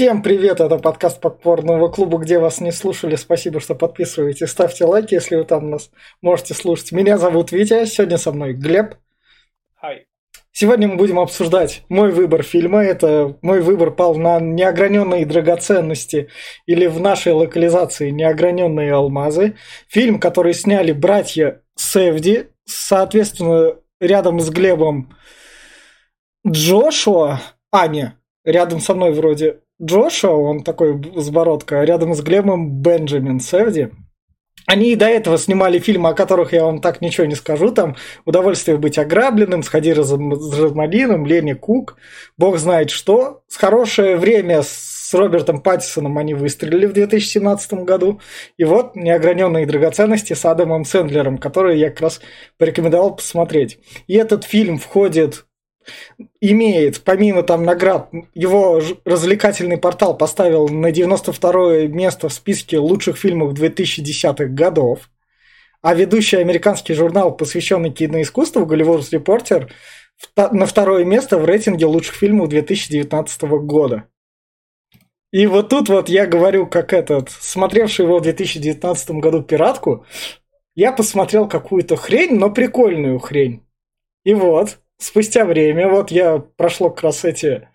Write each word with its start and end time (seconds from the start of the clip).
Всем 0.00 0.22
привет, 0.22 0.60
это 0.60 0.78
подкаст 0.78 1.20
Подпорного 1.20 1.88
клуба, 1.88 2.16
где 2.16 2.38
вас 2.38 2.62
не 2.62 2.72
слушали. 2.72 3.16
Спасибо, 3.16 3.60
что 3.60 3.74
подписываетесь. 3.74 4.48
Ставьте 4.48 4.86
лайки, 4.86 5.12
если 5.12 5.36
вы 5.36 5.44
там 5.44 5.68
нас 5.68 5.90
можете 6.22 6.54
слушать. 6.54 6.90
Меня 6.92 7.18
зовут 7.18 7.52
Витя, 7.52 7.84
сегодня 7.84 8.16
со 8.16 8.32
мной 8.32 8.54
Глеб. 8.54 8.94
Хай. 9.74 10.06
Сегодня 10.52 10.88
мы 10.88 10.96
будем 10.96 11.18
обсуждать 11.18 11.82
мой 11.90 12.12
выбор 12.12 12.42
фильма. 12.42 12.82
Это 12.82 13.36
мой 13.42 13.60
выбор 13.60 13.90
пал 13.90 14.14
на 14.14 14.40
неограненные 14.40 15.26
драгоценности 15.26 16.30
или 16.64 16.86
в 16.86 16.98
нашей 16.98 17.34
локализации 17.34 18.08
неограненные 18.08 18.94
алмазы. 18.94 19.56
Фильм, 19.86 20.18
который 20.18 20.54
сняли 20.54 20.92
братья 20.92 21.60
Севди, 21.76 22.46
соответственно, 22.64 23.76
рядом 24.00 24.40
с 24.40 24.48
Глебом 24.48 25.14
Джошуа, 26.48 27.42
Аня, 27.70 28.16
рядом 28.46 28.80
со 28.80 28.94
мной 28.94 29.12
вроде 29.12 29.60
Джошуа, 29.82 30.32
он 30.32 30.62
такой 30.62 31.00
с 31.16 31.30
бородкой, 31.30 31.80
а 31.80 31.84
рядом 31.84 32.14
с 32.14 32.20
Глебом 32.20 32.70
Бенджамин 32.82 33.40
Севди. 33.40 33.88
Они 34.66 34.92
и 34.92 34.96
до 34.96 35.06
этого 35.06 35.38
снимали 35.38 35.78
фильмы, 35.78 36.10
о 36.10 36.14
которых 36.14 36.52
я 36.52 36.64
вам 36.64 36.80
так 36.80 37.00
ничего 37.00 37.26
не 37.26 37.34
скажу. 37.34 37.72
Там 37.72 37.96
«Удовольствие 38.24 38.76
быть 38.76 38.98
ограбленным», 38.98 39.62
«Сходи 39.62 39.92
с 39.92 40.12
Розмалином», 40.12 41.26
«Лени 41.26 41.54
Кук», 41.54 41.96
«Бог 42.36 42.58
знает 42.58 42.90
что». 42.90 43.42
С 43.48 43.56
хорошее 43.56 44.16
время 44.16 44.62
с 44.62 45.12
Робертом 45.12 45.60
Паттисоном 45.60 46.18
они 46.18 46.34
выстрелили 46.34 46.86
в 46.86 46.92
2017 46.92 47.72
году. 47.84 48.20
И 48.58 48.64
вот 48.64 48.94
«Неограненные 48.94 49.66
драгоценности» 49.66 50.34
с 50.34 50.44
Адамом 50.44 50.84
Сэндлером, 50.84 51.38
которые 51.38 51.80
я 51.80 51.90
как 51.90 52.02
раз 52.02 52.20
порекомендовал 52.56 53.16
посмотреть. 53.16 53.80
И 54.06 54.14
этот 54.14 54.44
фильм 54.44 54.78
входит 54.78 55.46
имеет, 56.40 57.02
помимо 57.02 57.42
там 57.42 57.64
наград, 57.64 58.10
его 58.34 58.80
развлекательный 59.04 59.78
портал 59.78 60.16
поставил 60.16 60.68
на 60.68 60.90
92 60.90 61.86
место 61.88 62.28
в 62.28 62.32
списке 62.32 62.78
лучших 62.78 63.16
фильмов 63.16 63.54
2010-х 63.54 64.46
годов, 64.46 65.10
а 65.82 65.94
ведущий 65.94 66.36
американский 66.36 66.94
журнал, 66.94 67.36
посвященный 67.36 67.90
киноискусству, 67.90 68.66
Голливуд 68.66 69.10
Репортер, 69.10 69.72
на 70.36 70.66
второе 70.66 71.04
место 71.04 71.38
в 71.38 71.44
рейтинге 71.44 71.86
лучших 71.86 72.14
фильмов 72.14 72.48
2019 72.48 73.42
года. 73.42 74.04
И 75.32 75.46
вот 75.46 75.68
тут 75.68 75.88
вот 75.88 76.08
я 76.08 76.26
говорю, 76.26 76.66
как 76.66 76.92
этот, 76.92 77.30
смотревший 77.30 78.04
его 78.04 78.18
в 78.18 78.22
2019 78.22 79.10
году 79.12 79.42
«Пиратку», 79.42 80.04
я 80.74 80.92
посмотрел 80.92 81.48
какую-то 81.48 81.96
хрень, 81.96 82.36
но 82.36 82.50
прикольную 82.50 83.18
хрень. 83.18 83.64
И 84.24 84.34
вот, 84.34 84.78
спустя 85.00 85.44
время, 85.44 85.88
вот 85.88 86.10
я 86.10 86.38
прошло 86.38 86.90
как 86.90 87.04
раз 87.04 87.24
эти 87.24 87.68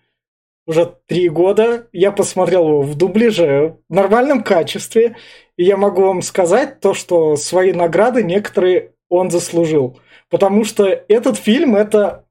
уже 0.66 0.96
три 1.06 1.28
года, 1.28 1.88
я 1.92 2.10
посмотрел 2.10 2.68
его 2.68 2.82
в 2.82 2.96
дубляже, 2.96 3.78
в 3.88 3.94
нормальном 3.94 4.42
качестве, 4.42 5.16
и 5.56 5.64
я 5.64 5.76
могу 5.76 6.02
вам 6.02 6.22
сказать 6.22 6.80
то, 6.80 6.94
что 6.94 7.36
свои 7.36 7.72
награды 7.72 8.22
некоторые 8.22 8.92
он 9.08 9.30
заслужил. 9.30 10.00
Потому 10.28 10.64
что 10.64 10.84
этот 10.86 11.36
фильм– 11.36 11.76
это 11.76 12.26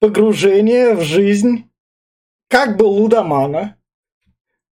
погружение 0.00 0.94
в 0.94 1.00
жизнь 1.00 1.70
как 2.48 2.76
бы 2.76 2.84
Лудомана. 2.84 3.78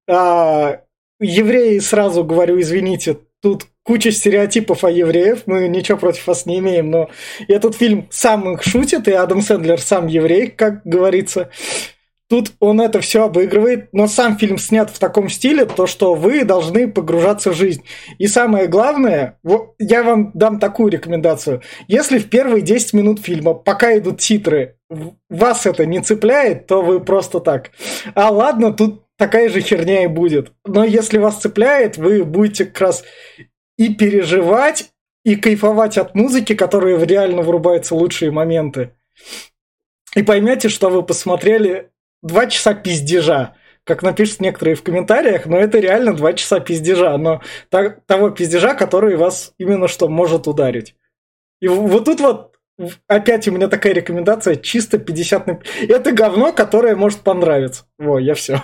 А, 0.06 0.82
евреи, 1.20 1.78
сразу 1.78 2.22
говорю, 2.22 2.60
извините, 2.60 3.18
тут 3.42 3.66
куча 3.82 4.12
стереотипов 4.12 4.84
о 4.84 4.90
евреев, 4.90 5.42
мы 5.46 5.68
ничего 5.68 5.98
против 5.98 6.26
вас 6.26 6.46
не 6.46 6.60
имеем, 6.60 6.90
но 6.90 7.10
этот 7.48 7.74
фильм 7.74 8.06
сам 8.10 8.54
их 8.54 8.62
шутит, 8.62 9.08
и 9.08 9.12
Адам 9.12 9.42
Сэндлер 9.42 9.80
сам 9.80 10.06
еврей, 10.06 10.46
как 10.46 10.82
говорится. 10.84 11.50
Тут 12.30 12.52
он 12.60 12.80
это 12.80 13.02
все 13.02 13.24
обыгрывает, 13.24 13.90
но 13.92 14.06
сам 14.06 14.38
фильм 14.38 14.56
снят 14.56 14.88
в 14.88 14.98
таком 14.98 15.28
стиле, 15.28 15.66
то 15.66 15.86
что 15.86 16.14
вы 16.14 16.44
должны 16.44 16.90
погружаться 16.90 17.50
в 17.50 17.56
жизнь. 17.56 17.84
И 18.16 18.26
самое 18.26 18.68
главное, 18.68 19.38
вот 19.42 19.74
я 19.78 20.02
вам 20.02 20.30
дам 20.32 20.58
такую 20.58 20.90
рекомендацию. 20.90 21.60
Если 21.88 22.18
в 22.18 22.30
первые 22.30 22.62
10 22.62 22.94
минут 22.94 23.20
фильма, 23.20 23.52
пока 23.52 23.98
идут 23.98 24.20
титры, 24.20 24.76
вас 25.28 25.66
это 25.66 25.84
не 25.84 26.00
цепляет, 26.00 26.66
то 26.66 26.80
вы 26.80 27.00
просто 27.00 27.40
так. 27.40 27.72
А 28.14 28.30
ладно, 28.30 28.72
тут 28.72 29.02
такая 29.22 29.48
же 29.50 29.60
херня 29.60 30.02
и 30.02 30.08
будет. 30.08 30.50
Но 30.64 30.82
если 30.82 31.18
вас 31.18 31.36
цепляет, 31.36 31.96
вы 31.96 32.24
будете 32.24 32.64
как 32.64 32.80
раз 32.80 33.04
и 33.78 33.94
переживать, 33.94 34.90
и 35.24 35.36
кайфовать 35.36 35.96
от 35.96 36.16
музыки, 36.16 36.56
которая 36.56 36.98
реально 36.98 37.42
врубается 37.42 37.94
лучшие 37.94 38.32
моменты. 38.32 38.96
И 40.16 40.24
поймете, 40.24 40.68
что 40.68 40.90
вы 40.90 41.04
посмотрели 41.04 41.92
два 42.20 42.48
часа 42.48 42.74
пиздежа. 42.74 43.54
Как 43.84 44.02
напишут 44.02 44.40
некоторые 44.40 44.74
в 44.74 44.82
комментариях, 44.82 45.46
но 45.46 45.56
это 45.56 45.78
реально 45.78 46.14
два 46.14 46.32
часа 46.32 46.58
пиздежа. 46.58 47.16
Но 47.16 47.42
того 47.70 48.30
пиздежа, 48.30 48.74
который 48.74 49.14
вас 49.14 49.54
именно 49.56 49.86
что 49.86 50.08
может 50.08 50.48
ударить. 50.48 50.96
И 51.60 51.68
вот 51.68 52.06
тут 52.06 52.18
вот 52.18 52.51
опять 53.06 53.48
у 53.48 53.52
меня 53.52 53.68
такая 53.68 53.92
рекомендация, 53.92 54.56
чисто 54.56 54.98
50 54.98 55.46
на... 55.46 55.60
Это 55.88 56.12
говно, 56.12 56.52
которое 56.52 56.96
может 56.96 57.20
понравиться. 57.20 57.84
Во, 57.98 58.18
я 58.18 58.34
все. 58.34 58.60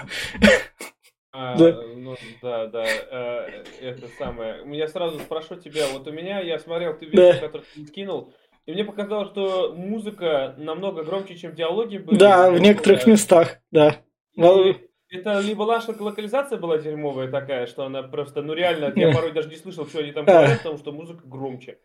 А, 1.32 1.56
да. 1.56 1.82
Ну, 1.94 2.16
да, 2.42 2.66
да, 2.66 2.84
э, 2.84 3.62
это 3.80 4.08
самое. 4.18 4.56
Я 4.76 4.88
сразу 4.88 5.18
спрошу 5.20 5.56
тебя, 5.56 5.84
вот 5.92 6.08
у 6.08 6.12
меня, 6.12 6.40
я 6.40 6.58
смотрел 6.58 6.94
ты 6.94 7.06
видео, 7.06 7.32
да. 7.32 7.38
которое 7.38 7.64
ты 7.74 7.86
скинул, 7.86 8.32
и 8.66 8.72
мне 8.72 8.84
показалось, 8.84 9.28
что 9.28 9.72
музыка 9.76 10.54
намного 10.58 11.04
громче, 11.04 11.36
чем 11.36 11.54
диалоги 11.54 11.98
были. 11.98 12.18
Да, 12.18 12.50
в 12.50 12.58
некоторых 12.58 13.04
да. 13.04 13.10
местах, 13.10 13.60
да. 13.70 13.96
И 14.36 14.76
это 15.10 15.40
либо 15.40 15.64
наша 15.64 15.94
локализация 15.98 16.58
была 16.58 16.78
дерьмовая 16.78 17.30
такая, 17.30 17.66
что 17.66 17.84
она 17.84 18.02
просто, 18.02 18.42
ну 18.42 18.52
реально, 18.52 18.92
я 18.94 19.12
порой 19.12 19.32
даже 19.32 19.48
не 19.48 19.56
слышал, 19.56 19.86
что 19.86 20.00
они 20.00 20.12
там 20.12 20.24
говорят, 20.24 20.58
потому 20.58 20.76
что 20.76 20.92
музыка 20.92 21.22
громче. 21.24 21.78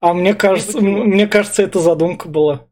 А 0.00 0.12
мне 0.14 0.34
кажется, 0.34 0.80
мне 0.80 1.26
кажется, 1.26 1.62
это 1.62 1.78
задумка 1.80 2.28
была. 2.28 2.68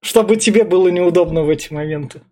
Чтобы 0.00 0.36
тебе 0.36 0.64
было 0.64 0.88
неудобно 0.88 1.42
в 1.42 1.50
эти 1.50 1.72
моменты. 1.72 2.22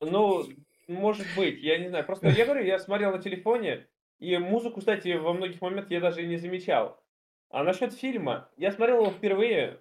Ну, 0.00 0.44
может 0.86 1.26
быть, 1.36 1.60
я 1.62 1.78
не 1.78 1.88
знаю. 1.88 2.04
Просто 2.04 2.28
я 2.28 2.44
говорю, 2.44 2.64
я 2.64 2.78
смотрел 2.78 3.12
на 3.12 3.22
телефоне, 3.22 3.86
и 4.18 4.36
музыку, 4.36 4.80
кстати, 4.80 5.14
во 5.16 5.32
многих 5.32 5.60
моментах 5.60 5.90
я 5.90 6.00
даже 6.00 6.22
и 6.22 6.26
не 6.26 6.36
замечал. 6.36 7.00
А 7.50 7.62
насчет 7.62 7.94
фильма, 7.94 8.50
я 8.56 8.72
смотрел 8.72 9.02
его 9.02 9.10
впервые. 9.10 9.80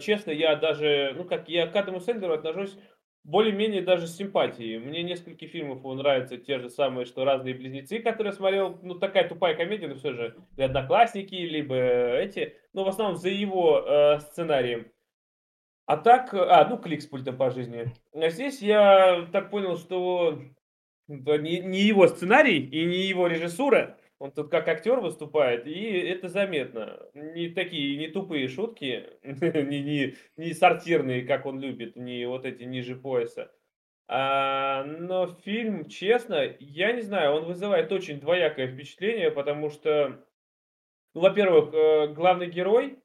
Честно, 0.00 0.30
я 0.30 0.56
даже, 0.56 1.12
ну 1.16 1.24
как, 1.24 1.48
я 1.48 1.66
к 1.66 1.76
Адаму 1.76 2.00
Сэндлеру 2.00 2.34
отношусь 2.34 2.78
более-менее 3.24 3.82
даже 3.82 4.06
с 4.06 4.16
симпатией. 4.16 4.78
Мне 4.78 5.02
несколько 5.02 5.46
фильмов 5.46 5.82
нравятся, 5.82 6.36
те 6.36 6.58
же 6.58 6.68
самые, 6.68 7.06
что 7.06 7.24
«Разные 7.24 7.54
близнецы», 7.54 7.98
которые 7.98 8.30
я 8.30 8.36
смотрел, 8.36 8.78
ну, 8.82 8.94
такая 8.94 9.26
тупая 9.28 9.54
комедия, 9.56 9.88
но 9.88 9.94
все 9.94 10.12
же, 10.12 10.36
или 10.56 10.64
«Одноклассники», 10.64 11.34
либо 11.34 11.74
эти, 11.74 12.54
но 12.74 12.84
в 12.84 12.88
основном 12.88 13.16
за 13.16 13.30
его 13.30 13.80
э, 13.80 14.20
сценарием. 14.20 14.92
А 15.86 15.96
так, 15.96 16.32
а, 16.32 16.66
ну, 16.68 16.78
клик 16.78 17.02
с 17.02 17.06
пультом 17.06 17.36
по 17.36 17.50
жизни. 17.50 17.86
А 18.12 18.28
здесь 18.30 18.62
я 18.62 19.26
так 19.32 19.50
понял, 19.50 19.76
что 19.76 20.40
не, 21.08 21.60
не 21.60 21.80
его 21.80 22.06
сценарий 22.08 22.58
и 22.58 22.84
не 22.84 23.06
его 23.06 23.26
режиссура, 23.26 23.98
он 24.24 24.32
тут 24.32 24.50
как 24.50 24.66
актер 24.68 25.00
выступает, 25.00 25.66
и 25.66 25.98
это 25.98 26.30
заметно. 26.30 26.98
Не 27.12 27.50
такие, 27.50 27.98
не 27.98 28.08
тупые 28.08 28.48
шутки, 28.48 29.10
не, 29.22 29.82
не, 29.82 30.14
не 30.38 30.54
сортирные, 30.54 31.26
как 31.26 31.44
он 31.44 31.60
любит, 31.60 31.94
не 31.94 32.26
вот 32.26 32.46
эти 32.46 32.62
ниже 32.62 32.96
пояса. 32.96 33.52
А, 34.08 34.82
но 34.84 35.26
фильм, 35.26 35.90
честно, 35.90 36.56
я 36.58 36.92
не 36.92 37.02
знаю, 37.02 37.34
он 37.34 37.44
вызывает 37.44 37.92
очень 37.92 38.18
двоякое 38.18 38.66
впечатление, 38.66 39.30
потому 39.30 39.68
что, 39.68 40.24
ну, 41.12 41.20
во-первых, 41.20 41.74
э, 41.74 42.14
главный 42.14 42.48
герой, 42.48 42.98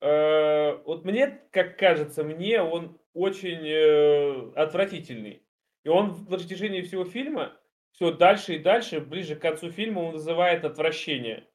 э, 0.00 0.76
вот 0.84 1.04
мне, 1.04 1.40
как 1.50 1.76
кажется, 1.76 2.22
мне 2.22 2.62
он 2.62 3.00
очень 3.14 3.66
э, 3.66 4.52
отвратительный. 4.54 5.42
И 5.82 5.88
он 5.88 6.10
в 6.10 6.28
протяжении 6.28 6.82
всего 6.82 7.04
фильма 7.04 7.52
все 7.92 8.12
дальше 8.12 8.54
и 8.54 8.58
дальше, 8.58 9.00
ближе 9.00 9.36
к 9.36 9.42
концу 9.42 9.70
фильма, 9.70 10.00
он 10.00 10.12
вызывает 10.12 10.64
отвращение. 10.64 11.46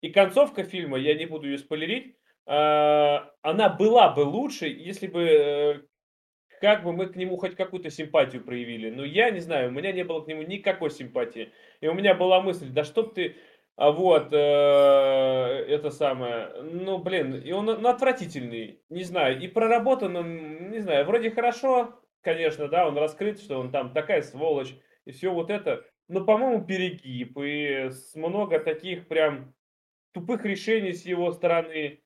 И 0.00 0.10
концовка 0.10 0.64
фильма, 0.64 0.98
я 0.98 1.14
не 1.14 1.26
буду 1.26 1.46
ее 1.46 1.58
спойлерить, 1.58 2.16
э, 2.46 3.18
она 3.42 3.68
была 3.68 4.10
бы 4.10 4.20
лучше, 4.20 4.66
если 4.66 5.06
бы 5.06 5.22
э, 5.22 5.80
как 6.60 6.82
бы 6.84 6.92
мы 6.92 7.06
к 7.06 7.16
нему 7.16 7.36
хоть 7.36 7.56
какую-то 7.56 7.90
симпатию 7.90 8.44
проявили. 8.44 8.90
Но 8.90 9.04
я 9.04 9.30
не 9.30 9.40
знаю, 9.40 9.68
у 9.68 9.72
меня 9.72 9.92
не 9.92 10.04
было 10.04 10.20
к 10.20 10.28
нему 10.28 10.42
никакой 10.42 10.90
симпатии. 10.90 11.52
И 11.80 11.88
у 11.88 11.94
меня 11.94 12.14
была 12.14 12.40
мысль, 12.40 12.68
да 12.70 12.84
чтоб 12.84 13.14
ты, 13.14 13.36
а 13.76 13.90
вот, 13.90 14.32
э, 14.32 14.36
это 14.36 15.90
самое, 15.90 16.50
ну, 16.62 16.98
блин, 16.98 17.34
и 17.34 17.50
он 17.50 17.66
ну, 17.66 17.88
отвратительный, 17.88 18.80
не 18.88 19.02
знаю, 19.02 19.40
и 19.40 19.48
проработан 19.48 20.14
он, 20.14 20.70
не 20.70 20.78
знаю, 20.78 21.04
вроде 21.04 21.32
хорошо, 21.32 22.00
конечно, 22.20 22.68
да, 22.68 22.86
он 22.86 22.96
раскрыт, 22.96 23.40
что 23.40 23.58
он 23.58 23.72
там 23.72 23.92
такая 23.92 24.22
сволочь, 24.22 24.76
и 25.04 25.12
все 25.12 25.32
вот 25.32 25.50
это. 25.50 25.84
Но, 26.08 26.24
по-моему, 26.24 26.64
перегиб. 26.64 27.38
И 27.38 27.90
много 28.14 28.58
таких 28.60 29.08
прям 29.08 29.54
тупых 30.12 30.44
решений 30.44 30.92
с 30.92 31.04
его 31.04 31.32
стороны. 31.32 32.02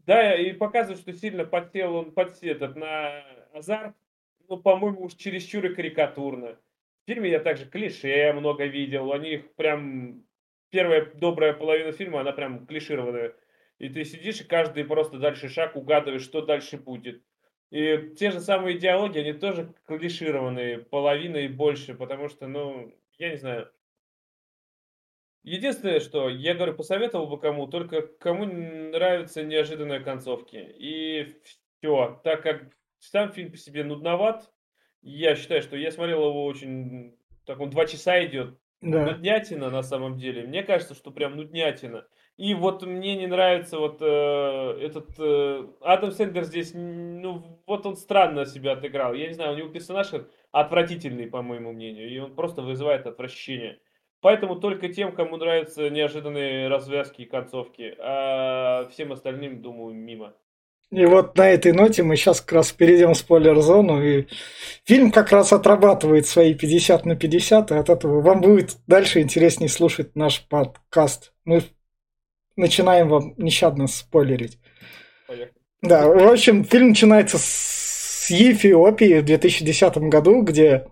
Да, 0.00 0.34
и 0.34 0.52
показывает, 0.52 1.00
что 1.00 1.12
сильно 1.12 1.44
подсел 1.44 1.94
он 1.94 2.12
под 2.12 2.42
этот, 2.42 2.76
на 2.76 3.24
азарт. 3.52 3.94
ну, 4.48 4.56
по-моему, 4.56 5.02
уж 5.04 5.14
чересчур 5.14 5.66
и 5.66 5.74
карикатурно. 5.74 6.58
В 7.04 7.10
фильме 7.10 7.30
я 7.30 7.40
также 7.40 7.66
клише 7.66 8.32
много 8.32 8.64
видел. 8.64 9.12
Они 9.12 9.34
их 9.34 9.54
прям... 9.54 10.24
Первая 10.70 11.10
добрая 11.14 11.54
половина 11.54 11.92
фильма, 11.92 12.20
она 12.20 12.32
прям 12.32 12.66
клишированная. 12.66 13.34
И 13.78 13.88
ты 13.88 14.04
сидишь, 14.04 14.42
и 14.42 14.44
каждый 14.44 14.84
просто 14.84 15.18
дальше 15.18 15.48
шаг 15.48 15.76
угадываешь, 15.76 16.22
что 16.22 16.42
дальше 16.42 16.76
будет. 16.76 17.22
И 17.70 18.14
те 18.18 18.30
же 18.30 18.40
самые 18.40 18.78
диалоги, 18.78 19.18
они 19.18 19.34
тоже 19.34 19.74
клишированные, 19.86 20.78
половина 20.78 21.36
и 21.36 21.48
больше, 21.48 21.94
потому 21.94 22.28
что, 22.28 22.46
ну, 22.46 22.94
я 23.18 23.30
не 23.30 23.36
знаю. 23.36 23.70
Единственное, 25.42 26.00
что 26.00 26.28
я 26.28 26.54
говорю, 26.54 26.74
посоветовал 26.74 27.26
бы 27.26 27.38
кому, 27.38 27.66
только 27.66 28.02
кому 28.02 28.44
нравятся 28.44 29.42
неожиданные 29.42 30.00
концовки. 30.00 30.56
И 30.56 31.36
все. 31.80 32.20
Так 32.24 32.42
как 32.42 32.76
сам 32.98 33.32
фильм 33.32 33.50
по 33.50 33.56
себе 33.56 33.84
нудноват, 33.84 34.50
я 35.02 35.36
считаю, 35.36 35.62
что 35.62 35.76
я 35.76 35.90
смотрел 35.90 36.28
его 36.28 36.44
очень... 36.44 37.16
Так 37.44 37.60
он 37.60 37.70
два 37.70 37.86
часа 37.86 38.22
идет. 38.24 38.58
Да. 38.80 39.06
Нуднятина 39.06 39.70
на 39.70 39.82
самом 39.82 40.18
деле. 40.18 40.46
Мне 40.46 40.62
кажется, 40.62 40.94
что 40.94 41.10
прям 41.10 41.36
нуднятина. 41.36 42.06
И 42.38 42.54
вот 42.54 42.84
мне 42.84 43.16
не 43.16 43.26
нравится 43.26 43.78
вот 43.78 43.98
э, 44.00 44.78
этот 44.80 45.08
э, 45.18 45.66
Адам 45.80 46.12
Сэндлер 46.12 46.44
здесь, 46.44 46.70
ну 46.72 47.60
вот 47.66 47.84
он 47.84 47.96
странно 47.96 48.46
себя 48.46 48.72
отыграл. 48.72 49.12
Я 49.12 49.26
не 49.26 49.34
знаю, 49.34 49.54
у 49.54 49.56
него 49.56 49.68
персонаж 49.70 50.12
отвратительный, 50.52 51.26
по 51.26 51.42
моему 51.42 51.72
мнению, 51.72 52.08
и 52.08 52.16
он 52.18 52.36
просто 52.36 52.62
вызывает 52.62 53.06
отвращение. 53.06 53.80
Поэтому 54.20 54.54
только 54.54 54.88
тем, 54.88 55.10
кому 55.10 55.36
нравятся 55.36 55.90
неожиданные 55.90 56.68
развязки 56.68 57.22
и 57.22 57.28
концовки, 57.28 57.96
а 57.98 58.88
всем 58.92 59.10
остальным, 59.10 59.60
думаю, 59.60 59.96
мимо. 59.96 60.32
И 60.92 61.04
вот 61.06 61.36
на 61.36 61.50
этой 61.50 61.72
ноте 61.72 62.04
мы 62.04 62.14
сейчас 62.14 62.40
как 62.40 62.52
раз 62.52 62.70
перейдем 62.70 63.14
в 63.14 63.18
спойлер-зону, 63.18 64.00
и 64.00 64.26
фильм 64.84 65.10
как 65.10 65.32
раз 65.32 65.52
отрабатывает 65.52 66.26
свои 66.26 66.54
50 66.54 67.04
на 67.04 67.16
50, 67.16 67.72
и 67.72 67.74
от 67.74 67.90
этого 67.90 68.20
вам 68.20 68.40
будет 68.42 68.76
дальше 68.86 69.20
интереснее 69.20 69.68
слушать 69.68 70.14
наш 70.14 70.46
подкаст. 70.46 71.32
Мы 71.44 71.62
начинаем 72.58 73.08
вам 73.08 73.34
нещадно 73.38 73.86
спойлерить. 73.86 74.58
Поехали. 75.26 75.52
Да, 75.80 76.08
в 76.08 76.32
общем, 76.32 76.64
фильм 76.64 76.88
начинается 76.88 77.38
с 77.38 78.28
Ефиопии 78.30 79.20
в 79.20 79.24
2010 79.24 79.96
году, 79.98 80.42
где 80.42 80.86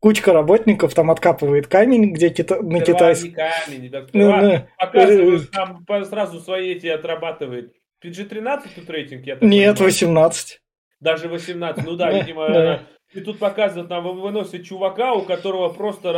кучка 0.00 0.32
работников 0.32 0.94
там 0.94 1.10
откапывает 1.10 1.66
камень, 1.66 2.12
где 2.12 2.30
кита... 2.30 2.60
на 2.62 2.80
китайском... 2.80 3.32
камень, 3.32 3.90
да, 3.90 4.06
ну, 4.12 4.30
да. 4.30 4.66
показывают, 4.78 5.50
там 5.50 5.84
сразу 6.04 6.40
свои 6.40 6.72
эти 6.72 6.86
отрабатывает. 6.86 7.74
PG-13 8.02 8.62
тут 8.74 8.90
рейтинг, 8.90 9.26
я 9.26 9.34
так 9.34 9.42
Нет, 9.42 9.76
понимаю. 9.76 9.92
18. 9.92 10.60
Даже 11.00 11.28
18, 11.28 11.84
ну 11.84 11.96
да, 11.96 12.12
видимо, 12.12 12.48
да. 12.48 12.82
И 13.14 13.20
тут 13.20 13.38
показывают, 13.38 13.88
нам 13.88 14.04
выносят 14.18 14.64
чувака, 14.64 15.12
у 15.12 15.22
которого 15.22 15.72
просто 15.72 16.12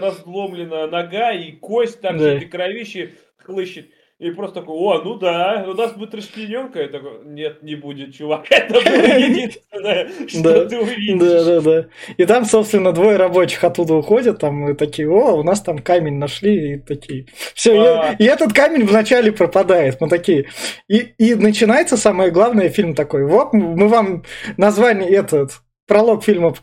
разломлена 0.00 0.86
нога 0.86 1.32
и 1.32 1.52
кость 1.52 2.00
там 2.00 2.18
да. 2.18 2.38
все 2.38 2.46
кровищи 2.46 3.14
хлыщет. 3.44 3.86
И 4.20 4.30
просто 4.30 4.60
такой, 4.60 4.76
о, 4.76 5.02
ну 5.02 5.16
да, 5.16 5.64
у 5.66 5.74
нас 5.74 5.92
будет 5.94 6.14
расчлененка. 6.14 6.82
Я 6.82 6.88
такой, 6.88 7.24
нет, 7.24 7.64
не 7.64 7.74
будет, 7.74 8.14
чувак, 8.14 8.46
это 8.50 8.74
было 8.74 9.18
единственное, 9.18 10.08
что 10.28 10.66
ты 10.66 10.78
увидишь. 10.78 11.20
Да, 11.20 11.44
да, 11.44 11.60
да. 11.60 11.86
И 12.16 12.24
там, 12.24 12.44
собственно, 12.44 12.92
двое 12.92 13.16
рабочих 13.16 13.64
оттуда 13.64 13.94
уходят, 13.94 14.38
там 14.38 14.70
и 14.70 14.74
такие, 14.74 15.10
о, 15.10 15.32
у 15.32 15.42
нас 15.42 15.62
там 15.62 15.78
камень 15.78 16.18
нашли, 16.18 16.74
и 16.74 16.78
такие. 16.78 17.26
Все, 17.54 17.72
а. 17.72 18.16
и, 18.16 18.24
этот 18.24 18.52
камень 18.52 18.86
вначале 18.86 19.32
пропадает. 19.32 20.00
Мы 20.00 20.08
такие. 20.08 20.46
И, 20.86 20.98
и 21.18 21.34
начинается 21.34 21.96
самое 21.96 22.30
главное, 22.30 22.68
фильм 22.68 22.94
такой, 22.94 23.24
вот 23.24 23.52
мы 23.52 23.88
вам 23.88 24.22
название 24.56 25.10
этот, 25.10 25.60
пролог 25.88 26.22
фильма, 26.22 26.54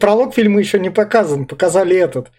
пролог 0.00 0.34
фильма 0.34 0.58
еще 0.58 0.80
не 0.80 0.90
показан, 0.90 1.46
показали 1.46 1.96
этот. 1.96 2.32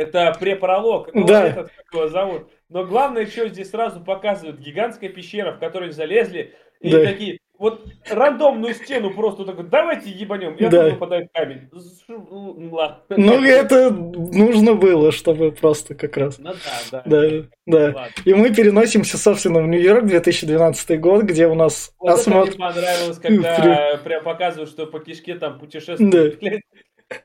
Это 0.00 0.34
препролог. 0.38 1.10
Ну, 1.14 1.26
да. 1.26 1.48
Этот, 1.48 1.70
как 1.72 1.92
его 1.92 2.08
зовут? 2.08 2.48
Но 2.68 2.84
главное, 2.84 3.26
что 3.26 3.48
здесь 3.48 3.70
сразу 3.70 4.00
показывают 4.00 4.58
гигантская 4.58 5.10
пещера, 5.10 5.52
в 5.52 5.58
которую 5.58 5.92
залезли, 5.92 6.54
и 6.80 6.90
да. 6.90 7.04
такие, 7.04 7.40
вот 7.58 7.84
рандомную 8.08 8.72
стену 8.72 9.12
просто 9.12 9.44
такой, 9.44 9.64
давайте 9.64 10.08
ебанем, 10.08 10.56
я 10.58 10.70
да. 10.70 10.88
выпадает 10.88 11.28
камень. 11.34 11.68
Ну, 12.08 13.44
это 13.44 13.90
нужно 13.90 14.74
было, 14.74 15.12
чтобы 15.12 15.52
просто 15.52 15.94
как 15.94 16.16
раз. 16.16 16.38
Ну 16.38 16.52
да, 16.90 17.02
да. 17.04 17.44
Да, 17.66 17.92
да. 17.92 18.08
И 18.24 18.32
мы 18.32 18.54
переносимся, 18.54 19.18
собственно, 19.18 19.60
в 19.60 19.66
Нью-Йорк 19.66 20.06
2012 20.06 20.98
год, 20.98 21.24
где 21.24 21.46
у 21.48 21.54
нас 21.54 21.92
вот 21.98 22.12
осмотр... 22.12 22.52
мне 22.52 22.58
понравилось, 22.58 23.18
когда 23.18 24.00
прям 24.02 24.24
показывают, 24.24 24.70
что 24.70 24.86
по 24.86 24.98
кишке 25.00 25.34
там 25.34 25.58
путешествуют. 25.58 26.40
Да. 26.40 27.16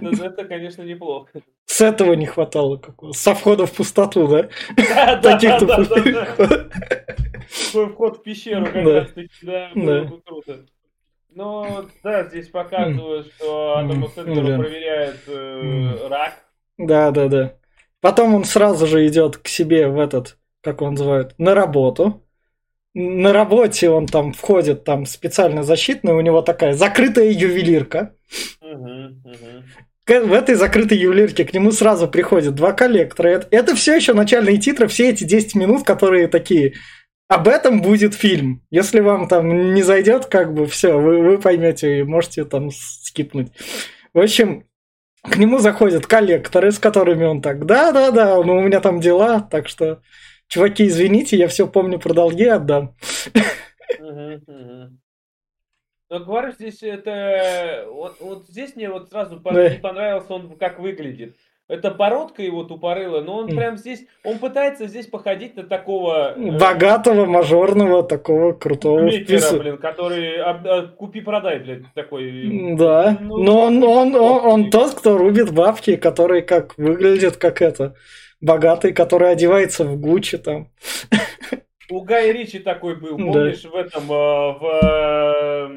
Ну, 0.00 0.10
это, 0.10 0.44
конечно, 0.44 0.82
неплохо. 0.82 1.40
С 1.66 1.80
этого 1.80 2.14
не 2.14 2.26
хватало 2.26 2.76
какого 2.76 3.12
Со 3.12 3.34
входа 3.34 3.66
в 3.66 3.72
пустоту, 3.72 4.26
да? 4.26 4.48
Да, 4.76 5.16
да, 5.16 5.60
да, 5.60 5.84
да. 5.86 6.68
Свой 7.50 7.88
вход 7.88 8.18
в 8.18 8.22
пещеру 8.22 8.66
как 8.66 8.84
раз 8.84 9.12
таки, 9.12 9.30
да, 9.42 9.70
было 9.74 10.04
бы 10.04 10.20
круто. 10.20 10.66
Ну, 11.32 11.86
да, 12.02 12.24
здесь 12.24 12.48
показывают, 12.48 13.32
что 13.34 13.78
Адаму 13.78 14.08
Сэндлеру 14.08 14.62
проверяет 14.62 15.20
э, 15.28 16.08
рак. 16.08 16.34
Да, 16.76 17.10
да, 17.12 17.28
да. 17.28 17.54
Потом 18.00 18.34
он 18.34 18.44
сразу 18.44 18.86
же 18.86 19.06
идет 19.06 19.36
к 19.36 19.46
себе 19.46 19.88
в 19.88 19.98
этот, 20.00 20.38
как 20.60 20.82
он 20.82 20.92
называет, 20.94 21.34
на 21.38 21.54
работу. 21.54 22.22
На 22.94 23.32
работе 23.32 23.90
он 23.90 24.06
там 24.06 24.32
входит, 24.32 24.82
там 24.82 25.06
специально 25.06 25.62
защитная, 25.62 26.14
у 26.14 26.20
него 26.20 26.42
такая 26.42 26.74
закрытая 26.74 27.30
ювелирка. 27.30 28.16
В 30.06 30.32
этой 30.32 30.54
закрытой 30.54 30.98
ювелирке 30.98 31.44
к 31.44 31.52
нему 31.52 31.70
сразу 31.70 32.08
приходят 32.08 32.54
два 32.54 32.72
коллектора. 32.72 33.28
Это, 33.28 33.48
это 33.50 33.74
все 33.76 33.94
еще 33.94 34.12
начальные 34.12 34.58
титры, 34.58 34.88
все 34.88 35.10
эти 35.10 35.24
10 35.24 35.54
минут, 35.54 35.84
которые 35.84 36.26
такие. 36.26 36.74
Об 37.28 37.46
этом 37.46 37.80
будет 37.80 38.14
фильм. 38.14 38.64
Если 38.70 38.98
вам 38.98 39.28
там 39.28 39.72
не 39.72 39.82
зайдет, 39.82 40.26
как 40.26 40.52
бы 40.52 40.66
все, 40.66 40.98
вы, 40.98 41.22
вы 41.22 41.38
поймете 41.38 42.00
и 42.00 42.02
можете 42.02 42.44
там 42.44 42.70
скипнуть. 42.72 43.52
В 44.12 44.18
общем, 44.18 44.64
к 45.22 45.36
нему 45.36 45.58
заходят 45.58 46.06
коллекторы, 46.06 46.72
с 46.72 46.78
которыми 46.78 47.24
он 47.24 47.40
так, 47.40 47.66
да-да-да, 47.66 48.42
ну 48.42 48.56
у 48.56 48.62
меня 48.62 48.80
там 48.80 49.00
дела, 49.00 49.40
так 49.40 49.68
что, 49.68 50.02
чуваки, 50.48 50.86
извините, 50.86 51.36
я 51.36 51.46
все 51.46 51.68
помню 51.68 52.00
про 52.00 52.14
долги, 52.14 52.46
отдам. 52.46 52.96
Но 56.10 56.18
говорю, 56.18 56.50
здесь 56.52 56.82
это... 56.82 57.86
Вот, 57.88 58.16
вот 58.18 58.46
здесь 58.48 58.74
мне 58.74 58.90
вот 58.90 59.10
сразу 59.10 59.36
не 59.36 59.78
понравился 59.78 60.34
он, 60.34 60.56
как 60.58 60.80
выглядит. 60.80 61.36
Это 61.68 61.92
породка 61.92 62.42
его 62.42 62.64
тупорыла, 62.64 63.20
но 63.20 63.36
он 63.36 63.46
прям 63.46 63.76
здесь, 63.76 64.04
он 64.24 64.38
пытается 64.38 64.88
здесь 64.88 65.06
походить 65.06 65.54
на 65.54 65.62
такого... 65.62 66.34
Э, 66.36 66.58
Богатого, 66.58 67.26
мажорного, 67.26 68.02
такого 68.02 68.52
крутого 68.54 69.02
Мейкера, 69.02 69.56
блин, 69.56 69.78
который 69.78 70.42
об, 70.42 70.66
а, 70.66 70.88
купи-продай, 70.88 71.60
блядь, 71.60 71.94
такой... 71.94 72.74
Да, 72.76 73.16
ну, 73.20 73.38
но 73.38 73.60
он, 73.60 73.84
он, 73.84 74.16
он, 74.16 74.46
он 74.46 74.70
тот, 74.72 74.94
кто 74.94 75.16
рубит 75.16 75.52
бабки, 75.52 75.94
который 75.94 76.42
как 76.42 76.76
выглядит 76.76 77.36
как 77.36 77.62
это, 77.62 77.94
богатый, 78.40 78.92
который 78.92 79.30
одевается 79.30 79.84
в 79.84 79.96
Гуччи 79.96 80.38
там. 80.38 80.72
У 81.90 82.02
Гая 82.02 82.32
Ричи 82.32 82.60
такой 82.60 82.96
был, 82.96 83.18
помнишь, 83.18 83.64
в 83.64 83.74
этом, 83.74 84.04
э, 84.04 84.58
в 84.58 85.70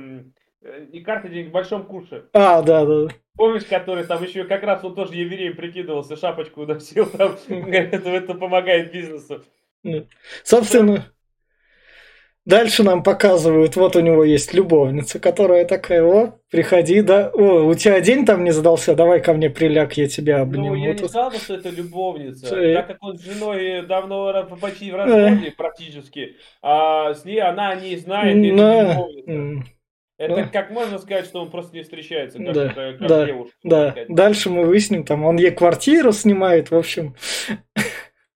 э, 0.61 0.85
не 0.91 1.01
карта 1.01 1.27
денег, 1.27 1.49
в 1.49 1.51
большом 1.51 1.85
куше. 1.85 2.29
А, 2.33 2.61
да, 2.61 2.85
да. 2.85 3.07
Помнишь, 3.35 3.65
который 3.65 4.03
там 4.03 4.23
еще 4.23 4.43
как 4.43 4.63
раз 4.63 4.83
он 4.83 4.93
тоже 4.93 5.15
евреем 5.15 5.55
прикидывался, 5.55 6.15
шапочку 6.15 6.65
носил, 6.65 7.07
там, 7.07 7.35
это, 7.47 8.09
это 8.09 8.33
помогает 8.35 8.91
бизнесу. 8.91 9.43
Собственно, 10.43 11.12
Дальше 12.45 12.83
нам 12.83 13.03
показывают, 13.03 13.77
вот 13.77 13.95
у 13.95 14.01
него 14.01 14.25
есть 14.25 14.53
любовница, 14.53 15.17
которая 15.17 15.63
такая, 15.63 16.03
о, 16.03 16.39
приходи, 16.51 17.01
да, 17.01 17.29
о, 17.33 17.63
у 17.63 17.73
тебя 17.73 18.01
день 18.01 18.25
там 18.25 18.43
не 18.43 18.51
задался, 18.51 18.95
давай 18.95 19.21
ко 19.21 19.33
мне 19.33 19.49
приляг, 19.49 19.93
я 19.93 20.09
тебя 20.09 20.41
обниму. 20.41 20.69
Ну, 20.69 20.75
я 20.75 20.91
не 20.91 20.97
сказал, 20.97 21.31
что 21.31 21.55
это 21.55 21.69
любовница, 21.69 22.47
что 22.47 22.73
так 22.73 22.87
как 22.87 22.97
он 23.01 23.17
с 23.17 23.21
женой 23.21 23.85
давно 23.85 24.45
почти 24.59 24.91
в 24.91 24.95
разводе 24.95 25.47
э. 25.47 25.51
практически, 25.51 26.35
а 26.61 27.13
с 27.13 27.23
ней 27.23 27.39
она 27.39 27.75
не 27.75 27.95
знает, 27.95 28.35
это 28.35 28.57
да. 28.57 28.91
любовница. 28.91 29.69
Это 30.17 30.35
да. 30.35 30.43
как 30.43 30.69
можно 30.69 30.99
сказать, 30.99 31.25
что 31.25 31.41
он 31.41 31.49
просто 31.49 31.75
не 31.75 31.81
встречается, 31.81 32.37
как, 32.37 32.53
да, 32.53 32.69
как 32.69 33.07
да, 33.07 33.25
девушка. 33.25 33.55
Да, 33.63 33.95
дальше 34.09 34.49
мы 34.49 34.65
выясним, 34.65 35.05
там 35.05 35.23
он 35.23 35.37
ей 35.37 35.51
квартиру 35.51 36.11
снимает, 36.11 36.71
в 36.71 36.75
общем. 36.75 37.15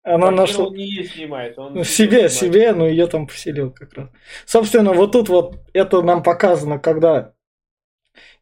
Она 0.05 0.29
нашла... 0.29 0.67
Он 0.67 0.75
не 0.75 1.03
снимает, 1.03 1.57
он 1.57 1.83
себе, 1.83 2.29
себе, 2.29 2.73
но 2.73 2.87
ее 2.87 3.07
там 3.07 3.25
поселил 3.25 3.71
как 3.71 3.91
раз. 3.93 4.09
Собственно, 4.45 4.93
вот 4.93 5.13
тут 5.13 5.29
вот 5.29 5.55
это 5.73 6.03
нам 6.03 6.21
показано, 6.21 6.77
когда 6.77 7.33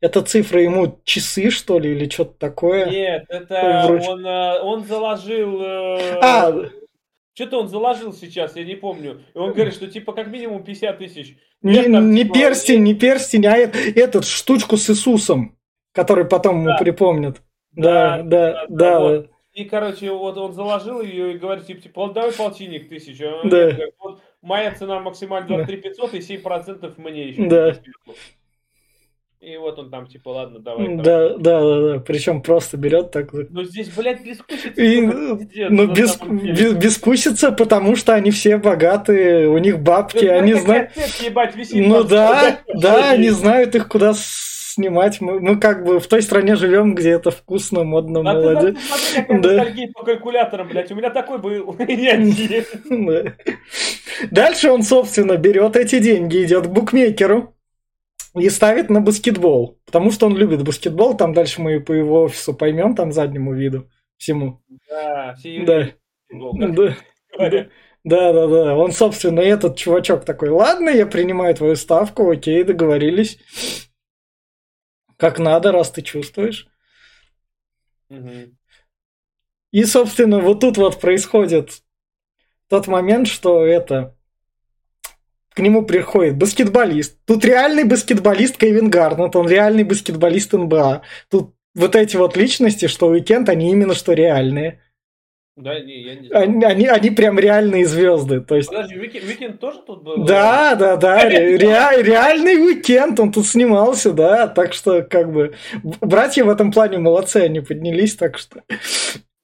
это 0.01 0.21
цифра 0.21 0.61
ему 0.61 0.99
часы, 1.05 1.49
что 1.49 1.79
ли, 1.79 1.91
или 1.93 2.09
что-то 2.09 2.33
такое? 2.37 2.89
Нет, 2.89 3.25
это 3.29 3.85
Вроде... 3.87 4.09
он, 4.09 4.25
э, 4.25 4.59
он 4.59 4.83
заложил... 4.83 5.61
Э, 5.61 6.19
а, 6.21 6.53
Что-то 7.33 7.61
он 7.61 7.69
заложил 7.69 8.11
сейчас, 8.11 8.57
я 8.57 8.65
не 8.65 8.75
помню. 8.75 9.21
И 9.33 9.37
он 9.37 9.53
говорит, 9.53 9.73
что 9.73 9.87
типа 9.87 10.11
как 10.11 10.27
минимум 10.27 10.65
50 10.65 10.97
тысяч. 10.97 11.37
Не, 11.61 11.75
Нет, 11.75 11.91
там, 11.93 12.11
не 12.11 12.23
типа, 12.23 12.33
перстень, 12.33 12.83
не 12.83 12.93
перстень, 12.93 13.45
а 13.47 13.55
этот 13.55 14.25
штучку 14.25 14.75
с 14.75 14.89
Иисусом, 14.89 15.57
который 15.93 16.25
потом 16.25 16.57
ему 16.57 16.65
Да. 16.71 16.77
припомнят. 16.77 17.41
Да, 17.71 18.17
Да, 18.17 18.23
да, 18.23 18.51
да, 18.51 18.67
да. 18.67 18.99
вот. 18.99 19.32
И, 19.53 19.65
короче, 19.65 20.11
вот 20.11 20.37
он 20.37 20.53
заложил 20.53 21.01
ее 21.01 21.33
и 21.33 21.37
говорит, 21.37 21.67
типа, 21.67 21.81
типа, 21.81 22.01
«Вот 22.01 22.13
давай 22.13 22.31
полтинник 22.31 22.89
тысячу. 22.89 23.25
А 23.27 23.47
Да. 23.47 23.71
говорит, 23.71 23.93
вот 23.99 24.21
моя 24.41 24.71
цена 24.71 24.99
максимально 24.99 25.47
23 25.47 25.77
500 25.77 26.13
и 26.15 26.21
7% 26.21 26.93
мне 26.97 27.29
еще. 27.29 27.47
Да. 27.47 27.71
типа, 27.71 27.83
сверху». 27.83 28.19
И 29.41 29.57
вот 29.57 29.77
он 29.77 29.91
там, 29.91 30.07
типа, 30.07 30.29
ладно, 30.29 30.59
давай. 30.59 30.95
Да, 30.95 31.35
да, 31.37 31.59
да, 31.59 31.81
да. 31.95 31.99
Причем 31.99 32.41
просто 32.41 32.77
берет 32.77 33.11
так. 33.11 33.27
Но 33.33 33.65
здесь, 33.65 33.89
блядь, 33.89 34.23
бескусица. 34.25 34.81
И, 34.81 35.01
ну, 35.01 35.37
деле. 35.93 36.53
без- 36.53 36.73
бескусица, 36.73 37.51
потому 37.51 37.97
что 37.97 38.13
они 38.15 38.31
все 38.31 38.55
богатые, 38.57 39.49
у 39.49 39.57
них 39.57 39.79
бабки, 39.81 40.25
они 40.25 40.53
знают. 40.53 40.91
отец, 40.95 41.21
ебать, 41.21 41.55
висит 41.57 41.85
Ну 41.85 42.05
да, 42.05 42.61
да, 42.73 43.11
они 43.11 43.29
знают 43.31 43.75
их 43.75 43.89
куда 43.89 44.13
снимать. 44.73 45.21
Мы, 45.21 45.39
мы 45.39 45.57
как 45.59 45.85
бы 45.85 45.99
в 45.99 46.07
той 46.07 46.21
стране 46.21 46.55
живем, 46.55 46.95
где 46.95 47.11
это 47.11 47.31
вкусно, 47.31 47.83
модно, 47.83 48.19
А 48.21 48.23
ты 48.23 48.39
молодец. 48.39 48.77
зато 48.89 49.25
смотри, 49.25 49.87
Да. 49.87 49.91
по 49.93 50.03
калькуляторам, 50.05 50.67
блядь. 50.67 50.91
У 50.91 50.95
меня 50.95 51.09
такой 51.09 51.37
был. 51.39 51.75
Да. 52.89 53.33
Дальше 54.31 54.71
он, 54.71 54.83
собственно, 54.83 55.37
берет 55.37 55.75
эти 55.75 55.99
деньги, 55.99 56.43
идет 56.43 56.67
к 56.67 56.69
букмекеру 56.69 57.55
и 58.35 58.49
ставит 58.49 58.89
на 58.89 59.01
баскетбол. 59.01 59.79
Потому 59.85 60.11
что 60.11 60.27
он 60.27 60.37
любит 60.37 60.63
баскетбол. 60.63 61.15
Там 61.17 61.33
дальше 61.33 61.61
мы 61.61 61.79
по 61.79 61.91
его 61.93 62.23
офису 62.23 62.53
поймем, 62.53 62.95
там 62.95 63.11
заднему 63.11 63.53
виду 63.53 63.89
всему. 64.17 64.61
Да, 64.89 65.35
все 65.37 65.63
Да. 65.65 65.89
Да. 66.31 66.95
говорят. 67.37 67.67
Да, 68.03 68.33
да, 68.33 68.47
да. 68.47 68.75
Он, 68.75 68.91
собственно, 68.91 69.39
этот 69.39 69.77
чувачок 69.77 70.25
такой, 70.25 70.49
ладно, 70.49 70.89
я 70.89 71.05
принимаю 71.05 71.55
твою 71.55 71.75
ставку, 71.75 72.29
окей, 72.29 72.63
договорились. 72.63 73.39
Как 75.23 75.39
надо, 75.39 75.71
раз 75.71 75.89
ты 75.89 76.01
чувствуешь. 76.01 76.67
Мгм. 78.09 78.57
И, 79.71 79.85
собственно, 79.85 80.41
вот 80.41 80.59
тут 80.59 80.75
вот 80.75 80.99
происходит 80.99 81.81
тот 82.67 82.87
момент, 82.87 83.29
что 83.29 83.65
это... 83.65 84.17
К 85.51 85.59
нему 85.59 85.85
приходит 85.85 86.37
баскетболист. 86.37 87.23
Тут 87.23 87.45
реальный 87.45 87.85
баскетболист 87.85 88.57
Кевин 88.57 88.89
Гарнет, 88.89 89.37
он 89.37 89.47
реальный 89.47 89.85
баскетболист 89.85 90.51
НБА. 90.51 91.03
Тут 91.29 91.55
вот 91.73 91.95
эти 91.95 92.17
вот 92.17 92.35
личности, 92.35 92.87
что 92.87 93.07
Weeknd, 93.07 93.47
они 93.47 93.71
именно 93.71 93.95
что 93.95 94.11
реальные. 94.11 94.82
Да, 95.55 95.79
не, 95.79 96.01
я 96.01 96.15
не 96.15 96.27
знаю. 96.27 96.43
Они, 96.45 96.65
они, 96.65 96.87
они 96.87 97.09
прям 97.11 97.37
реальные 97.37 97.85
звезды. 97.85 98.41
То 98.41 98.55
есть 98.55 98.69
Подожди, 98.69 98.97
Weeknd, 98.97 99.25
Weeknd 99.25 99.59
тоже 99.59 99.79
тут 99.85 100.03
был? 100.03 100.23
Да, 100.25 100.73
да, 100.75 100.95
да, 100.97 101.29
ре- 101.29 101.57
ре- 101.57 102.01
реальный 102.01 102.55
Weeknd, 102.55 103.19
он 103.19 103.31
тут 103.31 103.45
снимался, 103.45 104.13
да, 104.13 104.47
так 104.47 104.73
что 104.73 105.03
как 105.03 105.31
бы 105.31 105.53
братья 106.01 106.43
в 106.43 106.49
этом 106.49 106.71
плане 106.71 106.97
молодцы, 106.97 107.37
они 107.37 107.59
поднялись, 107.59 108.15
так 108.15 108.39
что 108.39 108.63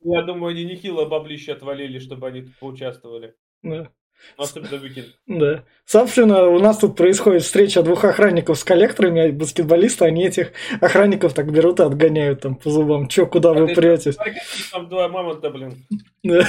Я 0.02 0.24
думаю, 0.24 0.52
они 0.52 0.66
нехило 0.66 1.06
баблище 1.06 1.52
отвалили, 1.54 2.00
чтобы 2.00 2.28
они 2.28 2.42
тут 2.42 2.58
поучаствовали. 2.60 3.36
да, 3.62 3.90
Особенно 4.38 4.82
Уикенд. 4.82 5.08
да. 5.28 5.64
Собственно, 5.86 6.46
у 6.48 6.60
нас 6.60 6.78
тут 6.78 6.96
происходит 6.96 7.44
встреча 7.44 7.82
двух 7.84 8.04
охранников 8.06 8.58
с 8.60 8.64
коллекторами, 8.64 9.30
а 9.30 9.32
баскетболисты, 9.34 10.06
они 10.06 10.26
этих 10.26 10.52
охранников 10.82 11.34
так 11.34 11.52
берут 11.52 11.80
и 11.80 11.84
отгоняют 11.84 12.42
там 12.42 12.56
по 12.56 12.70
зубам, 12.70 13.08
чё, 13.08 13.26
куда 13.26 13.50
А 13.52 13.54
вы 13.54 13.68
ты 13.68 13.76
претесь? 13.76 14.18
Там 14.72 14.88
два 14.88 15.08
мамонта, 15.10 15.50
блин. 15.50 15.86
Да. 16.24 16.48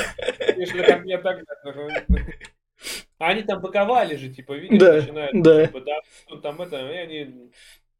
А 3.18 3.28
они 3.28 3.42
там 3.42 3.60
быковали 3.60 4.16
же, 4.16 4.30
типа, 4.30 4.54
видишь, 4.54 4.78
Да, 4.78 4.92
начинают, 4.94 5.42
да. 5.42 5.66
типа, 5.66 5.80
да, 5.80 6.36
там 6.42 6.62
это, 6.62 6.76
и 6.78 6.96
они 6.96 7.50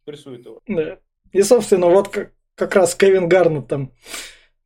прессуют 0.05 0.47
его. 0.47 0.61
да. 0.67 0.99
И, 1.33 1.43
собственно, 1.43 1.87
вот 1.87 2.09
как, 2.09 2.33
как 2.55 2.75
раз 2.75 2.95
Кевин 2.95 3.29
Гарнет 3.29 3.69
там 3.69 3.93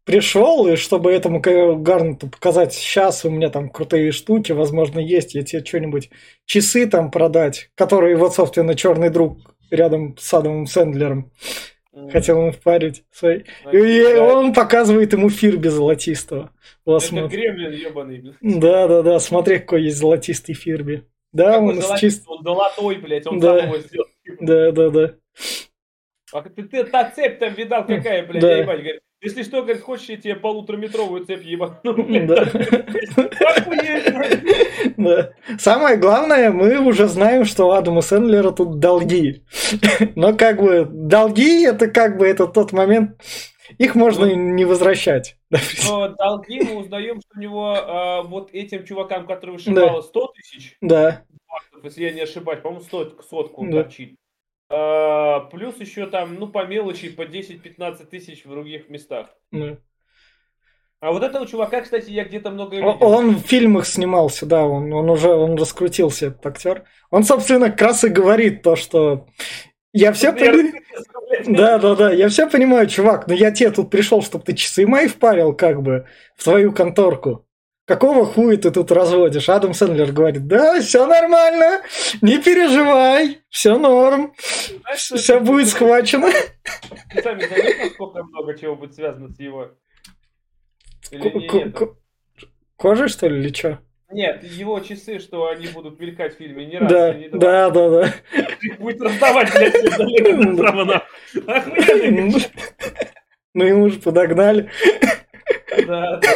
пришел, 0.04 0.66
и 0.66 0.76
чтобы 0.76 1.12
этому 1.12 1.40
Гарнету 1.40 2.28
показать, 2.28 2.72
сейчас 2.72 3.24
у 3.24 3.30
меня 3.30 3.50
там 3.50 3.68
крутые 3.70 4.12
штуки, 4.12 4.52
возможно, 4.52 4.98
есть, 4.98 5.34
я 5.34 5.42
тебе 5.42 5.64
что-нибудь, 5.64 6.10
часы 6.44 6.86
там 6.86 7.10
продать, 7.10 7.70
которые 7.74 8.16
вот, 8.16 8.34
собственно, 8.34 8.74
черный 8.74 9.10
друг 9.10 9.38
рядом 9.70 10.16
с 10.18 10.32
Адамом 10.32 10.66
Сэндлером 10.66 11.30
хотел 12.10 12.40
ему 12.40 12.52
впарить. 12.52 13.04
свои. 13.12 13.42
И 13.72 14.02
да. 14.02 14.22
он 14.22 14.52
показывает 14.52 15.12
ему 15.12 15.30
Фирби 15.30 15.68
золотистого. 15.68 16.50
Вот 16.84 17.04
Это 17.04 17.28
гремлин 17.28 17.72
ебаный. 17.72 18.34
Да, 18.40 18.88
да, 18.88 19.02
да, 19.02 19.18
смотри, 19.20 19.58
какой 19.58 19.84
есть 19.84 19.98
золотистый 19.98 20.54
Фирби. 20.54 21.04
Да, 21.32 21.54
Какой 21.54 21.68
он 21.68 21.80
золотистый, 21.80 22.10
чист... 22.10 22.24
Он 22.28 22.42
золотой, 22.44 22.96
блядь, 22.96 23.26
он 23.26 23.40
Да. 23.40 23.58
сам 23.58 23.68
его 23.68 23.78
сделал. 23.78 24.06
Да, 24.40 24.72
да, 24.72 24.90
да. 24.90 25.14
А 26.32 26.42
ты, 26.42 26.62
ты 26.62 26.84
та 26.84 27.10
цепь 27.10 27.38
там 27.38 27.54
видал 27.54 27.84
какая, 27.86 28.24
блядь, 28.26 28.42
Да. 28.42 28.56
ебать, 28.58 28.80
говорит. 28.80 29.00
Если 29.24 29.42
что, 29.42 29.62
говорит, 29.62 29.82
хочешь, 29.82 30.10
я 30.10 30.16
тебе 30.18 30.36
полутораметровую 30.36 31.24
цепь 31.24 31.44
ебану. 31.44 31.78
Да. 32.26 32.46
Да. 34.96 35.30
Самое 35.58 35.96
главное, 35.96 36.50
мы 36.50 36.78
уже 36.78 37.08
знаем, 37.08 37.46
что 37.46 37.68
у 37.68 37.70
Адама 37.70 38.02
Сэндлера 38.02 38.50
тут 38.50 38.78
долги. 38.80 39.42
Но 40.14 40.36
как 40.36 40.60
бы 40.60 40.86
долги 40.90 41.64
это 41.64 41.88
как 41.88 42.18
бы 42.18 42.26
это 42.26 42.46
тот 42.46 42.72
момент, 42.72 43.20
их 43.78 43.94
можно 43.94 44.26
и 44.26 44.36
не 44.36 44.64
возвращать. 44.66 45.36
Но 45.86 46.08
долги 46.08 46.60
мы 46.62 46.76
узнаем, 46.76 47.20
что 47.20 47.38
у 47.38 47.40
него 47.40 47.74
а, 47.74 48.22
вот 48.22 48.50
этим 48.52 48.84
чувакам, 48.84 49.26
которые 49.26 49.56
вышибало 49.56 50.02
100 50.02 50.32
тысяч, 50.36 50.76
Да, 50.82 51.22
если 51.82 52.04
я 52.04 52.12
не 52.12 52.20
ошибаюсь, 52.22 52.60
по-моему, 52.60 52.84
сотку 53.22 53.66
Да. 53.66 53.82
торчит. 53.82 54.16
А, 54.70 55.40
плюс 55.50 55.78
еще 55.78 56.06
там, 56.06 56.36
ну, 56.36 56.48
по 56.48 56.64
мелочи, 56.66 57.10
по 57.10 57.22
10-15 57.22 58.06
тысяч 58.06 58.44
в 58.44 58.50
других 58.50 58.88
местах. 58.88 59.28
А 61.00 61.12
вот 61.12 61.22
этого 61.22 61.46
чувака, 61.46 61.82
кстати, 61.82 62.10
я 62.10 62.24
где-то 62.24 62.50
много 62.50 62.76
видел. 62.76 62.96
Он 63.00 63.36
в 63.36 63.40
фильмах 63.40 63.86
снимался, 63.86 64.46
да, 64.46 64.64
он, 64.64 64.90
он 64.90 65.10
уже 65.10 65.28
он 65.28 65.54
раскрутился, 65.56 66.28
этот 66.28 66.46
актер. 66.46 66.84
Он, 67.10 67.24
собственно, 67.24 67.70
как 67.70 67.82
раз 67.82 68.04
и 68.04 68.08
говорит 68.08 68.62
то, 68.62 68.74
что 68.74 69.26
я 69.92 70.12
все 70.14 70.32
понимаю. 70.32 70.72
блядь. 71.28 71.56
Да, 71.56 71.78
да, 71.78 71.94
да, 71.94 72.10
я 72.10 72.30
все 72.30 72.48
понимаю, 72.48 72.86
чувак, 72.86 73.26
но 73.26 73.34
я 73.34 73.50
тебе 73.50 73.70
тут 73.70 73.90
пришел, 73.90 74.22
чтобы 74.22 74.44
ты 74.44 74.54
часы 74.54 74.86
мои 74.86 75.06
впарил, 75.06 75.52
как 75.52 75.82
бы, 75.82 76.06
в 76.36 76.44
твою 76.44 76.72
конторку. 76.72 77.46
Какого 77.86 78.24
хуя 78.24 78.56
ты 78.56 78.70
тут 78.70 78.90
разводишь? 78.90 79.48
Адам 79.50 79.74
Сэндлер 79.74 80.10
говорит, 80.12 80.46
да, 80.46 80.80
все 80.80 81.06
нормально, 81.06 81.82
не 82.22 82.38
переживай, 82.38 83.40
все 83.50 83.76
норм, 83.76 84.32
Знаешь, 84.80 85.00
все 85.22 85.38
будет 85.40 85.68
схвачено. 85.68 86.30
Ты 87.12 87.22
сами 87.22 87.40
заметили, 87.46 87.90
сколько 87.90 88.22
много 88.24 88.56
чего 88.58 88.74
будет 88.74 88.94
связано 88.94 89.28
с 89.28 89.38
его? 89.38 89.70
Кожа, 92.76 93.08
что 93.08 93.28
ли, 93.28 93.40
или 93.40 93.52
что? 93.54 93.78
Нет, 94.10 94.42
его 94.44 94.80
часы, 94.80 95.18
что 95.18 95.48
они 95.48 95.66
будут 95.66 95.98
мелькать 96.00 96.34
в 96.36 96.38
фильме 96.38 96.64
не 96.66 96.78
раз, 96.78 96.90
Да, 96.90 97.14
не 97.14 97.28
два. 97.28 97.38
да, 97.38 97.70
да, 97.70 97.90
да. 97.90 98.14
Их 98.62 98.78
будет 98.78 99.02
раздавать, 99.02 99.52
блядь, 99.52 99.98
налево 99.98 100.42
направо 100.42 100.84
нахуй. 100.84 101.42
Охуенно, 101.46 102.38
Ну, 103.54 103.64
ему 103.64 103.88
же 103.90 103.98
подогнали. 104.00 104.70
Да, 105.86 106.16
да. 106.16 106.28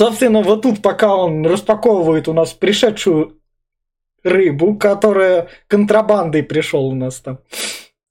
Собственно, 0.00 0.40
вот 0.40 0.62
тут, 0.62 0.80
пока 0.80 1.14
он 1.14 1.44
распаковывает 1.44 2.26
у 2.26 2.32
нас 2.32 2.54
пришедшую 2.54 3.38
рыбу, 4.24 4.74
которая 4.78 5.48
контрабандой 5.66 6.42
пришел 6.42 6.86
у 6.86 6.94
нас 6.94 7.20
там. 7.20 7.40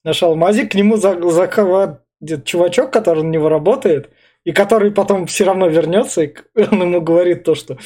Наш 0.03 0.21
алмазик, 0.21 0.73
к 0.73 0.75
нему 0.75 0.97
за- 0.97 1.19
заходит 1.31 2.45
чувачок, 2.45 2.93
который 2.93 3.23
на 3.23 3.29
него 3.29 3.49
работает, 3.49 4.11
и 4.43 4.51
который 4.51 4.91
потом 4.91 5.25
все 5.25 5.45
равно 5.45 5.65
вернется, 5.67 6.21
и 6.21 6.35
он 6.71 6.79
ему 6.79 7.01
говорит 7.01 7.43
то, 7.43 7.55
что 7.55 7.79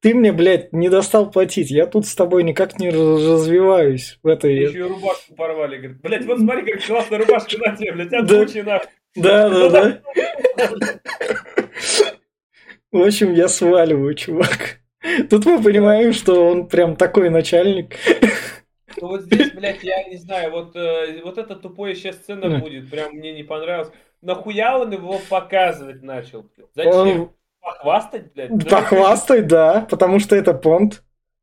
ты 0.00 0.14
мне, 0.14 0.32
блядь, 0.32 0.72
не 0.72 0.88
достал 0.88 1.30
платить, 1.30 1.70
я 1.70 1.86
тут 1.86 2.08
с 2.08 2.16
тобой 2.16 2.42
никак 2.42 2.80
не 2.80 2.90
раз- 2.90 3.24
развиваюсь 3.24 4.18
в 4.24 4.26
этой... 4.26 4.64
Еще 4.64 4.88
рубашку 4.88 5.32
порвали. 5.36 5.76
Говорит, 5.76 6.00
блядь, 6.02 6.24
вот 6.26 6.40
смотри, 6.40 6.72
как 6.72 6.84
классная 6.84 7.18
рубашка 7.20 7.56
на 7.58 7.76
тебе, 7.76 7.92
блядь, 7.92 8.12
от 8.14 8.26
Да. 8.26 8.36
Гуччи, 8.36 8.62
нахуй. 8.62 8.88
Да, 9.14 9.48
да, 9.48 9.68
да. 10.56 10.80
В 12.94 13.02
общем, 13.02 13.34
я 13.34 13.48
сваливаю, 13.48 14.14
чувак. 14.14 14.78
Тут 15.28 15.44
мы 15.46 15.60
понимаем, 15.60 16.12
что 16.12 16.48
он 16.48 16.68
прям 16.68 16.94
такой 16.94 17.28
начальник. 17.28 17.96
Ну 19.00 19.08
вот 19.08 19.22
здесь, 19.22 19.50
блядь, 19.50 19.82
я 19.82 20.04
не 20.04 20.16
знаю, 20.16 20.52
вот, 20.52 20.76
э, 20.76 21.20
вот 21.24 21.36
эта 21.36 21.56
тупая 21.56 21.96
сейчас 21.96 22.14
сцена 22.16 22.48
Да. 22.48 22.58
будет, 22.58 22.88
прям 22.88 23.12
мне 23.14 23.32
не 23.34 23.42
понравилось. 23.42 23.90
Нахуя 24.22 24.78
он 24.78 24.92
его 24.92 25.20
показывать 25.28 26.04
начал? 26.04 26.46
Зачем? 26.74 26.92
Он 27.20 27.30
Похвастать, 27.60 28.32
блядь? 28.32 28.56
Да 28.56 28.76
похвастай, 28.76 29.42
да, 29.42 29.86
потому 29.90 30.20
что 30.20 30.36
это 30.36 30.54
понт. 30.54 31.02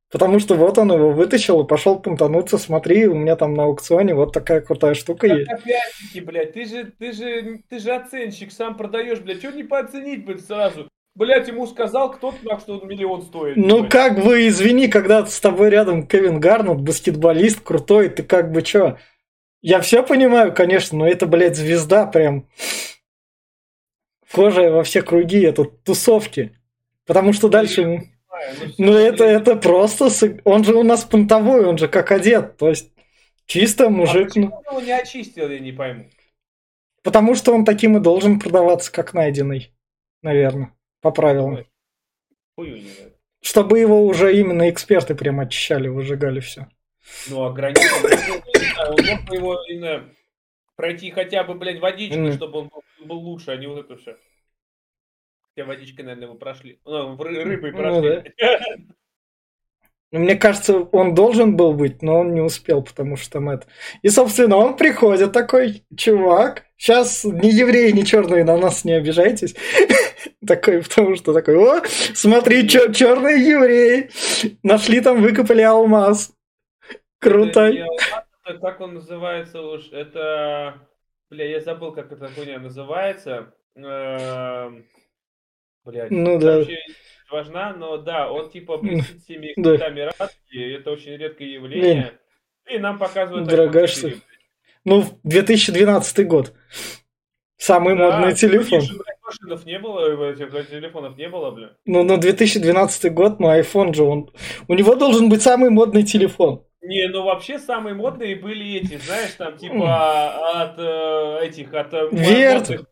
Потому 0.10 0.39
что 0.39 0.55
вот 0.55 0.77
он 0.77 0.91
его 0.93 1.12
вытащил 1.12 1.62
и 1.63 1.67
пошел 1.67 2.00
понтануться. 2.00 2.58
Смотри, 2.58 3.08
у 3.08 3.15
меня 3.15 3.36
там 3.36 3.55
на 3.55 3.63
аукционе 3.63 4.13
вот 4.13 4.31
такая 4.31 4.62
крутая 4.62 4.93
штука 4.93 5.27
Как 5.27 5.38
есть. 5.38 5.50
опять-таки, 5.51 6.22
блядь, 6.22 6.53
ты 6.53 6.65
же, 6.65 6.86
ты 6.98 7.12
же, 7.12 7.60
ты 7.70 7.79
же 7.79 7.91
оценщик, 7.91 8.51
сам 8.53 8.77
продаешь, 8.77 9.20
блядь, 9.20 9.39
что 9.39 9.51
не 9.51 9.63
пооценить, 9.63 10.25
блядь, 10.25 10.46
сразу? 10.46 10.88
Блядь, 11.15 11.48
ему 11.48 11.68
сказал 11.68 12.12
кто-то, 12.12 12.60
что 12.60 12.80
он 12.80 12.88
миллион 12.88 13.22
стоит. 13.24 13.58
Ну 13.58 13.80
блядь. 13.80 13.91
как 13.91 14.24
бы, 14.24 14.48
извини, 14.48 14.88
когда 14.88 15.25
с 15.25 15.39
тобой 15.39 15.70
рядом 15.70 16.08
Кевин 16.08 16.39
Гарнет, 16.39 16.82
баскетболист 16.82 17.62
крутой, 17.62 18.10
ты 18.10 18.24
как 18.24 18.51
бы 18.51 18.62
чё? 18.62 18.98
Я 19.62 19.80
все 19.82 20.03
понимаю, 20.03 20.53
конечно, 20.53 20.98
но 21.00 21.08
это, 21.08 21.27
блядь, 21.27 21.56
звезда 21.56 22.08
прям 22.08 22.48
кожа 24.32 24.72
во 24.72 24.84
все 24.84 25.01
круги, 25.01 25.41
это 25.41 25.65
тусовки. 25.65 26.58
Потому 27.06 27.34
что 27.34 27.50
дальше... 27.50 27.86
Ну, 27.86 28.01
Ну 28.77 28.94
это, 28.94 29.24
это 29.25 29.56
просто... 29.56 30.10
Он 30.46 30.63
же 30.63 30.74
у 30.75 30.84
нас 30.84 31.03
понтовой, 31.03 31.65
он 31.65 31.77
же 31.77 31.88
как 31.88 32.12
одет. 32.12 32.58
То 32.58 32.70
есть 32.70 32.91
чисто 33.46 33.88
А 33.88 33.89
мужик. 33.89 34.30
почему 34.30 34.62
ну, 34.65 34.72
его 34.77 34.82
не 34.82 34.91
очистил, 34.94 35.50
я 35.50 35.60
не 35.60 35.72
пойму. 35.72 36.06
потому 37.03 37.36
что 37.36 37.53
он 37.53 37.65
таким 37.65 37.98
и 37.98 38.00
должен 38.00 38.39
продаваться, 38.39 38.91
как 38.91 39.13
найденный. 39.13 39.72
Наверное. 40.24 40.74
По 41.01 41.12
правилам. 41.12 41.65
Хую 42.55 42.75
не 42.75 42.89
знаю. 42.89 43.13
Чтобы 43.41 43.79
его 43.79 44.05
уже 44.05 44.38
именно 44.38 44.70
эксперты 44.70 45.15
прям 45.15 45.39
очищали, 45.39 45.88
выжигали 45.88 46.39
все. 46.39 46.67
Ну, 47.29 47.43
а 47.43 47.51
границу, 47.51 47.84
ну, 48.03 48.41
он 48.93 49.05
мог 49.05 49.25
бы 49.27 49.36
его 49.36 49.63
именно 49.67 50.13
пройти 50.75 51.10
хотя 51.12 51.43
бы, 51.43 51.55
блядь, 51.55 51.79
водичкой, 51.79 52.34
чтобы 52.34 52.60
он 52.60 52.72
был, 53.03 53.17
лучше, 53.17 53.51
а 53.51 53.58
не 53.58 53.65
вот 53.67 53.79
это 53.79 53.98
все. 53.98 54.17
Хотя 55.41 55.65
водичкой, 55.65 56.05
наверное, 56.05 56.27
его 56.27 56.36
прошли. 56.36 56.79
Ну, 56.86 57.15
ры- 57.17 57.43
рыбой 57.43 57.72
Ну, 57.72 57.77
прошли. 57.77 58.34
Ну, 60.12 60.20
Мне 60.20 60.36
кажется, 60.36 60.80
он 60.91 61.15
должен 61.15 61.56
был 61.56 61.74
быть, 61.74 62.01
но 62.01 62.20
он 62.20 62.34
не 62.34 62.41
успел, 62.41 62.82
потому 62.82 63.15
что 63.15 63.32
там 63.32 63.50
это... 63.50 63.65
И, 64.01 64.10
собственно, 64.10 64.58
он 64.58 64.75
приходит 64.75 65.32
такой, 65.32 65.84
чувак, 65.96 66.65
сейчас 66.77 67.24
ни 67.24 67.48
евреи, 67.48 67.91
ни 67.91 68.01
черные 68.01 68.44
на 68.44 68.58
нас 68.58 68.84
не 68.84 68.91
обижайтесь. 68.94 69.56
Такой, 70.46 70.82
потому 70.84 71.15
что 71.15 71.34
такой, 71.34 71.56
о, 71.56 71.84
смотри, 72.13 72.68
черные 72.68 73.48
евреи, 73.48 74.10
нашли 74.63 75.00
там, 75.00 75.22
выкопали 75.22 75.62
алмаз. 75.62 76.34
Круто. 77.20 77.72
Как 78.60 78.82
он 78.82 78.96
называется 78.96 79.62
уж? 79.62 79.91
Это... 79.91 80.80
Бля, 81.30 81.46
я 81.46 81.62
забыл, 81.62 81.94
как 81.94 82.12
эта 82.12 82.27
хуйня 82.27 82.60
называется. 82.60 83.53
Эм, 83.75 84.86
Блядь. 85.86 86.12
Ну 86.12 86.38
да. 86.38 86.63
Важна, 87.32 87.74
но 87.74 87.98
да, 87.98 88.32
он 88.32 88.50
типа 88.50 88.78
блестит 88.78 89.22
всеми 89.24 89.54
Да. 89.56 89.72
цветами 89.78 90.02
радуги, 90.02 90.76
это 90.76 90.92
очень 90.92 91.14
редкое 91.18 91.48
явление. 91.54 92.14
И 92.70 92.78
нам 92.78 92.98
показывают 93.00 93.48
Дорогая 93.48 93.88
что- 93.88 94.10
4. 94.10 94.22
Ну, 94.84 95.04
2012 95.24 96.28
год. 96.28 96.54
Самый 97.58 97.96
Да, 97.96 98.10
модный 98.12 98.30
ну, 98.30 98.36
телефон. 98.36 98.82
машинов 99.24 99.66
не 99.66 99.78
было, 99.78 100.34
телефонов 100.36 101.16
не 101.18 101.30
было, 101.30 101.52
бля. 101.52 101.70
Ну, 101.86 102.04
на 102.04 102.18
2012 102.18 103.14
год, 103.14 103.40
но 103.40 103.56
iPhone 103.58 103.94
же, 103.94 104.04
он... 104.04 104.32
У 104.68 104.74
него 104.74 104.96
должен 104.96 105.30
быть 105.30 105.42
самый 105.44 105.70
модный 105.70 106.04
телефон. 106.04 106.66
Не, 106.82 107.08
ну 107.10 107.24
вообще 107.24 107.60
самые 107.60 107.94
модные 107.94 108.36
были 108.36 108.78
эти, 108.80 108.98
знаешь, 108.98 109.34
там 109.38 109.56
типа 109.56 110.62
от 110.64 110.80
э, 110.80 111.46
этих, 111.46 111.72
от 111.76 111.94
э, 111.94 112.10
Верт. 112.12 112.70
модных, 112.70 112.86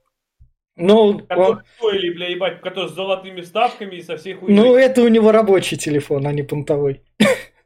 Ну, 0.79 1.21
он- 1.36 1.62
стоили, 1.77 2.13
бля, 2.13 2.27
ебать, 2.29 2.62
которые 2.62 2.89
с 2.89 2.93
золотыми 2.93 3.41
вставками 3.41 3.95
и 3.98 4.01
со 4.01 4.17
всей 4.17 4.33
хуйней. 4.33 4.55
ну, 4.55 4.75
это 4.75 5.01
у 5.01 5.07
него 5.07 5.31
рабочий 5.31 5.77
телефон, 5.77 6.25
а 6.25 6.31
не 6.31 6.43
понтовой. 6.43 7.01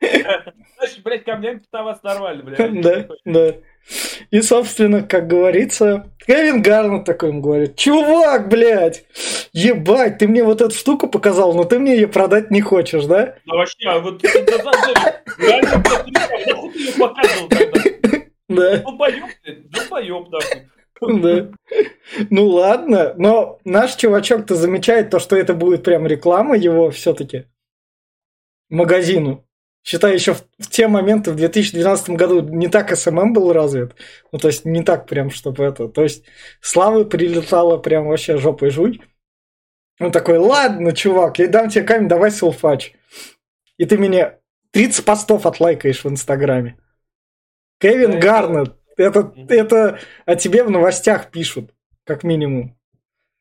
Значит, 0.02 1.04
блядь, 1.04 1.24
камнями 1.24 1.60
питоваться 1.60 2.04
нормально, 2.06 2.44
блядь. 2.44 2.82
Да, 2.82 3.08
да. 3.26 3.54
И, 4.32 4.42
собственно, 4.42 5.04
как 5.04 5.28
говорится, 5.28 6.10
Кевин 6.26 6.62
Гарнет 6.62 7.06
такой 7.06 7.30
ему 7.30 7.42
говорит, 7.42 7.76
чувак, 7.76 8.48
блядь, 8.50 9.06
ебать, 9.52 10.18
ты 10.18 10.28
мне 10.28 10.44
вот 10.44 10.62
эту 10.62 10.74
штуку 10.76 11.08
показал, 11.08 11.54
но 11.54 11.66
ты 11.66 11.80
мне 11.80 11.96
ее 11.96 12.08
продать 12.08 12.50
не 12.50 12.62
хочешь, 12.62 13.06
да? 13.06 13.36
Ну 13.46 13.58
вообще, 13.58 13.90
а 13.90 14.00
вот 14.00 14.24
реально, 14.24 15.84
ты 15.84 16.80
ее 16.80 16.94
показывал 16.98 17.48
тогда? 17.50 17.82
Да, 18.50 18.84
блядь, 18.92 19.70
долбоёб, 19.72 20.30
нахуй. 20.30 20.68
Да. 21.08 21.52
Ну 22.30 22.48
ладно, 22.48 23.14
но 23.18 23.60
наш 23.64 23.96
чувачок-то 23.96 24.56
замечает 24.56 25.10
то, 25.10 25.20
что 25.20 25.36
это 25.36 25.54
будет 25.54 25.84
прям 25.84 26.06
реклама 26.06 26.56
его 26.56 26.92
все-таки 26.92 27.46
магазину. 28.70 29.46
Считай, 29.84 30.14
еще 30.14 30.34
в, 30.34 30.44
в 30.60 30.70
те 30.70 30.88
моменты 30.88 31.32
в 31.32 31.36
2012 31.36 32.12
году 32.12 32.42
не 32.42 32.70
так 32.70 32.96
СММ 32.96 33.34
был 33.34 33.52
развит. 33.52 33.96
Ну, 34.32 34.40
то 34.40 34.48
есть 34.48 34.64
не 34.64 34.82
так 34.82 35.08
прям, 35.08 35.30
чтобы 35.30 35.66
это. 35.66 35.90
То 35.90 36.04
есть 36.04 36.24
Славы 36.62 37.04
прилетала 37.06 37.78
прям 37.78 38.08
вообще 38.08 38.38
жопой 38.38 38.70
жуй. 38.70 39.02
Он 40.00 40.12
такой, 40.12 40.38
ладно, 40.38 40.94
чувак, 40.94 41.40
я 41.40 41.48
дам 41.48 41.70
тебе 41.70 41.84
камень, 41.84 42.08
давай 42.08 42.32
селфач. 42.32 42.94
И 43.78 43.86
ты 43.86 43.98
мне 43.98 44.40
30 44.72 45.04
постов 45.04 45.46
отлайкаешь 45.46 46.04
в 46.04 46.10
Инстаграме. 46.10 46.78
Кевин 47.80 48.12
Да, 48.12 48.20
Гарнет, 48.20 48.76
это, 48.98 49.34
это 49.50 50.00
о 50.26 50.36
тебе 50.36 50.64
в 50.64 50.70
новостях 50.70 51.32
пишут, 51.32 51.72
как 52.04 52.24
минимум. 52.24 52.78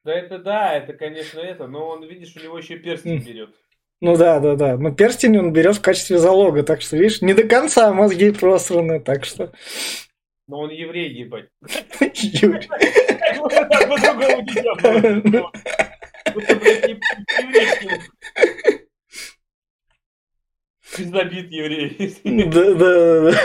Да 0.05 0.13
это 0.13 0.39
да, 0.39 0.73
это, 0.75 0.95
конечно, 0.95 1.39
это, 1.41 1.67
но 1.67 1.89
он, 1.89 2.05
видишь, 2.05 2.35
у 2.37 2.41
него 2.41 2.59
еще 2.59 2.77
перстень 2.77 3.23
берет. 3.23 3.51
Ну 4.01 4.17
да, 4.17 4.41
да, 4.41 4.57
да. 4.57 4.77
Но 4.77 4.93
перстень 4.93 5.39
он 5.39 5.53
берет 5.53 5.77
в 5.77 5.81
качестве 5.81 6.19
залога, 6.19 6.65
так 6.65 6.83
что, 6.83 6.97
видишь, 6.97 7.23
не 7.23 7.35
до 7.35 7.45
конца 7.45 7.93
мозги 7.93 8.33
просраны, 8.33 8.99
так 8.99 9.25
что... 9.25 9.53
Но 10.49 10.59
он 10.59 10.71
еврей, 10.71 11.09
ебать. 11.13 11.49
Пиздобит 20.97 21.51
еврей. 21.51 22.19
Да, 22.25 22.75
да, 22.75 23.31
да. 23.31 23.39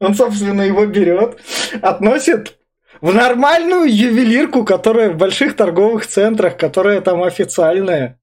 Он, 0.00 0.14
собственно, 0.14 0.62
его 0.62 0.86
берет, 0.86 1.38
относит 1.82 2.58
в 3.00 3.14
нормальную 3.14 3.84
ювелирку, 3.84 4.64
которая 4.64 5.10
в 5.10 5.16
больших 5.16 5.56
торговых 5.56 6.06
центрах, 6.06 6.56
которая 6.56 7.00
там 7.00 7.22
официальная. 7.22 8.18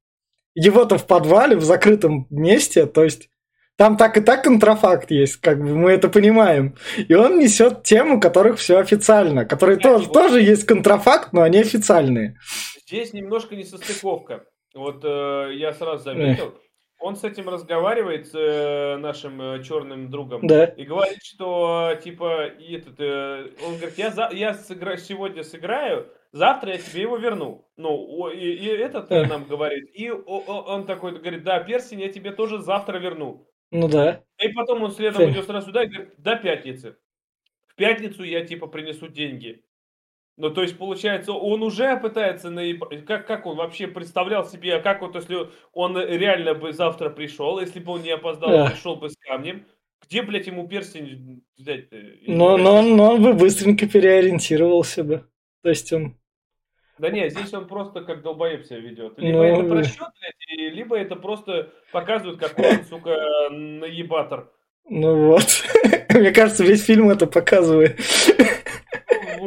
Его-то 0.55 0.97
в 0.97 1.05
подвале, 1.05 1.55
в 1.55 1.63
закрытом 1.63 2.25
месте, 2.31 2.87
то 2.87 3.03
есть 3.03 3.29
там 3.75 3.95
так 3.95 4.17
и 4.17 4.21
так 4.21 4.43
контрафакт 4.43 5.11
есть, 5.11 5.35
как 5.37 5.59
бы 5.59 5.75
мы 5.75 5.91
это 5.91 6.09
понимаем. 6.09 6.75
И 6.97 7.13
он 7.13 7.37
несет 7.37 7.83
тем, 7.83 8.13
у 8.13 8.19
которых 8.19 8.57
все 8.57 8.79
официально, 8.79 9.45
которые 9.45 9.77
Кстати, 9.77 9.93
тоже, 9.93 10.05
вот- 10.07 10.13
тоже 10.13 10.41
есть 10.41 10.65
контрафакт, 10.65 11.31
но 11.31 11.43
они 11.43 11.59
официальные. 11.59 12.39
Здесь 12.87 13.13
немножко 13.13 13.55
несостыковка. 13.55 14.45
Вот 14.73 15.01
э, 15.03 15.51
я 15.57 15.73
сразу 15.73 16.03
заметил. 16.05 16.55
Он 16.99 17.15
с 17.15 17.23
этим 17.23 17.47
разговаривает, 17.47 18.27
с 18.27 18.33
э, 18.33 18.97
нашим 18.97 19.39
э, 19.41 19.63
черным 19.63 20.09
другом. 20.09 20.45
Да. 20.47 20.65
И 20.65 20.83
говорит, 20.83 21.23
что 21.23 21.93
типа 22.03 22.47
и 22.47 22.75
этот, 22.77 22.99
э, 22.99 23.51
он 23.65 23.75
говорит, 23.77 23.97
я, 23.97 24.09
за, 24.09 24.29
я 24.33 24.51
сыгра- 24.53 24.97
сегодня 24.97 25.43
сыграю, 25.43 26.11
завтра 26.31 26.71
я 26.71 26.77
тебе 26.79 27.03
его 27.03 27.17
верну. 27.17 27.69
Ну, 27.77 27.89
о- 27.91 28.31
и, 28.31 28.39
и 28.39 28.65
этот 28.65 29.11
э, 29.11 29.23
Да. 29.23 29.27
нам 29.29 29.45
говорит. 29.45 29.89
И 29.93 30.09
о- 30.11 30.23
о- 30.25 30.63
он 30.73 30.85
такой 30.87 31.11
говорит, 31.19 31.43
да, 31.43 31.59
перстень 31.59 32.01
я 32.01 32.11
тебе 32.11 32.31
тоже 32.31 32.59
завтра 32.59 32.97
верну. 32.97 33.47
Ну 33.69 33.87
да. 33.87 34.23
И 34.41 34.47
потом 34.49 34.81
он 34.81 34.91
следом 34.91 35.29
идет 35.29 35.45
сразу 35.45 35.67
сюда 35.67 35.83
и 35.83 35.87
говорит, 35.87 36.13
до 36.17 36.35
пятницы. 36.35 36.97
В 37.67 37.75
пятницу 37.75 38.23
я 38.23 38.43
типа 38.43 38.65
принесу 38.67 39.07
деньги. 39.07 39.63
Ну, 40.39 40.51
то 40.51 40.61
есть, 40.61 40.77
получается, 40.77 41.33
он 41.33 41.63
уже 41.63 41.97
пытается 41.99 42.51
наебать. 42.51 43.05
Как, 43.05 43.25
как 43.25 43.47
он 43.47 43.57
вообще 43.57 43.87
представлял 43.87 44.45
себе, 44.45 44.75
а 44.75 44.79
как 44.81 45.01
вот, 45.01 45.15
если 45.15 45.49
он 45.73 45.97
реально 45.97 46.53
бы 46.53 46.71
завтра 46.73 47.09
пришел, 47.09 47.59
если 47.59 47.79
бы 47.79 47.93
он 47.93 48.03
не 48.03 48.11
опоздал, 48.11 48.51
Да. 48.51 48.69
пришел 48.69 48.95
бы 48.95 49.09
с 49.09 49.15
камнем, 49.17 49.65
где, 50.07 50.21
блядь, 50.21 50.45
ему 50.45 50.67
перстень 50.67 51.41
взять-то? 51.57 51.95
Или, 51.97 52.31
Но, 52.31 52.55
но, 52.57 52.75
он- 52.77 52.95
но 52.95 53.13
он 53.15 53.23
бы 53.23 53.33
быстренько 53.33 53.87
переориентировался 53.87 55.03
бы. 55.03 55.23
То 55.63 55.69
есть 55.69 55.91
он... 55.91 56.15
Да 56.99 57.09
нет, 57.09 57.31
здесь 57.31 57.51
он 57.53 57.67
просто 57.67 58.01
как 58.01 58.21
долбоеб 58.21 58.63
себя 58.65 58.79
ведет. 58.79 59.17
Либо 59.17 59.37
Ну, 59.39 59.43
это 59.43 59.63
да. 59.63 59.69
просчет, 59.69 60.07
блядь, 60.19 60.73
либо 60.75 60.97
это 60.97 61.15
просто 61.15 61.71
показывает, 61.91 62.39
какой 62.39 62.77
он, 62.77 62.85
сука, 62.85 63.49
наебатор. 63.49 64.51
Ну 64.89 65.15
вот. 65.27 65.63
Мне 66.13 66.31
кажется, 66.31 66.63
весь 66.63 66.85
фильм 66.85 67.09
это 67.09 67.25
показывает. 67.27 67.99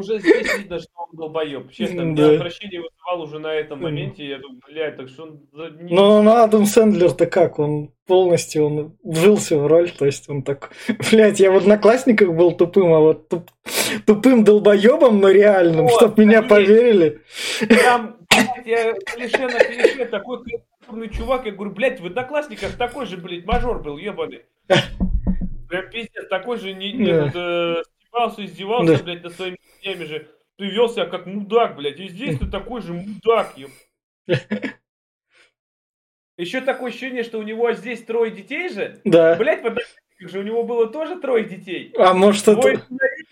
Ну, 0.01 0.15
Уже 0.15 0.19
здесь 0.19 0.59
видно, 0.59 0.79
что 0.79 0.89
он 0.97 1.09
долбоеб. 1.17 1.71
Честно, 1.73 2.15
Да. 2.17 2.33
отвращение 2.33 2.81
вызывал 2.81 3.23
уже 3.23 3.39
на 3.39 3.53
этом 3.55 3.83
моменте. 3.83 4.27
Я 4.27 4.39
думаю, 4.39 4.61
блядь, 4.67 4.97
так 4.97 5.09
что 5.09 5.25
он... 5.25 5.41
за- 5.53 5.71
не- 5.71 5.95
Но 5.95 6.23
ну, 6.23 6.31
Адам 6.31 6.65
Сэндлер-то 6.65 7.27
как? 7.27 7.59
Он 7.59 7.91
полностью 8.07 8.65
он 8.65 8.97
вжился 9.05 9.59
в 9.59 9.67
роль. 9.67 9.91
То 9.91 10.07
есть 10.07 10.29
он 10.31 10.43
так... 10.43 10.71
Блять, 11.11 11.39
я 11.41 11.51
в 11.51 11.57
Одноклассниках 11.57 12.33
был 12.33 12.53
тупым, 12.53 12.93
а 12.93 13.01
вот 13.01 13.29
туп- 13.29 13.51
тупым 14.07 14.45
долбоебом, 14.45 15.21
но 15.21 15.29
реальным, 15.31 15.85
Вот, 15.87 15.93
чтоб 15.93 16.17
меня 16.19 16.43
поверили. 16.43 17.21
Там, 17.85 18.17
блядь, 18.31 18.67
я 18.67 18.95
клише 18.95 19.47
на 19.49 19.59
клише, 19.59 20.05
такой 20.07 20.39
культурный 20.39 21.11
чувак. 21.11 21.47
Я 21.47 21.53
говорю, 21.53 21.73
блядь, 21.73 22.01
в 22.01 22.07
Одноклассниках 22.07 22.77
такой 22.77 23.07
же, 23.07 23.17
блядь, 23.17 23.45
мажор 23.45 23.83
был, 23.83 23.99
ебаный. 23.99 24.43
Прям 25.69 25.89
пиздец, 25.89 26.27
такой 26.29 26.59
же 26.59 26.73
не, 26.73 26.93
не 26.93 27.13
Да. 27.13 27.27
этот, 27.27 27.37
э, 27.37 27.83
стебался, 28.11 28.45
издевался, 28.45 28.97
Да. 28.99 29.03
блядь, 29.03 29.23
над 29.23 29.35
своими 29.35 29.59
семьями 29.83 30.05
же. 30.05 30.29
Ты 30.59 30.67
вел 30.67 30.89
себя 30.89 31.07
как 31.07 31.27
мудак, 31.27 31.77
блядь, 31.77 31.99
и 32.01 32.09
здесь 32.09 32.39
ты 32.39 32.47
такой 32.47 32.83
же 32.83 32.93
мудак, 32.93 33.57
еб. 33.57 33.71
Еще 36.37 36.61
такое 36.61 36.91
ощущение, 36.91 37.23
что 37.23 37.39
у 37.39 37.43
него 37.43 37.73
здесь 37.73 38.03
трое 38.03 38.31
детей 38.31 38.69
же. 38.69 39.01
Да. 39.05 39.37
Блять, 39.37 39.63
в 39.63 39.77
же 40.29 40.39
у 40.41 40.43
него 40.43 40.65
было 40.65 40.87
тоже 40.87 41.19
трое 41.19 41.45
детей. 41.45 41.95
А 41.97 42.13
может 42.13 42.45
Двое 42.45 42.75
это... 42.75 42.87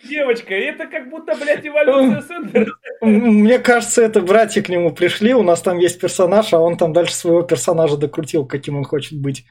девочка. 0.08 0.54
И 0.56 0.62
это 0.62 0.86
как 0.86 1.10
будто, 1.10 1.34
блядь, 1.36 1.66
эволюция 1.66 2.22
Сэндера. 2.22 2.72
Мне 3.02 3.58
кажется, 3.58 4.02
это 4.02 4.22
братья 4.22 4.62
к 4.62 4.70
нему 4.70 4.94
пришли, 4.94 5.34
у 5.34 5.42
нас 5.42 5.60
там 5.60 5.78
есть 5.78 6.00
персонаж, 6.00 6.54
а 6.54 6.60
он 6.60 6.78
там 6.78 6.94
дальше 6.94 7.14
своего 7.14 7.42
персонажа 7.42 7.98
докрутил, 7.98 8.46
каким 8.46 8.76
он 8.76 8.84
хочет 8.84 9.20
быть. 9.20 9.44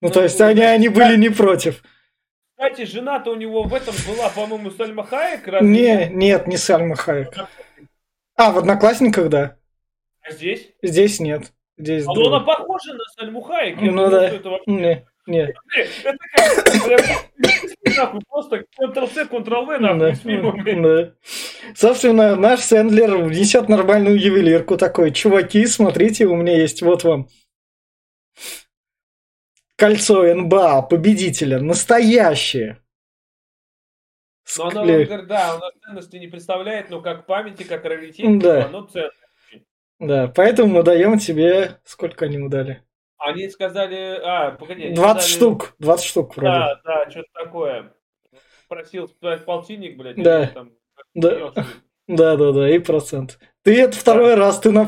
Ну, 0.00 0.08
Ну, 0.08 0.14
то 0.14 0.22
есть 0.22 0.40
они, 0.40 0.62
они 0.62 0.88
были 0.88 1.18
не 1.18 1.28
против. 1.28 1.82
Кстати, 2.56 2.84
жена-то 2.86 3.32
у 3.32 3.34
него 3.36 3.64
в 3.64 3.74
этом 3.74 3.94
была, 4.08 4.30
по-моему, 4.30 4.70
Сальма 4.70 5.04
Хайек. 5.04 5.46
разве 5.46 5.68
Не, 5.68 6.08
нет? 6.10 6.46
не 6.46 6.56
Сальма 6.56 6.96
Хайек. 6.96 7.34
А, 8.34 8.50
в 8.50 8.58
Одноклассниках, 8.58 9.28
да. 9.28 9.56
А 10.22 10.30
здесь? 10.30 10.70
Здесь 10.82 11.20
нет. 11.20 11.52
Здесь 11.76 12.04
А 12.06 12.14
другое. 12.14 12.36
она 12.36 12.40
похожа 12.40 12.94
на 12.94 13.04
Сальму 13.14 13.42
Хайек. 13.42 13.80
Я 13.82 13.92
Ну 13.92 14.10
да. 14.10 14.28
что 14.28 14.36
это 14.36 14.48
вообще- 14.50 14.70
Не, 14.70 15.06
не. 15.26 15.54
Это 16.04 16.18
как, 17.94 18.12
просто 18.28 18.64
Ctrl-C, 18.80 19.24
Ctrl-V, 19.26 19.78
нахуй, 19.78 20.74
Да, 20.82 21.02
да. 21.04 21.12
Собственно, 21.74 22.36
наш 22.36 22.60
Сэндлер 22.60 23.18
внесет 23.18 23.68
нормальную 23.68 24.18
ювелирку 24.18 24.78
такой. 24.78 25.12
Чуваки, 25.12 25.66
смотрите, 25.66 26.24
у 26.26 26.34
меня 26.36 26.56
есть 26.56 26.80
вот 26.82 27.04
вам 27.04 27.28
кольцо 29.76 30.22
НБА 30.34 30.82
победителя. 30.82 31.60
Настоящее. 31.60 32.78
Но 34.58 34.68
оно, 34.68 34.86
да, 35.26 35.54
оно 35.54 35.70
ценности 35.84 36.16
не 36.16 36.28
представляет, 36.28 36.88
но 36.90 37.00
как 37.02 37.26
памяти, 37.26 37.64
как 37.64 37.84
раритет, 37.84 38.38
Да. 38.38 38.62
типа, 38.62 38.68
оно 38.68 38.86
ценно. 38.86 39.10
Да, 39.98 40.28
поэтому 40.34 40.74
мы 40.74 40.82
даем 40.82 41.18
тебе... 41.18 41.80
Сколько 41.84 42.26
они 42.26 42.36
ему 42.36 42.48
дали? 42.48 42.82
Они 43.18 43.48
сказали, 43.48 44.20
а, 44.22 44.52
погоди. 44.52 44.84
они 44.84 44.94
20 44.94 45.22
сказали- 45.22 45.36
штук. 45.36 45.74
20 45.78 46.06
штук 46.06 46.36
вроде. 46.36 46.50
Да, 46.52 46.80
да, 46.84 47.10
что-то 47.10 47.28
такое. 47.32 47.92
Просил 48.68 49.08
полтинник, 49.46 49.96
блядь. 49.96 50.22
Да. 50.22 50.46
там, 50.48 50.72
Да. 51.14 51.52
Да, 52.06 52.36
да, 52.36 52.52
да, 52.52 52.70
и 52.70 52.78
процент. 52.78 53.38
Ты 53.62 53.80
это 53.80 53.96
второй 53.96 54.34
раз, 54.36 54.60
ты 54.60 54.70
на 54.70 54.86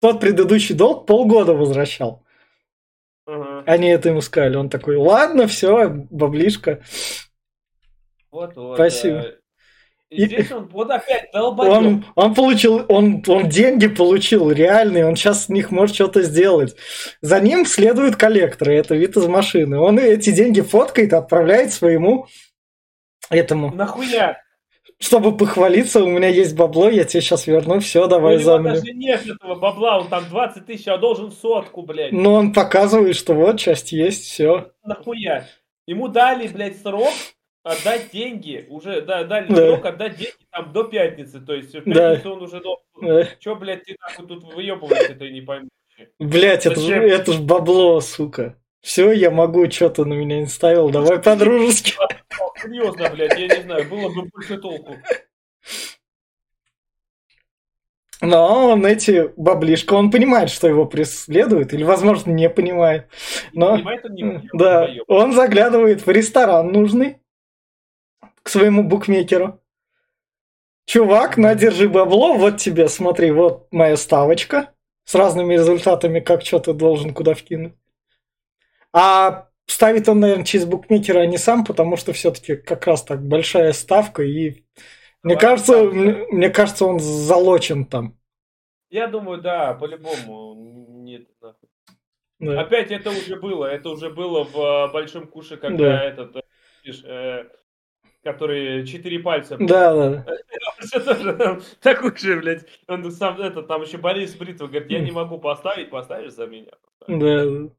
тот 0.00 0.18
предыдущий 0.20 0.74
долг 0.74 1.06
полгода 1.06 1.52
возвращал. 1.54 2.24
Ага. 3.28 3.62
Они 3.66 3.88
это 3.88 4.08
ему 4.08 4.22
сказали. 4.22 4.56
Он 4.56 4.70
такой, 4.70 4.96
ладно, 4.96 5.46
все, 5.46 5.88
баблишка. 5.88 6.80
Вот, 8.30 8.56
вот. 8.56 8.76
Спасибо. 8.76 9.22
да. 9.22 9.28
И 10.10 10.24
здесь 10.24 10.50
он 10.50 10.68
вот 10.68 10.90
опять 10.90 11.30
долбоёб. 11.34 11.74
Он, 11.74 12.04
он 12.14 12.34
получил, 12.34 12.86
он, 12.88 13.22
он 13.26 13.50
деньги 13.50 13.88
получил 13.88 14.50
реальные, 14.50 15.04
он 15.04 15.16
сейчас 15.16 15.44
с 15.44 15.48
них 15.50 15.70
может 15.70 15.94
что-то 15.94 16.22
сделать. 16.22 16.74
За 17.20 17.40
ним 17.40 17.66
следуют 17.66 18.16
коллекторы, 18.16 18.74
это 18.74 18.94
вид 18.94 19.18
из 19.18 19.26
машины. 19.26 19.78
Он 19.78 19.98
эти 19.98 20.30
деньги 20.30 20.62
фоткает, 20.62 21.12
отправляет 21.12 21.74
своему 21.74 22.26
этому, 23.28 23.70
Нахуя? 23.74 24.42
Чтобы 25.00 25.36
похвалиться, 25.36 26.02
у 26.02 26.08
меня 26.08 26.28
есть 26.28 26.56
бабло, 26.56 26.88
я 26.90 27.04
тебе 27.04 27.20
сейчас 27.20 27.46
верну, 27.46 27.80
все, 27.80 28.04
У 28.06 28.08
давай 28.08 28.34
него 28.34 28.44
за 28.44 28.58
мной. 28.58 28.72
даже 28.74 28.92
нет 28.92 29.26
этого 29.26 29.54
бабла, 29.54 29.98
он 30.00 30.08
там 30.08 30.24
20 30.28 30.66
тысяч, 30.66 30.88
а 30.88 30.98
должен 30.98 31.30
сотку, 31.30 31.82
блядь. 31.82 32.12
Но 32.12 32.34
он 32.34 32.52
показывает, 32.52 33.16
что 33.16 33.34
вот 33.34 33.58
часть 33.58 33.92
есть, 33.92 34.24
все. 34.24 34.72
Нахуя? 34.84 35.46
Ему 35.86 36.08
дали, 36.08 36.48
блядь, 36.48 36.80
срок 36.82 37.12
отдать 37.62 38.10
деньги. 38.12 38.66
Уже 38.68 39.00
да, 39.02 39.24
дали 39.24 39.48
Да. 39.48 39.56
срок 39.56 39.84
отдать 39.86 40.16
деньги 40.16 40.32
там 40.50 40.72
до 40.72 40.84
пятницы. 40.84 41.40
То 41.40 41.54
есть 41.54 41.74
в 41.74 41.84
Да. 41.84 42.14
пятницу 42.14 42.32
он 42.32 42.42
уже 42.42 42.60
должен... 42.60 43.26
Че, 43.40 43.54
блядь, 43.54 43.84
ты 43.84 43.96
нахуй 44.00 44.26
тут 44.26 44.52
выебываешься, 44.54 45.14
ты 45.14 45.30
не 45.30 45.40
пойму. 45.40 45.68
Блять, 46.18 46.64
это, 46.66 46.76
ж- 46.80 46.84
Зачем? 46.84 47.02
это 47.04 47.32
ж 47.32 47.40
бабло, 47.40 48.00
сука. 48.00 48.56
Все, 48.80 49.12
я 49.12 49.30
могу, 49.30 49.70
что 49.70 49.90
ты 49.90 50.04
на 50.04 50.14
меня 50.14 50.40
не 50.40 50.46
ставил, 50.46 50.90
давай 50.90 51.20
по-дружески. 51.20 51.94
Серьезно, 52.62 53.10
блядь, 53.10 53.38
я 53.38 53.46
не 53.48 53.62
знаю, 53.62 53.88
было 53.88 54.08
бы 54.08 54.28
больше 54.32 54.58
толку. 54.58 54.96
Но 58.20 58.70
он 58.72 58.84
эти 58.84 59.32
баблишка, 59.36 59.94
он 59.94 60.10
понимает, 60.10 60.50
что 60.50 60.66
его 60.66 60.86
преследуют, 60.86 61.72
или, 61.72 61.84
возможно, 61.84 62.32
не 62.32 62.50
понимает. 62.50 63.08
Но, 63.52 63.76
Понимает 63.76 64.04
он 64.04 64.14
не 64.14 64.22
понимает, 64.22 64.50
да, 64.52 64.88
он 65.06 65.32
заглядывает 65.32 66.04
в 66.04 66.10
ресторан 66.10 66.72
нужный 66.72 67.18
к 68.42 68.48
своему 68.48 68.82
букмекеру. 68.82 69.60
Чувак, 70.86 71.36
на, 71.36 71.54
держи 71.54 71.88
бабло, 71.88 72.34
вот 72.34 72.56
тебе, 72.56 72.88
смотри, 72.88 73.30
вот 73.30 73.68
моя 73.72 73.96
ставочка 73.96 74.72
с 75.04 75.14
разными 75.14 75.54
результатами, 75.54 76.20
как 76.20 76.44
что 76.44 76.58
ты 76.58 76.72
должен 76.72 77.14
куда 77.14 77.34
вкинуть. 77.34 77.74
А 78.92 79.48
ставит 79.66 80.08
он, 80.08 80.20
наверное, 80.20 80.44
через 80.44 80.64
букмекера, 80.64 81.20
а 81.20 81.26
не 81.26 81.38
сам, 81.38 81.64
потому 81.64 81.96
что 81.96 82.12
все-таки 82.12 82.56
как 82.56 82.86
раз 82.86 83.04
так 83.04 83.22
большая 83.22 83.72
ставка, 83.72 84.22
и 84.22 84.64
мне 85.22 85.36
кажется, 85.36 85.82
мне, 85.84 86.26
мне 86.30 86.50
кажется, 86.50 86.84
он 86.86 87.00
залочен 87.00 87.84
там. 87.84 88.16
Я 88.90 89.06
думаю, 89.08 89.40
да, 89.42 89.74
по-любому. 89.74 90.54
Нет, 91.02 91.28
нахуй. 91.40 91.68
Да. 92.38 92.60
Опять 92.60 92.90
это 92.90 93.10
уже 93.10 93.36
было. 93.36 93.66
Это 93.66 93.90
уже 93.90 94.10
было 94.10 94.44
в 94.44 94.56
э, 94.56 94.92
Большом 94.92 95.26
Куше, 95.26 95.56
когда 95.56 95.84
Да. 95.84 96.04
этот, 96.04 96.36
э, 96.36 96.40
видишь, 96.84 97.02
э, 97.04 97.44
который 98.22 98.86
четыре 98.86 99.18
пальца. 99.18 99.56
Да, 99.58 99.94
да. 99.94 100.26
Такой 101.80 102.16
же, 102.16 102.40
блядь. 102.40 102.64
Он 102.86 103.10
сам, 103.10 103.40
это, 103.40 103.62
там 103.62 103.82
еще 103.82 103.98
Борис 103.98 104.36
Бритов 104.36 104.70
говорит, 104.70 104.90
я 104.90 105.00
не 105.00 105.10
могу 105.10 105.38
поставить, 105.38 105.90
поставишь 105.90 106.32
за 106.32 106.46
меня. 106.46 106.72
Да. 107.08 107.70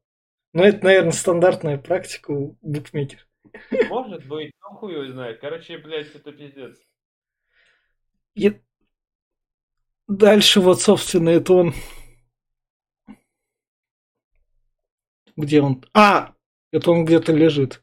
Ну, 0.52 0.64
это, 0.64 0.84
наверное, 0.84 1.12
стандартная 1.12 1.78
практика 1.78 2.32
у 2.32 2.56
букмекеров. 2.60 3.26
Может 3.88 4.26
быть, 4.26 4.52
ну 4.62 4.76
хуй 4.76 4.94
его 4.94 5.06
знает. 5.06 5.40
Короче, 5.40 5.78
блядь, 5.78 6.14
это 6.14 6.32
пиздец. 6.32 6.76
И 8.34 8.60
дальше 10.08 10.60
вот, 10.60 10.80
собственно, 10.80 11.30
это 11.30 11.52
он... 11.52 11.74
Где 15.36 15.62
он? 15.62 15.84
А! 15.94 16.34
Это 16.72 16.90
он 16.90 17.04
где-то 17.04 17.32
лежит. 17.32 17.82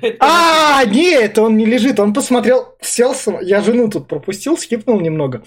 Это 0.00 0.16
А, 0.20 0.84
нет, 0.86 1.36
он 1.38 1.56
не 1.56 1.66
лежит. 1.66 2.00
Он 2.00 2.14
посмотрел, 2.14 2.76
сел, 2.80 3.14
я 3.42 3.60
жену 3.60 3.90
тут 3.90 4.08
пропустил, 4.08 4.56
скипнул 4.56 5.00
немного. 5.00 5.44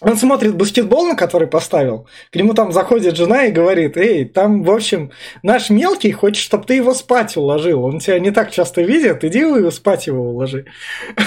Он 0.00 0.16
смотрит 0.16 0.54
баскетбол, 0.54 1.06
на 1.06 1.16
который 1.16 1.48
поставил. 1.48 2.06
К 2.30 2.36
нему 2.36 2.54
там 2.54 2.72
заходит 2.72 3.16
жена 3.16 3.46
и 3.46 3.52
говорит, 3.52 3.96
эй, 3.96 4.24
там, 4.26 4.62
в 4.62 4.70
общем, 4.70 5.10
наш 5.42 5.70
мелкий 5.70 6.12
хочет, 6.12 6.42
чтобы 6.42 6.64
ты 6.64 6.74
его 6.74 6.92
спать 6.92 7.36
уложил. 7.36 7.84
Он 7.84 7.98
тебя 7.98 8.18
не 8.18 8.30
так 8.30 8.50
часто 8.50 8.82
видит, 8.82 9.24
иди 9.24 9.38
его 9.38 9.70
спать 9.70 10.06
его 10.06 10.30
уложи. 10.30 10.66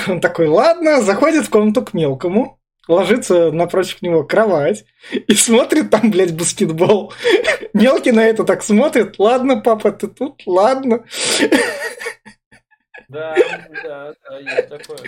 Он 0.07 0.21
такой, 0.21 0.47
ладно, 0.47 1.01
заходит 1.01 1.45
в 1.45 1.49
комнату 1.49 1.83
к 1.83 1.93
мелкому, 1.93 2.59
ложится 2.87 3.51
напротив 3.51 4.01
него 4.01 4.23
кровать 4.23 4.85
и 5.11 5.33
смотрит 5.33 5.89
там, 5.89 6.11
блядь, 6.11 6.35
баскетбол. 6.35 7.13
Мелкий 7.73 8.11
на 8.11 8.25
это 8.25 8.43
так 8.43 8.63
смотрит, 8.63 9.17
ладно, 9.17 9.61
папа, 9.61 9.91
ты 9.91 10.07
тут, 10.07 10.43
ладно. 10.45 11.05
Да, 13.07 13.35
да, 13.83 14.13
да, 14.29 14.39
есть 14.39 14.69
такое. 14.69 14.99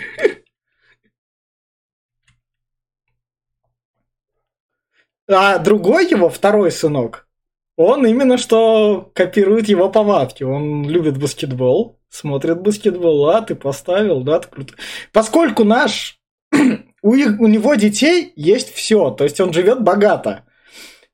А 5.28 5.58
другой 5.58 6.08
его, 6.08 6.28
второй 6.28 6.70
сынок, 6.70 7.28
он 7.76 8.06
именно 8.06 8.36
что 8.38 9.10
копирует 9.14 9.68
его 9.68 9.88
повадки. 9.88 10.42
Он 10.42 10.88
любит 10.88 11.18
баскетбол, 11.18 11.98
смотрит 12.08 12.60
баскетбол, 12.60 13.30
а 13.30 13.40
ты 13.40 13.54
поставил, 13.54 14.22
да, 14.22 14.40
ты 14.40 14.48
круто. 14.48 14.74
Поскольку 15.12 15.64
наш, 15.64 16.18
у, 17.02 17.14
их- 17.14 17.40
у 17.40 17.46
него 17.46 17.74
детей 17.74 18.32
есть 18.36 18.72
все, 18.74 19.10
то 19.10 19.24
есть 19.24 19.40
он 19.40 19.52
живет 19.52 19.82
богато. 19.82 20.44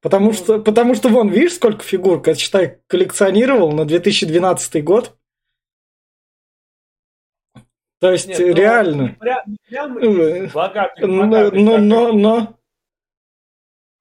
Потому 0.00 0.32
что, 0.32 0.60
потому 0.60 0.94
что 0.94 1.08
вон, 1.08 1.28
видишь, 1.28 1.54
сколько 1.54 1.82
фигур, 1.82 2.22
как 2.22 2.38
считай, 2.38 2.78
коллекционировал 2.86 3.72
на 3.72 3.84
2012 3.84 4.82
год. 4.84 5.16
То 8.00 8.12
есть 8.12 8.28
Нет, 8.28 8.38
ну, 8.38 8.54
реально. 8.54 9.02
не 9.02 9.08
прям- 9.08 9.56
прям 9.68 9.98
Э, 9.98 10.46
богатый, 10.52 11.04
Но, 11.06 11.22
богатый, 11.24 11.60
но, 11.62 11.72
как 11.72 11.80
но, 11.82 12.12
но, 12.12 12.57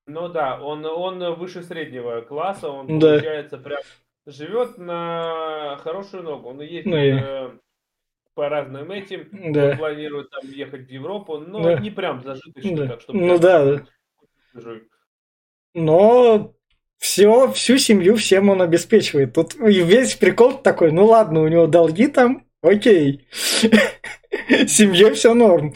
Ну 0.08 0.30
да, 0.30 0.60
он, 0.62 0.86
он 0.86 1.36
выше 1.36 1.64
среднего 1.64 2.22
класса, 2.22 2.70
он 2.70 2.98
Да. 3.00 3.10
получается 3.16 3.58
прям 3.58 3.80
живет 4.26 4.78
на 4.78 5.78
хорошую 5.84 6.24
ногу. 6.24 6.50
Он 6.50 6.62
ездит 6.62 6.86
Ну 6.86 6.96
э, 6.96 7.52
по 8.34 8.48
разным 8.50 8.90
этим, 8.92 9.28
да. 9.52 9.72
он 9.72 9.78
планирует 9.78 10.30
там 10.30 10.50
ехать 10.50 10.88
в 10.88 10.90
Европу, 10.90 11.38
но 11.40 11.62
Да. 11.62 11.80
не 11.80 11.92
прям 11.92 12.24
зажиточно, 12.24 12.78
Да. 12.78 12.88
так 12.88 13.02
что 13.02 13.14
Ну 13.14 13.38
да. 13.38 13.84
Но 15.74 16.54
все, 16.98 17.52
всю 17.52 17.78
семью 17.78 18.16
всем 18.16 18.50
он 18.50 18.62
обеспечивает. 18.62 19.34
Тут 19.34 19.56
весь 19.56 20.16
прикол 20.16 20.58
такой, 20.58 20.92
ну 20.92 21.06
ладно, 21.06 21.42
у 21.42 21.48
него 21.48 21.68
долги 21.68 22.08
там, 22.08 22.46
окей. 22.62 23.28
Семье 24.68 25.14
все 25.14 25.34
норм. 25.34 25.74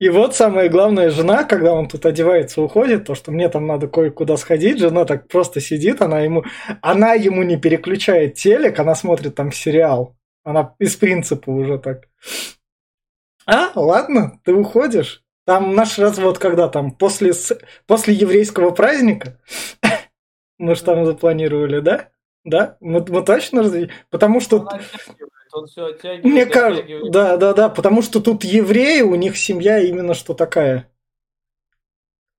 И 0.00 0.08
вот 0.08 0.34
самое 0.34 0.70
главное, 0.70 1.10
жена, 1.10 1.44
когда 1.44 1.74
он 1.74 1.86
тут 1.86 2.06
одевается, 2.06 2.62
уходит, 2.62 3.04
то, 3.04 3.14
что 3.14 3.32
мне 3.32 3.50
там 3.50 3.66
надо 3.66 3.86
кое-куда 3.86 4.38
сходить, 4.38 4.78
жена 4.78 5.04
так 5.04 5.28
просто 5.28 5.60
сидит, 5.60 6.00
она 6.00 6.20
ему, 6.20 6.44
она 6.80 7.12
ему 7.12 7.42
не 7.42 7.58
переключает 7.58 8.34
телек, 8.34 8.78
она 8.78 8.94
смотрит 8.94 9.34
там 9.34 9.52
сериал. 9.52 10.16
Она 10.42 10.74
из 10.78 10.96
принципа 10.96 11.50
уже 11.50 11.78
так. 11.78 12.08
А, 13.44 13.72
ладно, 13.74 14.40
ты 14.42 14.54
уходишь. 14.54 15.22
Там 15.44 15.74
наш 15.74 15.98
развод 15.98 16.38
когда 16.38 16.68
там? 16.68 16.92
После, 16.92 17.32
после 17.86 18.14
еврейского 18.14 18.70
праздника? 18.70 19.38
Мы 20.58 20.76
же 20.76 20.82
там 20.82 21.04
запланировали, 21.04 21.80
да? 21.80 22.08
Да? 22.44 22.78
Мы, 22.80 23.04
мы 23.06 23.22
точно 23.22 23.62
разве? 23.62 23.90
Потому 24.08 24.40
что... 24.40 24.66
Он 25.52 25.66
все 25.66 25.86
оттягивает. 25.86 26.24
Мне 26.24 26.46
кажется, 26.46 27.10
да, 27.10 27.36
да, 27.36 27.52
да, 27.52 27.68
потому 27.68 28.02
что 28.02 28.20
тут 28.20 28.44
евреи, 28.44 29.02
у 29.02 29.14
них 29.14 29.36
семья 29.36 29.78
именно 29.78 30.14
что 30.14 30.34
такая. 30.34 30.88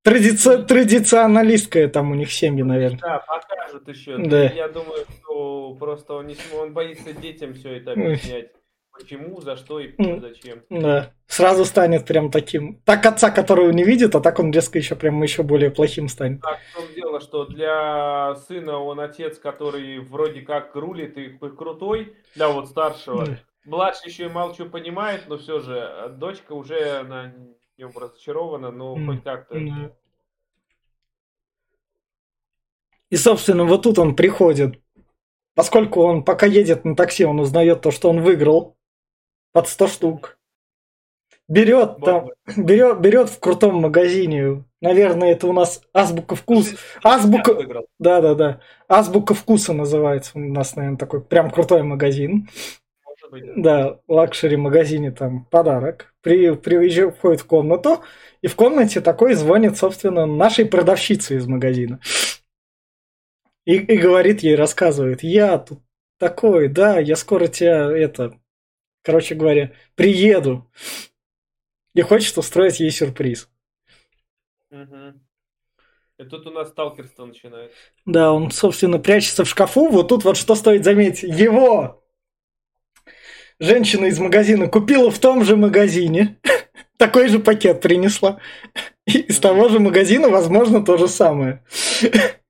Традици... 0.03 0.63
Традиционалистская 0.63 1.87
там 1.87 2.11
у 2.11 2.15
них 2.15 2.31
семьи, 2.31 2.63
наверное. 2.63 2.99
Да, 2.99 3.19
покажут 3.19 3.87
еще. 3.87 4.17
Да. 4.17 4.43
Я 4.43 4.67
думаю, 4.67 5.05
что 5.09 5.75
просто 5.75 6.13
он, 6.13 6.27
не... 6.27 6.35
он 6.57 6.73
боится 6.73 7.13
детям 7.13 7.53
все 7.53 7.77
это 7.77 7.91
объяснять. 7.91 8.51
Почему, 9.01 9.41
за 9.41 9.55
что 9.55 9.79
и 9.79 9.93
зачем. 10.19 10.63
Да. 10.69 11.13
Сразу 11.27 11.65
станет 11.65 12.05
прям 12.05 12.29
таким. 12.31 12.81
Так 12.85 13.05
отца, 13.05 13.31
которого 13.31 13.71
не 13.71 13.83
видит, 13.83 14.15
а 14.15 14.19
так 14.19 14.39
он 14.39 14.51
резко 14.51 14.77
еще 14.77 14.95
прям 14.95 15.21
еще 15.23 15.43
более 15.43 15.71
плохим 15.71 16.07
станет. 16.07 16.41
Так, 16.41 16.59
в 16.71 16.75
том 16.75 16.85
дело, 16.95 17.19
что 17.19 17.45
для 17.45 18.35
сына 18.47 18.77
он 18.77 18.99
отец, 18.99 19.39
который 19.39 19.99
вроде 19.99 20.41
как 20.41 20.75
рулит 20.75 21.17
и 21.17 21.29
крутой, 21.29 22.15
для 22.35 22.49
вот 22.49 22.67
старшего. 22.67 23.25
Да. 23.25 23.39
Младший 23.65 24.09
еще 24.09 24.25
и 24.25 24.29
мало 24.29 24.55
чего 24.55 24.69
понимает, 24.69 25.25
но 25.27 25.37
все 25.37 25.59
же 25.59 25.79
а 25.79 26.09
дочка 26.09 26.53
уже 26.53 26.99
она 26.99 27.31
нем 27.81 27.91
разочарована, 27.95 28.71
но 28.71 28.95
mm. 28.95 29.05
хоть 29.05 29.23
как-то. 29.23 29.57
Mm. 29.57 29.91
И, 33.09 33.17
собственно, 33.17 33.65
вот 33.65 33.83
тут 33.83 33.99
он 33.99 34.15
приходит. 34.15 34.79
Поскольку 35.53 36.01
он 36.01 36.23
пока 36.23 36.45
едет 36.45 36.85
на 36.85 36.95
такси, 36.95 37.25
он 37.25 37.39
узнает 37.39 37.81
то, 37.81 37.91
что 37.91 38.09
он 38.09 38.21
выиграл 38.21 38.77
под 39.53 39.67
100 39.67 39.87
штук. 39.87 40.37
Берет 41.47 41.97
там, 42.03 42.29
берет, 42.57 42.99
берет 43.01 43.29
в 43.29 43.39
крутом 43.39 43.75
магазине. 43.75 44.63
Наверное, 44.79 45.33
это 45.33 45.47
у 45.47 45.53
нас 45.53 45.81
азбука 45.93 46.35
вкус. 46.35 46.73
Азбука. 47.03 47.53
Да, 47.99 48.21
да, 48.21 48.35
да. 48.35 48.61
Азбука 48.87 49.33
вкуса 49.33 49.73
называется. 49.73 50.31
У 50.35 50.39
нас, 50.39 50.75
наверное, 50.75 50.97
такой 50.97 51.21
прям 51.21 51.51
крутой 51.51 51.83
магазин. 51.83 52.47
Да, 53.55 53.99
luxury 54.07 54.57
магазине 54.57 55.11
там 55.11 55.45
подарок. 55.45 56.13
При, 56.21 56.55
приезжает, 56.55 57.15
входит 57.17 57.41
в 57.41 57.45
комнату, 57.45 58.01
и 58.41 58.47
в 58.47 58.55
комнате 58.55 58.99
такой 58.99 59.35
звонит, 59.35 59.77
собственно, 59.77 60.25
нашей 60.25 60.65
продавщице 60.65 61.37
из 61.37 61.47
магазина. 61.47 61.99
И, 63.65 63.75
и 63.75 63.97
говорит 63.97 64.41
ей, 64.41 64.55
рассказывает, 64.55 65.23
я 65.23 65.57
тут 65.59 65.79
такой, 66.17 66.67
да, 66.67 66.99
я 66.99 67.15
скоро 67.15 67.47
тебя 67.47 67.89
это 67.91 68.39
короче 69.01 69.35
говоря, 69.35 69.73
приеду 69.95 70.69
и 71.93 72.01
хочет 72.01 72.37
устроить 72.37 72.79
ей 72.79 72.91
сюрприз. 72.91 73.49
Угу. 74.69 75.19
И 76.19 76.23
тут 76.25 76.45
у 76.45 76.51
нас 76.51 76.69
сталкерство 76.69 77.25
начинается. 77.25 77.75
Да, 78.05 78.31
он, 78.31 78.51
собственно, 78.51 78.99
прячется 78.99 79.43
в 79.43 79.49
шкафу. 79.49 79.89
Вот 79.89 80.07
тут 80.09 80.23
вот 80.23 80.37
что 80.37 80.55
стоит 80.55 80.83
заметить. 80.83 81.23
Его 81.23 82.03
женщина 83.59 84.05
из 84.05 84.19
магазина 84.19 84.67
купила 84.67 85.09
в 85.09 85.19
том 85.19 85.43
же 85.43 85.55
магазине. 85.57 86.39
Такой 86.97 87.27
же 87.27 87.39
пакет 87.39 87.81
принесла. 87.81 88.39
Из 89.05 89.39
того 89.39 89.69
же 89.69 89.79
магазина, 89.79 90.29
возможно, 90.29 90.85
то 90.85 90.97
же 90.97 91.07
самое. 91.07 91.63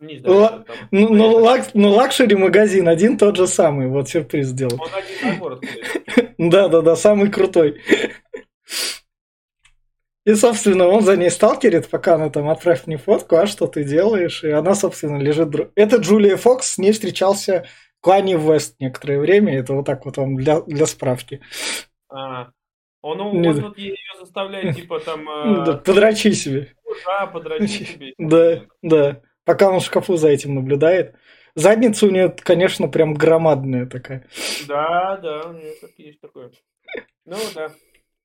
Ну, 0.00 0.64
ну, 0.90 1.36
лак, 1.36 1.70
ну, 1.74 1.90
luxury 1.90 2.34
магазин 2.34 2.88
один 2.88 3.16
тот 3.16 3.36
же 3.36 3.46
самый, 3.46 3.86
вот 3.86 4.08
сюрприз 4.08 4.48
сделал. 4.48 4.80
Он 4.80 4.88
один 4.92 5.34
набор 5.34 5.60
Да, 6.38 6.68
да, 6.68 6.80
да, 6.82 6.96
самый 6.96 7.30
крутой. 7.30 7.80
И, 10.26 10.34
собственно, 10.34 10.86
он 10.86 11.02
за 11.02 11.16
ней 11.16 11.30
сталкерит, 11.30 11.88
пока 11.88 12.16
она 12.16 12.30
там 12.30 12.48
отправь 12.48 12.86
мне 12.86 12.98
фотку, 12.98 13.36
а 13.36 13.46
что 13.46 13.66
ты 13.66 13.84
делаешь? 13.84 14.44
И 14.44 14.50
она, 14.50 14.74
собственно, 14.74 15.16
лежит... 15.16 15.48
Это 15.76 15.96
Джулия 15.96 16.36
Фокс, 16.36 16.74
с 16.74 16.78
ней 16.78 16.92
встречался 16.92 17.66
Клани 18.00 18.36
Вест 18.36 18.76
некоторое 18.80 19.18
время. 19.18 19.58
Это 19.58 19.72
вот 19.72 19.86
так 19.86 20.04
вот 20.04 20.18
вам 20.18 20.36
для, 20.36 20.60
для 20.62 20.86
справки. 20.86 21.40
А, 22.10 22.50
он, 23.00 23.20
он, 23.20 23.46
он 23.46 23.60
тут 23.60 23.78
ее 23.78 23.96
заставляет, 24.18 24.76
типа, 24.76 25.00
там... 25.00 25.24
Да, 25.64 25.78
подрачи 25.78 26.32
себе. 26.32 26.74
Да, 27.06 27.26
подрачи 27.26 27.84
себе. 27.84 28.14
Да, 28.18 28.62
да 28.82 29.22
пока 29.44 29.70
он 29.70 29.80
в 29.80 29.84
шкафу 29.84 30.16
за 30.16 30.28
этим 30.28 30.54
наблюдает. 30.54 31.14
Задница 31.54 32.06
у 32.06 32.10
нее, 32.10 32.34
конечно, 32.38 32.88
прям 32.88 33.14
громадная 33.14 33.86
такая. 33.86 34.26
Да, 34.68 35.16
да, 35.16 35.48
у 35.48 35.52
нее 35.52 35.72
так 35.80 35.90
есть 35.96 36.20
такое. 36.20 36.50
Ну 37.24 37.36
да. 37.54 37.70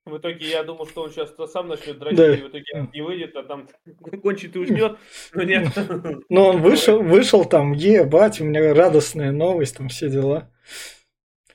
В 0.06 0.18
итоге 0.18 0.48
я 0.48 0.64
думал, 0.64 0.86
что 0.86 1.02
он 1.02 1.10
сейчас 1.10 1.34
сам 1.52 1.68
начнет 1.68 1.98
дрочить, 1.98 2.18
да. 2.18 2.36
и 2.36 2.42
в 2.44 2.50
итоге 2.50 2.90
не 2.94 3.02
выйдет, 3.02 3.36
а 3.36 3.42
там 3.42 3.68
кончит 4.22 4.56
и 4.56 4.60
уснет, 4.60 4.98
но 5.34 5.44
нет. 5.44 5.68
Ну 6.30 6.44
он 6.44 6.62
вышел, 6.62 7.02
вышел 7.02 7.44
там, 7.44 7.74
ебать, 7.74 8.40
у 8.40 8.46
меня 8.46 8.74
радостная 8.76 9.32
новость, 9.32 9.78
там 9.78 9.90
все 9.90 10.10
дела. 10.10 10.52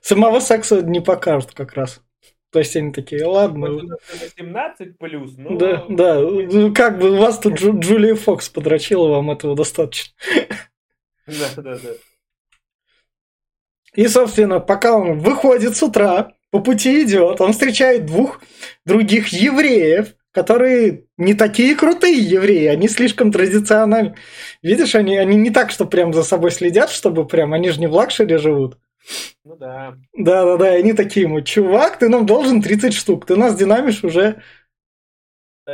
Самого 0.00 0.40
секса 0.40 0.82
не 0.82 1.00
покажут 1.00 1.52
как 1.52 1.74
раз. 1.74 2.02
То 2.52 2.58
есть 2.58 2.76
они 2.76 2.92
такие, 2.92 3.24
ладно. 3.24 3.80
17 4.36 4.98
плюс, 4.98 5.34
ну... 5.36 5.56
Да, 5.56 5.84
да. 5.88 6.20
Как 6.74 6.98
бы 6.98 7.10
у 7.12 7.16
вас 7.16 7.38
тут 7.38 7.54
Джу, 7.54 7.78
Джулия 7.78 8.16
Фокс 8.16 8.48
подрочила, 8.48 9.08
вам 9.08 9.30
этого 9.30 9.54
достаточно. 9.54 10.12
Да, 11.26 11.48
да, 11.56 11.78
да. 11.78 11.90
И, 13.94 14.06
собственно, 14.08 14.60
пока 14.60 14.96
он 14.96 15.18
выходит 15.18 15.76
с 15.76 15.82
утра, 15.82 16.32
по 16.50 16.60
пути 16.60 17.04
идет, 17.04 17.40
он 17.40 17.52
встречает 17.52 18.06
двух 18.06 18.40
других 18.84 19.28
евреев, 19.28 20.14
которые 20.32 21.04
не 21.16 21.34
такие 21.34 21.74
крутые 21.76 22.18
евреи, 22.18 22.66
они 22.66 22.88
слишком 22.88 23.32
традициональны. 23.32 24.16
Видишь, 24.62 24.94
они, 24.94 25.16
они 25.16 25.36
не 25.36 25.50
так, 25.50 25.70
что 25.70 25.86
прям 25.86 26.12
за 26.12 26.22
собой 26.22 26.50
следят, 26.50 26.90
чтобы 26.90 27.26
прям, 27.26 27.52
они 27.52 27.70
же 27.70 27.80
не 27.80 27.86
в 27.86 27.92
лакшере 27.92 28.38
живут. 28.38 28.78
Ну 29.44 29.56
да. 29.56 29.96
Да-да-да, 30.12 30.72
они 30.72 30.92
такие 30.92 31.26
ему, 31.26 31.40
чувак, 31.40 31.98
ты 31.98 32.08
нам 32.08 32.26
должен 32.26 32.60
30 32.60 32.92
штук, 32.92 33.26
ты 33.26 33.36
нас 33.36 33.56
динамишь 33.56 34.04
уже 34.04 34.42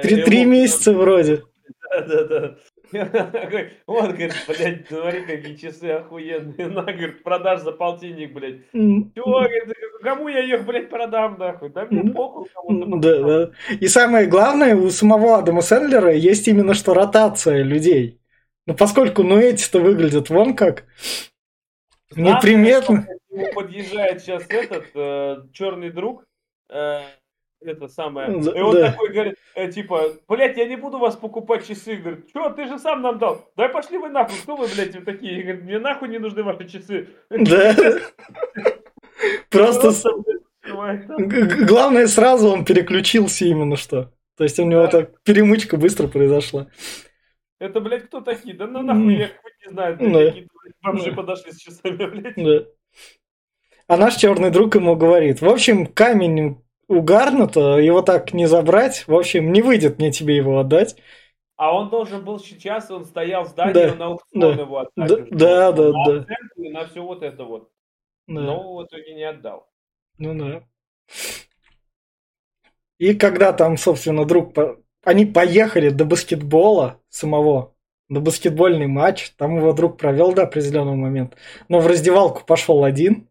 три, 0.03 0.23
три 0.23 0.45
месяца 0.45 0.93
вроде. 0.93 1.43
Да-да-да. 1.91 2.57
Он 3.87 4.07
говорит, 4.13 4.35
блядь, 4.47 4.87
смотри, 4.89 5.27
какие 5.27 5.57
часы 5.57 5.87
охуенные. 5.87 6.69
На, 6.69 6.83
говорит, 6.83 7.23
продашь 7.25 7.63
за 7.63 7.73
полтинник, 7.73 8.33
блядь. 8.33 8.71
Чего, 8.73 9.41
говорит, 9.41 9.75
кому 10.03 10.29
я 10.29 10.41
их, 10.41 10.65
блядь, 10.65 10.89
продам, 10.89 11.37
нахуй? 11.39 11.71
Да 11.71 11.87
мне 11.91 12.13
похуй 12.13 12.49
кому-то. 12.55 12.99
Да, 12.99 13.23
да. 13.23 13.51
И 13.81 13.89
самое 13.89 14.27
главное, 14.27 14.77
у 14.77 14.91
самого 14.91 15.39
Адама 15.39 15.63
Сэндлера 15.63 16.13
есть 16.13 16.47
именно 16.47 16.75
что 16.75 16.95
ротация 16.95 17.63
людей. 17.63 18.21
Ну, 18.67 18.75
поскольку, 18.75 19.23
ну, 19.23 19.39
эти-то 19.39 19.81
выглядят 19.81 20.31
вон 20.31 20.55
как. 20.55 20.85
Неприметно. 22.17 23.07
Ему 23.31 23.53
подъезжает 23.53 24.23
сейчас 24.23 24.45
этот 24.49 24.87
э, 24.95 25.43
черный 25.53 25.91
друг, 25.91 26.25
э, 26.71 27.03
это 27.61 27.89
самое. 27.89 28.29
И 28.29 28.61
он 28.61 28.75
да. 28.75 28.93
такой 28.93 29.13
говорит, 29.13 29.37
э, 29.55 29.71
типа, 29.71 30.15
блядь, 30.29 30.57
я 30.57 30.67
не 30.67 30.77
буду 30.77 30.99
вас 30.99 31.17
покупать 31.17 31.67
часы. 31.67 31.97
Говорит, 31.97 32.29
что, 32.31 32.51
ты 32.51 32.67
же 32.67 32.79
сам 32.79 33.03
нам 33.03 33.19
дал. 33.19 33.47
Да 33.57 33.69
пошли 33.69 33.99
вы 33.99 34.09
нахуй, 34.09 34.39
кто 34.43 34.57
вы, 34.57 34.67
блядь, 34.69 35.05
такие? 35.05 35.43
Говорит, 35.43 35.65
мне 35.65 35.79
нахуй 35.79 36.09
не 36.09 36.19
нужны 36.19 36.43
ваши 36.43 36.69
часы. 36.69 37.09
Да. 37.31 37.75
Просто... 39.51 39.93
Главное, 40.65 42.07
сразу 42.07 42.49
он 42.49 42.65
переключился 42.65 43.45
именно 43.45 43.77
что. 43.77 44.13
То 44.37 44.45
есть 44.45 44.59
у 44.59 44.65
него 44.65 44.87
так 44.87 45.23
перемычка 45.23 45.77
быстро 45.77 46.09
произошла. 46.09 46.67
Это, 47.59 47.81
блядь, 47.81 48.05
кто 48.05 48.21
такие? 48.21 48.55
Да 48.55 48.67
ну 48.67 48.83
нахуй, 48.83 49.17
я 49.17 49.29
хоть 49.29 49.53
не 49.65 49.73
знаю, 49.73 49.97
да. 49.97 50.27
какие 50.27 50.49
бомжи 50.83 51.13
подошли 51.13 51.53
с 51.53 51.59
часами, 51.59 52.07
блядь. 52.07 52.37
Да. 52.37 52.67
А 53.89 53.97
наш 53.97 54.17
черный 54.17 54.51
друг 54.51 54.75
ему 54.75 54.97
говорит, 54.97 55.41
в 55.41 55.49
общем, 55.49 55.87
камень 55.87 56.63
у 56.89 57.03
Гарната, 57.03 57.79
его 57.79 58.03
так 58.03 58.33
не 58.33 58.47
забрать, 58.47 59.07
в 59.07 59.15
общем, 59.15 59.53
не 59.53 59.63
выйдет 59.63 59.99
мне 59.99 60.11
тебе 60.11 60.37
его 60.37 60.59
отдать. 60.59 60.97
А 61.57 61.75
он 61.75 61.89
должен 61.89 62.25
был 62.25 62.39
сейчас, 62.39 62.91
он 62.91 63.05
стоял 63.05 63.45
в 63.45 63.49
здании, 63.49 63.73
да, 63.73 63.95
на 63.95 64.07
аукцион 64.07 64.57
да, 64.57 64.63
его 64.63 64.79
отдать. 64.79 65.31
Да, 65.31 65.73
да, 65.73 65.73
да. 65.73 65.93
На 65.93 66.21
да. 66.21 66.27
на 66.57 66.87
все 66.87 67.03
вот 67.03 67.23
это 67.23 67.45
вот. 67.45 67.71
Да. 68.27 68.41
Но 68.41 68.77
в 68.77 68.85
итоге 68.85 69.15
не 69.15 69.23
отдал. 69.23 69.69
Ну 70.19 70.35
да. 70.35 70.63
И 72.99 73.15
когда 73.15 73.53
там, 73.53 73.77
собственно, 73.77 74.25
друг 74.25 74.55
они 75.05 75.25
поехали 75.25 75.91
до 75.91 76.05
баскетбола 76.05 77.01
самого, 77.09 77.76
на 78.09 78.21
баскетбольный 78.21 78.87
матч. 78.87 79.31
Там 79.37 79.57
его 79.57 79.73
друг 79.73 79.99
провел 79.99 80.33
до 80.33 80.43
определенного 80.43 80.97
момента. 80.97 81.37
Но 81.69 81.81
в 81.81 81.87
раздевалку 81.87 82.45
пошел 82.45 82.85
один. 82.85 83.29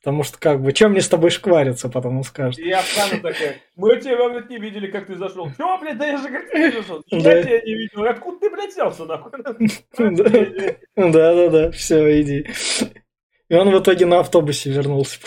Потому 0.00 0.22
что, 0.22 0.38
как 0.38 0.60
бы, 0.60 0.74
чем 0.74 0.90
мне 0.90 1.00
с 1.00 1.08
тобой 1.08 1.30
шквариться, 1.30 1.88
потом 1.88 2.18
он 2.18 2.24
скажет. 2.24 2.58
И 2.58 2.70
Оксана 2.70 3.22
такая, 3.22 3.56
мы 3.74 3.98
тебя, 3.98 4.28
блядь, 4.28 4.50
не 4.50 4.58
видели, 4.58 4.90
как 4.90 5.06
ты 5.06 5.16
зашел. 5.16 5.48
Чё, 5.56 5.78
блядь, 5.80 5.96
да 5.96 6.06
я 6.06 6.18
же 6.18 6.28
как 6.28 6.50
ты 6.50 6.72
зашел. 6.72 7.02
Я 7.06 7.42
тебя 7.42 7.60
не 7.62 7.74
видел. 7.74 8.04
Откуда 8.04 8.38
ты, 8.38 8.50
блядь, 8.50 8.74
селся, 8.74 9.06
нахуй? 9.06 9.32
Да-да-да, 10.94 11.70
все, 11.70 12.20
иди. 12.20 12.46
И 13.48 13.54
он 13.54 13.70
в 13.70 13.78
итоге 13.80 14.04
на 14.04 14.20
автобусе 14.20 14.70
вернулся. 14.70 15.18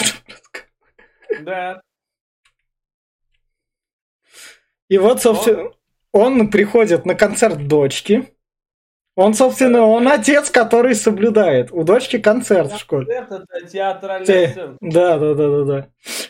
Да. 1.41 1.81
И 4.89 4.99
вот, 4.99 5.23
собственно, 5.23 5.71
он 6.11 6.51
приходит 6.51 7.03
на 7.07 7.15
концерт 7.15 7.67
дочки. 7.67 8.31
Он, 9.17 9.33
собственно, 9.33 9.83
он 9.83 10.07
отец, 10.07 10.51
который 10.51 10.93
соблюдает. 10.93 11.71
У 11.71 11.83
дочки 11.83 12.19
концерт 12.19 12.71
в 12.71 12.77
школе. 12.77 13.07
Это 13.11 13.43
театральная 13.67 14.49
сцена. 14.51 14.77
Да, 14.79 15.17
да, 15.17 15.33
да, 15.33 15.49
да, 15.49 15.63
да. 15.63 15.87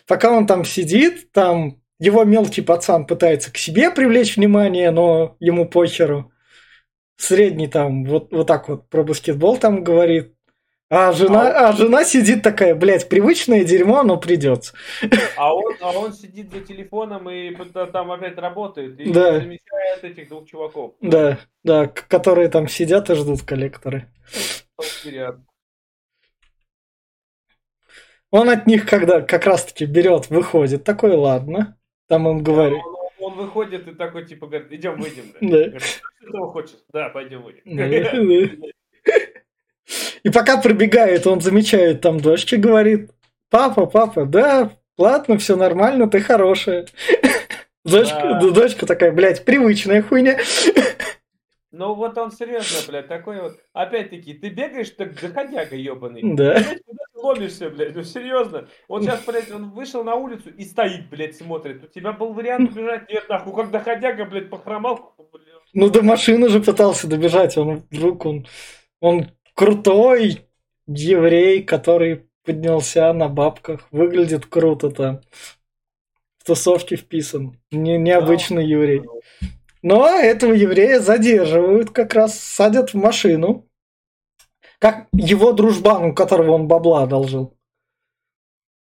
Пока 0.08 0.32
он 0.32 0.47
там 0.47 0.63
сидит, 0.63 1.34
там 1.34 1.82
его 2.00 2.23
мелкий 2.23 2.62
пацан 2.62 3.06
пытается 3.06 3.52
к 3.52 3.58
себе 3.58 3.91
привлечь 3.91 4.38
внимание, 4.38 4.91
но 4.91 5.36
ему 5.41 5.67
похеру. 5.67 6.32
Средний 7.17 7.67
там 7.67 8.06
вот, 8.06 8.32
вот 8.32 8.47
так 8.47 8.69
вот 8.69 8.88
про 8.89 9.04
баскетбол 9.04 9.58
там 9.58 9.84
говорит. 9.84 10.37
А 10.89 11.12
жена, 11.12 11.50
а, 11.50 11.69
а 11.69 11.73
жена 11.73 12.06
сидит 12.06 12.43
такая, 12.43 12.73
блядь, 12.73 13.10
привычное 13.10 13.65
дерьмо, 13.65 14.04
но 14.04 14.17
придется. 14.17 14.73
А 15.36 15.54
он, 15.54 15.76
а 15.82 15.91
он 15.91 16.13
сидит 16.13 16.50
за 16.54 16.62
телефоном 16.62 17.30
и 17.30 17.54
там 17.91 18.12
опять 18.12 18.38
работает 18.38 18.97
и 18.97 19.12
да. 19.12 19.39
замечает 19.39 20.04
этих 20.04 20.30
двух 20.30 20.47
чуваков. 20.47 20.93
Да, 21.02 21.39
да, 21.63 21.88
которые 21.88 22.47
там 22.47 22.69
сидят 22.69 23.10
и 23.10 23.15
ждут 23.15 23.41
коллекторы. 23.41 24.08
Он 28.32 28.50
от 28.50 28.65
них, 28.65 28.86
когда 28.86 29.21
как 29.21 29.45
раз-таки 29.45 29.86
берет, 29.86 30.30
выходит, 30.30 30.86
такой, 30.86 31.15
ладно, 31.15 31.78
там 32.08 32.30
им 32.30 32.43
говорит. 32.43 32.82
Он, 33.19 33.32
он 33.32 33.38
выходит 33.38 33.88
и 33.88 33.93
такой, 33.93 34.26
типа, 34.26 34.47
говорит, 34.47 34.71
идем, 34.71 35.00
выйдем. 35.00 35.34
Да. 35.41 35.47
Говорит, 35.47 35.82
что 35.82 36.32
ты 36.32 36.38
хочешь? 36.38 36.78
Да, 36.93 37.10
пойдем, 37.10 37.43
выйдем. 37.43 38.71
И 40.23 40.30
пока 40.30 40.58
пробегает, 40.58 41.28
он 41.28 41.41
замечает 41.41 42.02
там 42.02 42.19
дочке, 42.19 42.58
говорит, 42.58 43.12
папа, 43.50 43.86
папа, 43.86 44.26
да, 44.26 44.71
ладно, 44.97 45.38
все 45.38 45.56
нормально, 45.56 46.10
ты 46.10 46.19
хорошая. 46.19 46.88
Дочка, 47.86 48.39
да. 48.41 48.52
дочка 48.52 48.86
такая, 48.86 49.13
блядь, 49.13 49.45
привычная 49.45 50.02
хуйня. 50.02 50.38
Ну 51.71 51.93
вот 51.93 52.17
он 52.17 52.32
серьезно, 52.32 52.80
блядь, 52.88 53.08
такой 53.08 53.39
вот. 53.39 53.58
Опять-таки, 53.71 54.34
ты 54.34 54.50
бегаешь, 54.50 54.89
так 54.89 55.19
доходяга 55.19 55.76
ебаный. 55.76 56.21
Да. 56.23 56.54
Блядь, 56.56 56.84
куда 56.84 57.04
ты 57.13 57.19
ломишься, 57.19 57.69
блядь, 57.69 57.95
ну 57.95 58.04
серьезно. 58.04 58.67
Вот 58.89 59.04
сейчас, 59.04 59.23
блядь, 59.26 59.52
он 59.52 59.69
вышел 59.71 60.04
на 60.04 60.15
улицу 60.15 60.50
и 60.50 60.65
стоит, 60.65 61.10
блядь, 61.10 61.38
смотрит. 61.38 61.84
У 61.84 61.88
тебя 61.88 62.12
был 62.12 62.34
вариант 62.34 62.71
убежать? 62.71 63.10
Нет, 63.10 63.30
нахуй, 63.30 63.54
как 63.54 63.71
доходяга, 63.71 64.26
блядь, 64.26 64.50
похромал. 64.50 65.13
Блядь. 65.32 65.47
Ну 65.73 65.89
до 65.89 66.02
машины 66.02 66.50
же 66.50 66.62
пытался 66.62 67.08
добежать, 67.08 67.58
он 67.58 67.84
вдруг 67.91 68.26
он, 68.26 68.47
он 69.00 69.28
крутой 69.58 70.48
еврей, 70.86 71.63
который 71.63 72.30
поднялся 72.46 73.12
на 73.12 73.28
бабках. 73.28 73.88
Выглядит 73.91 74.46
круто 74.46 74.91
там. 74.91 75.22
В 76.38 76.46
тусовке 76.46 76.96
вписан. 76.96 77.58
Не, 77.72 77.98
необычный 77.98 78.63
да, 78.63 78.70
еврей. 78.70 79.02
Но 79.82 80.08
этого 80.08 80.54
еврея 80.54 81.00
задерживают, 81.00 81.89
как 81.89 82.13
раз 82.13 82.39
садят 82.39 82.93
в 82.93 82.98
машину. 82.98 83.67
Как 84.80 85.08
его 85.12 85.54
дружбан, 85.54 86.06
у 86.06 86.13
которого 86.13 86.52
он 86.52 86.67
бабла 86.67 87.04
одолжил. 87.04 87.58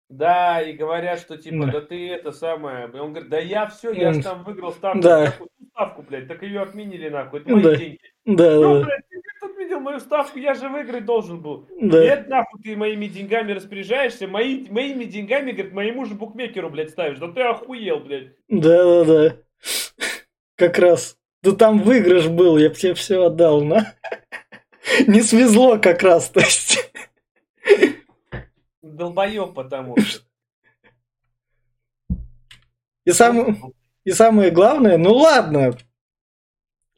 Да, 0.10 0.62
и 0.62 0.74
говорят, 0.74 1.20
что 1.20 1.38
типа, 1.38 1.66
да, 1.66 1.72
да 1.72 1.82
ты 1.82 2.10
это 2.10 2.32
самое. 2.32 2.86
Он 2.88 3.14
говорит, 3.14 3.30
да 3.30 3.40
я 3.40 3.66
все, 3.68 3.94
я 3.94 4.14
же 4.14 4.22
там 4.22 4.44
выиграл 4.44 4.74
ставку. 4.74 5.02
Да. 5.02 5.34
ставку, 5.72 6.04
блядь, 6.04 6.28
так 6.28 6.44
ее 6.44 6.62
отменили 6.62 7.10
нахуй, 7.10 7.40
это 7.40 7.50
мои 7.50 7.64
да. 7.64 7.76
деньги. 7.76 8.00
Да, 8.26 8.56
ну, 8.56 8.80
да. 8.80 8.86
блядь, 8.86 9.11
мою 9.82 10.00
ставку, 10.00 10.40
я 10.40 10.54
же 10.54 10.70
выиграть 10.70 11.06
должен 11.06 11.42
был. 11.42 11.68
Да. 11.80 12.02
Нет, 12.02 12.28
нахуй 12.28 12.62
ты 12.62 12.76
моими 12.76 13.08
деньгами 13.08 13.52
распоряжаешься, 13.52 14.28
мои, 14.28 14.68
моими 14.70 15.04
деньгами, 15.06 15.52
говорит, 15.52 15.74
моему 15.74 16.06
же 16.06 16.16
букмекеру, 16.16 16.70
блядь, 16.70 16.92
ставишь. 16.92 17.20
Да 17.20 17.28
ты 17.28 17.42
охуел, 17.42 18.00
блядь. 18.00 18.34
Да, 18.48 18.84
да, 18.84 19.06
да. 19.06 19.38
Как 20.56 20.78
раз. 20.80 21.18
Да 21.44 21.54
там 21.54 21.80
выигрыш 21.80 22.28
был, 22.28 22.58
я 22.58 22.70
бы 22.70 22.76
тебе 22.76 22.94
все 22.94 23.26
отдал, 23.26 23.62
на. 23.62 23.96
Не 25.08 25.22
свезло 25.22 25.78
как 25.78 26.04
раз, 26.04 26.30
то 26.30 26.40
есть. 26.40 26.92
Долбоеб 28.82 29.54
потому 29.54 30.00
что. 30.00 30.24
И, 33.06 33.12
сам, 33.12 33.74
и 34.04 34.12
самое 34.12 34.52
главное, 34.52 34.98
ну 34.98 35.14
ладно, 35.14 35.76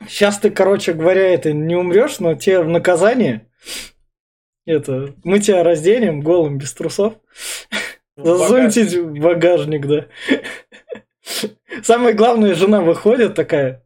сейчас 0.07 0.39
ты, 0.39 0.49
короче 0.49 0.93
говоря, 0.93 1.33
это 1.33 1.53
не 1.53 1.75
умрешь, 1.75 2.19
но 2.19 2.35
тебе 2.35 2.61
в 2.61 2.67
наказание 2.67 3.47
это 4.65 5.13
мы 5.23 5.39
тебя 5.39 5.63
разденем 5.63 6.21
голым 6.21 6.57
без 6.57 6.73
трусов. 6.73 7.15
Ну, 8.15 8.37
Засуньте 8.37 9.01
в 9.01 9.19
багажник, 9.19 9.85
да. 9.87 10.07
Самое 11.83 12.13
главное, 12.13 12.53
жена 12.53 12.81
выходит 12.81 13.35
такая. 13.35 13.85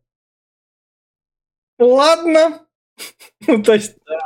Ладно. 1.80 2.68
Ну, 3.48 3.64
то 3.64 3.74
есть... 3.74 3.96
Да. 4.06 4.20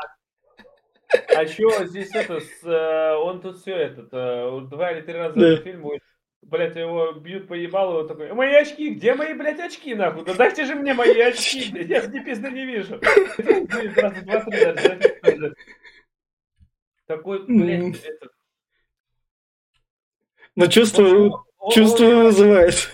А 1.35 1.45
что 1.45 1.85
здесь 1.87 2.09
это, 2.15 2.39
с, 2.39 2.63
э, 2.63 3.15
он 3.17 3.41
тут 3.41 3.59
все 3.59 3.75
этот, 3.75 4.09
э, 4.13 4.61
два 4.69 4.93
или 4.93 5.01
три 5.01 5.13
раза 5.13 5.37
да. 5.37 5.57
фильм 5.57 5.81
будет 5.81 6.01
блядь, 6.41 6.75
его 6.75 7.13
бьют 7.13 7.47
по 7.47 7.53
ебалу, 7.53 7.99
он 7.99 8.07
такой, 8.07 8.33
мои 8.33 8.53
очки, 8.53 8.89
где 8.89 9.13
мои, 9.13 9.33
блядь, 9.33 9.59
очки, 9.59 9.95
нахуй? 9.95 10.25
Да 10.25 10.33
дайте 10.33 10.65
же 10.65 10.75
мне 10.75 10.93
мои 10.93 11.19
очки, 11.19 11.71
блядь, 11.71 11.89
я 11.89 12.05
ни 12.05 12.19
пизды 12.19 12.51
не 12.51 12.65
вижу. 12.65 12.99
Такой, 17.07 17.45
блядь, 17.47 18.03
это... 18.03 18.29
Ну, 20.55 20.67
чувство, 20.67 21.45
чувство 21.73 22.05
вызывает. 22.05 22.89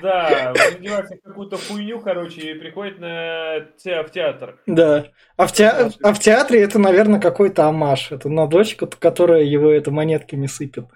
Да, 0.00 0.52
одевается 0.52 1.16
какую-то 1.22 1.56
хуйню, 1.58 2.00
короче, 2.00 2.52
и 2.52 2.54
приходит 2.54 2.98
на 2.98 3.60
те, 3.76 4.02
в 4.02 4.10
театр. 4.10 4.58
Да. 4.66 5.08
А 5.36 5.46
в, 5.46 5.52
те... 5.52 5.68
а 5.68 6.14
в 6.14 6.18
театре 6.18 6.62
это, 6.62 6.78
наверное, 6.78 7.20
какой-то 7.20 7.66
амаш. 7.66 8.12
Это 8.12 8.28
на 8.30 8.46
дочку, 8.46 8.86
которая 8.86 9.42
его 9.42 9.70
это 9.70 9.90
монетками 9.90 10.46
сыпет. 10.46 10.86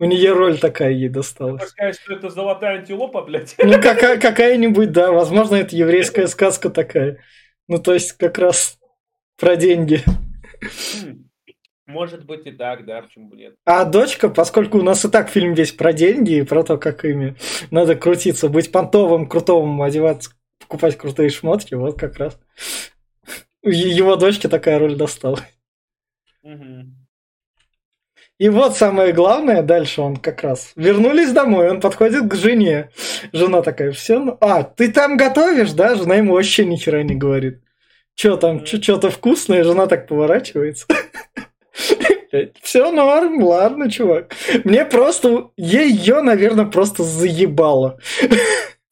У 0.00 0.04
нее 0.04 0.32
роль 0.32 0.58
такая 0.58 0.92
ей 0.92 1.08
досталась. 1.08 1.68
Сказать, 1.70 1.98
что 2.00 2.14
это 2.14 2.30
золотая 2.30 2.78
антилопа, 2.78 3.22
блядь? 3.22 3.56
Ну, 3.58 3.74
какая- 3.80 4.18
какая-нибудь, 4.18 4.92
да. 4.92 5.10
Возможно, 5.10 5.56
это 5.56 5.74
еврейская 5.74 6.28
сказка 6.28 6.70
такая. 6.70 7.20
Ну, 7.66 7.78
то 7.78 7.94
есть, 7.94 8.12
как 8.12 8.38
раз 8.38 8.78
про 9.38 9.56
деньги. 9.56 10.02
Хм. 11.02 11.28
Может 11.86 12.26
быть 12.26 12.46
и 12.46 12.52
так, 12.52 12.84
да, 12.84 13.00
почему 13.00 13.28
бы 13.30 13.36
нет. 13.36 13.54
А 13.64 13.84
дочка, 13.86 14.28
поскольку 14.28 14.78
у 14.78 14.82
нас 14.82 15.04
и 15.06 15.10
так 15.10 15.30
фильм 15.30 15.54
весь 15.54 15.72
про 15.72 15.94
деньги 15.94 16.34
и 16.38 16.42
про 16.42 16.62
то, 16.62 16.76
как 16.76 17.04
ими 17.06 17.34
надо 17.70 17.94
крутиться, 17.96 18.48
быть 18.50 18.70
понтовым, 18.70 19.26
крутым, 19.26 19.80
одеваться, 19.80 20.32
покупать 20.60 20.98
крутые 20.98 21.30
шмотки, 21.30 21.72
вот 21.74 21.98
как 21.98 22.18
раз. 22.18 22.38
Его 23.62 24.16
дочке 24.16 24.48
такая 24.48 24.78
роль 24.78 24.96
досталась. 24.96 25.42
Угу. 26.42 26.97
И 28.38 28.48
вот 28.48 28.76
самое 28.76 29.12
главное, 29.12 29.62
дальше 29.62 30.00
он 30.00 30.16
как 30.16 30.42
раз 30.42 30.72
вернулись 30.76 31.32
домой, 31.32 31.70
он 31.70 31.80
подходит 31.80 32.28
к 32.28 32.34
жене. 32.36 32.90
Жена 33.32 33.62
такая, 33.62 33.90
все, 33.90 34.20
ну... 34.20 34.38
а, 34.40 34.62
ты 34.62 34.92
там 34.92 35.16
готовишь, 35.16 35.72
да? 35.72 35.96
Жена 35.96 36.14
ему 36.14 36.34
вообще 36.34 36.64
ни 36.64 36.76
хера 36.76 37.02
не 37.02 37.16
говорит. 37.16 37.60
Че 38.14 38.36
там, 38.36 38.64
что-то 38.64 39.10
вкусное? 39.10 39.64
Жена 39.64 39.86
так 39.86 40.06
поворачивается. 40.06 40.86
Все 42.62 42.90
норм, 42.90 43.42
ладно, 43.42 43.90
чувак. 43.90 44.34
Мне 44.64 44.84
просто, 44.84 45.50
ее, 45.56 46.20
наверное, 46.20 46.66
просто 46.66 47.02
заебало. 47.02 47.98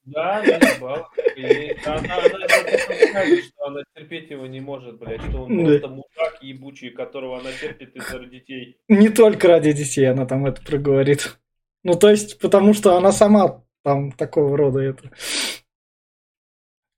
Да, 0.07 0.43
заебало. 0.45 1.09
И 1.37 1.77
она, 1.85 1.99
она, 1.99 2.17
она 2.17 2.49
скажет, 2.49 3.45
что 3.45 3.67
она 3.67 3.83
терпеть 3.95 4.31
его 4.31 4.47
не 4.47 4.61
может, 4.61 4.99
блядь, 4.99 5.21
что 5.23 5.43
он 5.43 5.59
Да. 5.59 5.65
просто 5.65 5.89
мудак 5.89 6.43
ебучий, 6.43 6.91
которого 6.91 7.39
она 7.41 7.51
терпит 7.53 7.95
из-за 7.97 8.21
детей. 8.25 8.79
Не 8.89 9.09
только 9.09 9.49
ради 9.49 9.73
детей 9.73 10.05
она 10.07 10.25
там 10.25 10.47
это 10.47 10.63
проговорит. 10.63 11.39
Ну, 11.83 11.95
то 11.95 12.09
есть, 12.11 12.39
потому 12.39 12.73
что 12.73 12.97
она 12.97 13.13
сама 13.13 13.65
там 13.83 14.13
такого 14.13 14.57
рода 14.57 14.81
это 14.81 15.11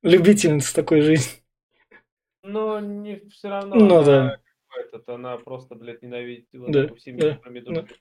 любительница 0.03 0.75
такой 0.75 1.01
жизни. 1.01 1.43
Но 2.43 2.81
не 2.81 3.21
все 3.31 3.49
равно. 3.49 3.75
Ну 3.75 3.97
она, 3.97 4.05
да. 4.05 4.39
Этот, 4.79 5.09
она 5.09 5.37
просто, 5.39 5.75
блядь, 5.75 6.03
ненавидит 6.03 6.47
его 6.53 6.67
Да, 6.69 6.87
да, 6.87 6.95
в 6.95 7.01
семье 7.01 7.33
да, 7.33 7.35
помидорки. 7.37 7.95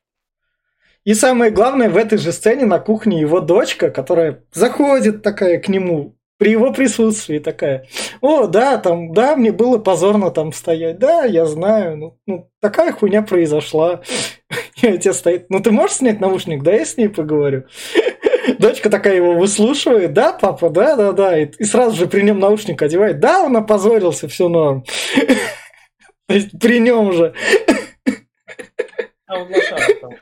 И 1.07 1.13
самое 1.13 1.51
главное, 1.51 1.89
в 1.89 1.95
этой 1.95 2.17
же 2.17 2.33
сцене 2.33 2.65
на 2.65 2.79
кухне 2.79 3.21
его 3.21 3.39
дочка, 3.39 3.89
которая 3.91 4.43
заходит 4.51 5.23
такая 5.23 5.57
к 5.57 5.69
нему, 5.69 6.17
при 6.37 6.51
его 6.51 6.73
присутствии 6.73 7.39
такая. 7.39 7.87
О, 8.19 8.47
да, 8.47 8.77
там, 8.77 9.13
да, 9.13 9.37
мне 9.37 9.53
было 9.53 9.77
позорно 9.77 10.31
там 10.31 10.51
стоять. 10.51 10.99
Да, 10.99 11.23
я 11.23 11.45
знаю. 11.45 11.95
Ну, 11.95 12.19
ну 12.27 12.49
такая 12.59 12.91
хуйня 12.91 13.21
произошла. 13.21 14.01
И 14.81 14.87
отец 14.87 15.19
стоит. 15.19 15.49
Ну, 15.49 15.61
ты 15.61 15.71
можешь 15.71 15.95
снять 15.95 16.19
наушник? 16.19 16.61
Да, 16.61 16.73
я 16.73 16.83
с 16.83 16.97
ней 16.97 17.07
поговорю. 17.07 17.63
Дочка 18.59 18.89
такая 18.89 19.15
его 19.15 19.31
выслушивает. 19.31 20.11
Да, 20.11 20.33
папа, 20.33 20.69
да, 20.69 20.97
да, 20.97 21.13
да. 21.13 21.39
И, 21.39 21.45
и 21.57 21.63
сразу 21.63 21.95
же 21.95 22.07
при 22.07 22.19
нем 22.19 22.41
наушник 22.41 22.81
одевает. 22.81 23.21
Да, 23.21 23.43
он 23.43 23.55
опозорился, 23.55 24.27
все 24.27 24.49
норм. 24.49 24.83
То 26.27 26.35
есть 26.35 26.59
при 26.59 26.81
нем 26.81 27.13
же. 27.13 27.33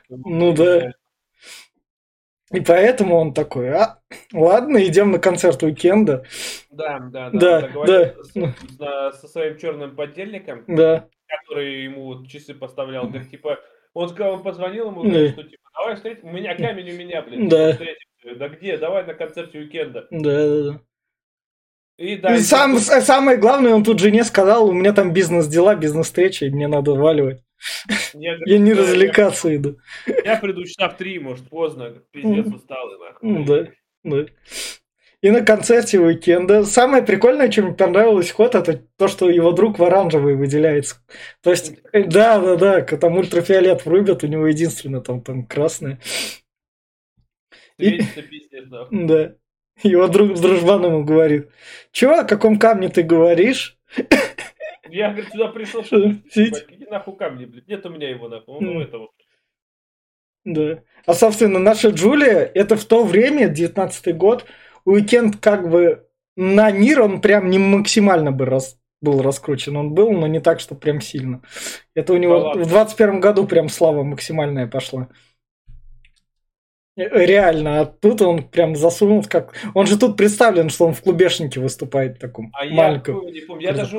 Ну 0.08 0.52
да. 0.52 0.92
И 2.52 2.60
поэтому 2.60 3.16
он 3.16 3.34
такой, 3.34 3.70
а, 3.70 3.98
ладно, 4.32 4.84
идем 4.84 5.10
на 5.10 5.18
концерт 5.18 5.62
уикенда. 5.62 6.24
Да, 6.70 7.00
да, 7.00 7.30
да. 7.30 7.70
Да, 7.72 8.14
да. 8.78 9.12
Со 9.12 9.26
своим 9.26 9.58
черным 9.58 9.96
подельником, 9.96 10.64
да. 10.68 11.08
который 11.26 11.82
ему 11.82 12.24
часы 12.26 12.54
поставлял, 12.54 13.08
говорит, 13.08 13.30
типа, 13.30 13.58
он 13.94 14.08
сказал, 14.10 14.34
он 14.34 14.42
позвонил 14.44 14.90
ему, 14.90 15.02
говорит, 15.02 15.32
что 15.32 15.42
типа, 15.42 15.70
давай 15.74 15.96
встретим, 15.96 16.28
у 16.28 16.32
меня 16.32 16.54
камень 16.54 16.90
у 16.90 16.96
меня, 16.96 17.22
блин, 17.22 17.48
да. 17.48 17.72
встретимся. 17.72 18.06
Да 18.36 18.48
где? 18.48 18.76
Давай 18.76 19.04
на 19.06 19.14
концерте 19.14 19.58
уикенда. 19.58 20.06
Да, 20.10 20.46
да, 20.46 20.62
да. 20.62 20.80
И, 21.96 22.16
да, 22.16 22.34
и 22.34 22.40
сам, 22.40 22.76
и... 22.76 22.78
самое 22.78 23.38
главное, 23.38 23.74
он 23.74 23.82
тут 23.82 24.00
жене 24.00 24.22
сказал, 24.22 24.68
у 24.68 24.72
меня 24.72 24.92
там 24.92 25.12
бизнес-дела, 25.12 25.74
бизнес-встреча, 25.76 26.44
и 26.44 26.50
мне 26.50 26.68
надо 26.68 26.92
валивать. 26.92 27.42
Я, 28.14 28.36
я 28.44 28.58
не 28.58 28.72
развлекаться 28.72 29.48
я, 29.48 29.56
иду. 29.56 29.78
Я 30.24 30.36
приду 30.36 30.64
часа 30.64 30.88
в 30.88 30.96
три, 30.96 31.18
может, 31.18 31.48
поздно. 31.48 32.02
Пиздец, 32.10 32.46
устал 32.46 32.88
и 32.94 32.98
нахуй. 32.98 33.44
Да, 33.44 33.68
да. 34.04 34.26
И 35.22 35.30
на 35.30 35.40
концерте 35.40 35.98
уикенда. 35.98 36.64
Самое 36.64 37.02
прикольное, 37.02 37.48
чем 37.48 37.66
мне 37.66 37.74
понравилось 37.74 38.30
ход, 38.30 38.54
это 38.54 38.82
то, 38.96 39.08
что 39.08 39.30
его 39.30 39.52
друг 39.52 39.78
в 39.78 39.84
оранжевый 39.84 40.36
выделяется. 40.36 40.96
То 41.42 41.50
есть, 41.50 41.74
да, 41.92 42.38
да, 42.38 42.56
да, 42.56 42.82
там 42.82 43.16
ультрафиолет 43.16 43.84
врубят, 43.86 44.22
у 44.22 44.26
него 44.26 44.46
единственное 44.46 45.00
там, 45.00 45.22
там 45.22 45.46
красное. 45.46 46.00
И... 47.78 48.00
Да. 48.90 49.34
Его 49.82 50.08
друг 50.08 50.36
с 50.36 50.40
дружбаном 50.40 50.94
ему 50.94 51.04
говорит, 51.04 51.50
чего, 51.92 52.20
о 52.20 52.24
каком 52.24 52.58
камне 52.58 52.88
ты 52.88 53.02
говоришь? 53.02 53.78
Я, 54.90 55.10
говорит, 55.10 55.30
сюда 55.30 55.48
пришел, 55.48 55.84
чтобы 55.84 56.22
иди 56.34 56.86
нахуй 56.90 57.16
камни, 57.16 57.44
блядь. 57.44 57.68
Нет 57.68 57.84
у 57.86 57.90
меня 57.90 58.10
его 58.10 58.28
нахуй. 58.28 58.60
Ну, 58.60 58.80
это 58.80 58.98
вот. 58.98 59.10
Да. 60.44 60.82
А, 61.04 61.14
собственно, 61.14 61.58
наша 61.58 61.88
Джулия, 61.88 62.50
это 62.54 62.76
в 62.76 62.84
то 62.84 63.04
время, 63.04 63.52
19-й 63.52 64.12
год, 64.12 64.46
Уикенд 64.84 65.38
как 65.38 65.68
бы 65.68 66.06
на 66.36 66.70
Нир 66.70 67.02
он 67.02 67.20
прям 67.20 67.50
не 67.50 67.58
максимально 67.58 68.30
бы 68.30 68.44
раз, 68.44 68.78
был 69.00 69.22
раскручен. 69.22 69.76
Он 69.76 69.92
был, 69.92 70.12
но 70.12 70.26
не 70.26 70.40
так, 70.40 70.60
что 70.60 70.74
прям 70.74 71.00
сильно. 71.00 71.42
Это 71.94 72.12
у 72.12 72.16
него 72.16 72.54
да 72.54 72.62
в 72.62 72.68
21 72.68 73.20
году 73.20 73.46
прям 73.46 73.68
слава 73.68 74.04
максимальная 74.04 74.66
пошла. 74.66 75.08
Реально, 76.96 77.80
а 77.80 77.84
тут 77.84 78.22
он 78.22 78.42
прям 78.42 78.74
засунул 78.74 79.22
как... 79.28 79.54
Он 79.74 79.86
же 79.86 79.98
тут 79.98 80.16
представлен, 80.16 80.70
что 80.70 80.86
он 80.86 80.94
в 80.94 81.02
клубешнике 81.02 81.60
выступает 81.60 82.18
таком 82.18 82.50
а 82.54 82.64
маленьком. 82.64 83.26
Я 83.26 83.32
не 83.32 83.40
помню. 83.40 83.62
Я 83.62 83.72
даже, 83.74 83.98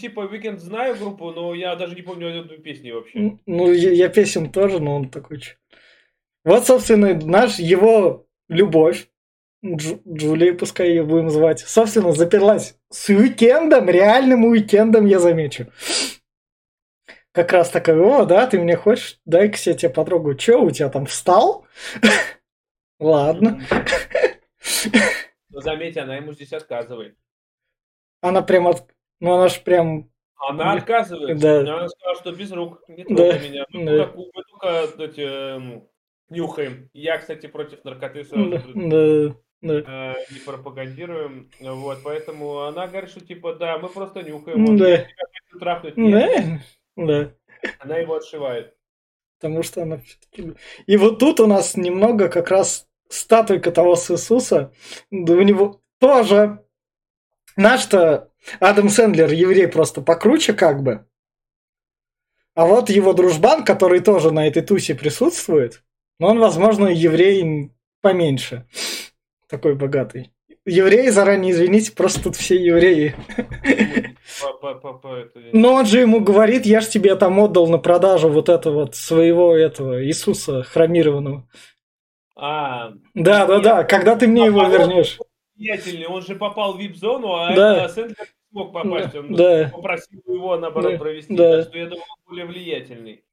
типа, 0.00 0.28
Weekend 0.32 0.58
знаю 0.58 0.96
группу, 0.96 1.30
но 1.30 1.54
я 1.54 1.76
даже 1.76 1.94
не 1.94 2.02
помню 2.02 2.28
эту 2.28 2.60
песню 2.60 2.96
вообще. 2.96 3.38
Ну, 3.46 3.72
я, 3.72 3.92
я 3.92 4.08
песен 4.08 4.50
тоже, 4.50 4.80
но 4.80 4.96
он 4.96 5.08
такой... 5.08 5.40
Вот, 6.44 6.66
собственно, 6.66 7.14
наш, 7.14 7.60
его 7.60 8.26
любовь, 8.48 9.06
Дж, 9.64 9.98
Джулии, 10.08 10.50
пускай 10.50 10.88
ее 10.88 11.04
будем 11.04 11.30
звать, 11.30 11.60
собственно, 11.60 12.12
заперлась 12.12 12.74
с 12.90 13.08
уикендом, 13.08 13.88
реальным 13.88 14.44
уикендом, 14.44 15.06
я 15.06 15.20
замечу. 15.20 15.68
Как 17.32 17.50
раз 17.52 17.70
такой, 17.70 17.98
о, 17.98 18.26
да, 18.26 18.46
ты 18.46 18.58
мне 18.58 18.76
хочешь, 18.76 19.18
дай-ка 19.24 19.56
я 19.64 19.72
тебя 19.72 19.90
потрогаю. 19.90 20.36
Че, 20.36 20.60
у 20.60 20.70
тебя 20.70 20.90
там 20.90 21.06
встал? 21.06 21.66
Ладно. 23.00 23.60
Но 25.48 25.60
заметь, 25.60 25.96
она 25.96 26.16
ему 26.16 26.34
здесь 26.34 26.52
отказывает. 26.52 27.16
Она 28.20 28.42
прям 28.42 28.68
от... 28.68 28.86
Ну, 29.20 29.32
она 29.32 29.48
ж 29.48 29.60
прям... 29.62 30.10
Она 30.36 30.72
отказывает. 30.72 31.38
Да. 31.40 31.60
Она 31.60 31.88
сказала, 31.88 32.16
что 32.16 32.32
без 32.32 32.52
рук. 32.52 32.82
Не 32.88 33.04
трогай 33.04 33.38
да. 33.38 33.38
меня. 33.38 33.64
Мы, 33.70 33.84
да. 33.84 34.04
только, 34.04 34.18
мы 34.18 34.42
только 34.50 35.02
эти, 35.04 35.20
э, 35.20 35.80
нюхаем. 36.28 36.90
Я, 36.92 37.18
кстати, 37.18 37.46
против 37.46 37.82
наркоты 37.84 38.24
сразу. 38.24 38.60
Да. 38.74 39.34
да. 39.62 39.74
Э, 39.86 40.14
не 40.32 40.40
пропагандируем. 40.44 41.50
Вот, 41.60 41.98
поэтому 42.04 42.62
она 42.62 42.88
говорит, 42.88 43.10
что 43.10 43.24
типа, 43.24 43.54
да, 43.54 43.78
мы 43.78 43.88
просто 43.88 44.22
нюхаем. 44.22 44.76
Да. 44.76 45.06
Трахнуть. 45.58 45.94
Да. 45.96 46.60
Да. 46.96 47.32
Она 47.78 47.98
его 47.98 48.16
отшивает. 48.16 48.74
Потому 49.38 49.62
что 49.62 49.82
она 49.82 49.98
все-таки... 49.98 50.54
И 50.86 50.96
вот 50.96 51.18
тут 51.18 51.40
у 51.40 51.46
нас 51.46 51.76
немного 51.76 52.28
как 52.28 52.48
раз 52.48 52.86
статуйка 53.08 53.72
того 53.72 53.96
с 53.96 54.10
Иисуса. 54.10 54.72
Да 55.10 55.34
у 55.34 55.42
него 55.42 55.80
тоже... 55.98 56.64
Наш-то 57.54 58.30
Адам 58.60 58.88
Сэндлер 58.88 59.30
еврей 59.30 59.68
просто 59.68 60.00
покруче 60.00 60.54
как 60.54 60.82
бы. 60.82 61.06
А 62.54 62.66
вот 62.66 62.90
его 62.90 63.12
дружбан, 63.12 63.64
который 63.64 64.00
тоже 64.00 64.30
на 64.30 64.46
этой 64.46 64.62
тусе 64.62 64.94
присутствует, 64.94 65.82
но 66.18 66.28
он, 66.28 66.38
возможно, 66.38 66.86
еврей 66.88 67.72
поменьше. 68.00 68.66
Такой 69.48 69.74
богатый. 69.74 70.32
Евреи, 70.64 71.08
заранее 71.08 71.52
извините, 71.52 71.92
просто 71.92 72.22
тут 72.22 72.36
все 72.36 72.56
евреи. 72.56 73.14
Но 75.52 75.74
он 75.74 75.86
же 75.86 76.00
ему 76.00 76.20
говорит, 76.20 76.66
я 76.66 76.80
ж 76.80 76.86
тебе 76.88 77.14
там 77.16 77.38
отдал 77.38 77.68
на 77.68 77.78
продажу 77.78 78.28
вот 78.28 78.48
этого 78.48 78.74
вот 78.74 78.96
своего 78.96 79.56
этого 79.56 80.04
Иисуса 80.04 80.62
хромированного. 80.62 81.46
А, 82.36 82.92
да, 83.14 83.46
да, 83.46 83.60
да, 83.60 83.84
когда 83.84 84.16
ты 84.16 84.26
мне 84.26 84.46
его 84.46 84.64
вернешь. 84.64 85.18
Влиятельный, 85.54 86.06
он 86.06 86.22
же 86.22 86.34
попал 86.34 86.74
в 86.74 86.80
вип-зону, 86.80 87.34
а 87.34 87.54
да. 87.54 87.88
Сэндлер 87.88 88.16
не 88.18 88.50
смог 88.50 88.72
попасть. 88.72 89.14
Он 89.14 89.34
да. 89.34 89.70
попросил 89.72 90.22
его, 90.26 90.56
наоборот, 90.56 90.92
да. 90.92 90.98
провести. 90.98 91.34
Да. 91.34 91.58
Так 91.58 91.68
что 91.68 91.78
я 91.78 91.84
думаю, 91.84 92.04
он 92.08 92.16
более 92.26 92.46
влиятельный. 92.46 93.24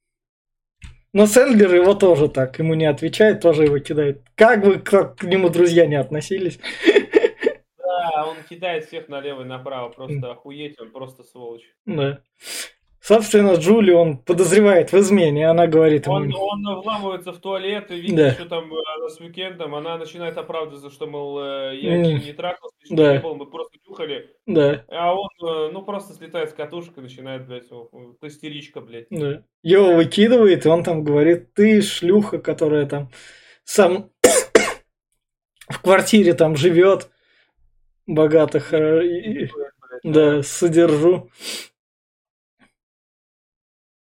Но 1.11 1.25
Сэндлер 1.25 1.73
его 1.73 1.95
тоже 1.95 2.29
так, 2.29 2.59
ему 2.59 2.75
не 2.75 2.85
отвечает, 2.85 3.41
тоже 3.41 3.63
его 3.63 3.79
кидает. 3.79 4.21
Как 4.35 4.63
бы 4.63 4.77
как 4.77 5.17
к 5.17 5.23
нему 5.23 5.49
друзья 5.49 5.87
не 5.87 5.95
относились. 5.95 6.59
Да, 8.11 8.27
он 8.27 8.37
кидает 8.49 8.85
всех 8.85 9.09
налево 9.09 9.41
и 9.41 9.45
направо, 9.45 9.89
просто 9.89 10.31
охуеть, 10.31 10.79
он 10.79 10.91
просто 10.91 11.23
сволочь. 11.23 11.67
Да. 11.85 12.21
Собственно, 13.01 13.53
Джули 13.53 13.91
он 13.91 14.17
подозревает 14.17 14.91
в 14.91 14.99
измене, 14.99 15.49
она 15.49 15.67
говорит 15.67 16.05
ему... 16.05 16.15
Он, 16.15 16.35
он 16.35 16.81
вламывается 16.81 17.31
в 17.31 17.39
туалет 17.39 17.89
и 17.91 17.99
видит, 17.99 18.15
да. 18.15 18.31
что 18.31 18.45
там 18.45 18.71
э, 18.71 19.09
с 19.09 19.19
уикендом, 19.19 19.73
она 19.73 19.97
начинает 19.97 20.37
оправдываться, 20.37 20.91
что, 20.91 21.07
мол, 21.07 21.39
э, 21.41 21.77
я 21.77 21.95
mm. 21.95 22.25
не 22.25 22.33
трахался, 22.33 22.75
да. 22.89 23.13
не 23.13 23.19
был, 23.19 23.35
мы 23.35 23.45
просто 23.45 23.77
нюхали. 23.87 24.29
Да. 24.45 24.83
А 24.89 25.15
он, 25.15 25.29
э, 25.41 25.69
ну, 25.71 25.81
просто 25.81 26.13
слетает 26.13 26.49
с 26.49 26.53
катушек 26.53 26.97
и 26.97 27.01
начинает, 27.01 27.47
блядь, 27.47 27.69
истеричка, 28.21 28.81
блядь. 28.81 29.07
Да. 29.09 29.43
Его 29.63 29.95
выкидывает, 29.95 30.65
и 30.65 30.69
он 30.69 30.83
там 30.83 31.03
говорит, 31.03 31.53
ты 31.53 31.81
шлюха, 31.81 32.37
которая 32.37 32.85
там 32.85 33.09
сам 33.63 34.11
в 35.69 35.81
квартире 35.81 36.33
там 36.33 36.57
живет, 36.57 37.09
богатых, 38.09 38.73
да, 40.03 40.43
содержу. 40.43 41.29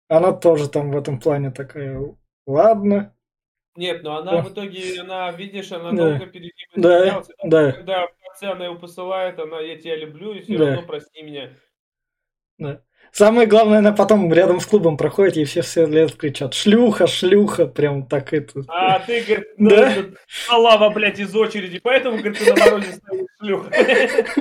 Она 0.09 0.32
тоже 0.32 0.68
там 0.68 0.90
в 0.90 0.96
этом 0.96 1.20
плане 1.20 1.51
такая, 1.53 2.16
ладно. 2.46 3.14
Нет, 3.76 4.03
но 4.03 4.16
она 4.16 4.42
в 4.42 4.53
итоге, 4.53 5.01
она, 5.01 5.30
видишь, 5.30 5.70
она 5.70 5.92
да. 5.92 6.11
долго 6.11 6.26
перед 6.26 6.53
ним 6.57 6.82
да. 6.82 7.22
да. 7.44 7.72
Когда 7.72 8.07
она 8.42 8.64
его 8.64 8.76
посылает, 8.76 9.38
она, 9.38 9.61
я 9.61 9.76
тебя 9.76 9.96
люблю, 9.96 10.32
и 10.32 10.40
все 10.40 10.59
да. 10.59 10.66
равно 10.66 10.82
прости 10.86 11.22
меня. 11.22 11.51
Да. 12.59 12.82
Самое 13.12 13.46
главное, 13.46 13.78
она 13.78 13.92
потом 13.92 14.32
рядом 14.32 14.61
с 14.61 14.66
клубом 14.66 14.96
проходит, 14.96 15.36
и 15.36 15.44
все 15.44 15.62
все 15.62 15.86
лет 15.86 16.14
кричат 16.14 16.54
«Шлюха, 16.54 17.06
шлюха!» 17.06 17.66
Прям 17.66 18.06
так 18.06 18.32
это... 18.32 18.62
А 18.68 18.98
ты, 19.00 19.20
говорит, 19.22 19.46
ну, 19.58 19.70
да? 19.70 19.94
лава, 20.56 20.90
блядь, 20.90 21.18
из 21.18 21.34
очереди, 21.34 21.80
поэтому, 21.82 22.18
говорит, 22.18 22.38
ты 22.38 22.52
на 22.52 22.61
морозе 22.61 22.92
стоишь 22.92 23.26
шлюха. 23.40 23.70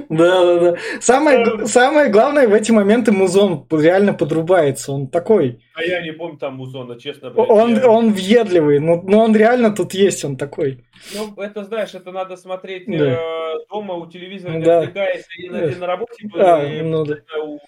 Да, 0.09 0.45
да, 0.45 0.59
да. 0.59 0.77
Самое, 1.01 1.67
самое 1.67 2.09
главное, 2.09 2.47
в 2.47 2.53
эти 2.53 2.71
моменты 2.71 3.11
музон 3.11 3.65
реально 3.71 4.13
подрубается, 4.13 4.91
он 4.91 5.07
такой. 5.07 5.61
А 5.79 5.83
я 5.83 6.01
не 6.01 6.11
помню 6.11 6.37
там 6.37 6.55
музона, 6.55 6.99
честно. 6.99 7.29
Блядь, 7.29 7.49
он, 7.49 7.75
я... 7.75 7.89
он 7.89 8.11
въедливый, 8.11 8.79
но, 8.79 9.01
но 9.01 9.23
он 9.23 9.35
реально 9.35 9.73
тут 9.73 9.93
есть, 9.93 10.25
он 10.25 10.35
такой. 10.35 10.83
Ну, 11.15 11.33
это, 11.41 11.63
знаешь, 11.63 11.95
это 11.95 12.11
надо 12.11 12.35
смотреть 12.35 12.85
да. 12.87 12.95
э, 12.95 13.65
дома 13.69 13.93
у 13.93 14.05
телевизора, 14.05 14.57
не 14.57 14.65
да. 14.65 14.79
отвлекаясь, 14.79 15.25
и 15.37 15.49
на, 15.49 15.67
на 15.67 15.87
работе 15.87 16.27
был, 16.27 16.41
а, 16.41 16.65
и 16.65 16.81
ну, 16.81 17.05
да. 17.05 17.15
у, 17.41 17.59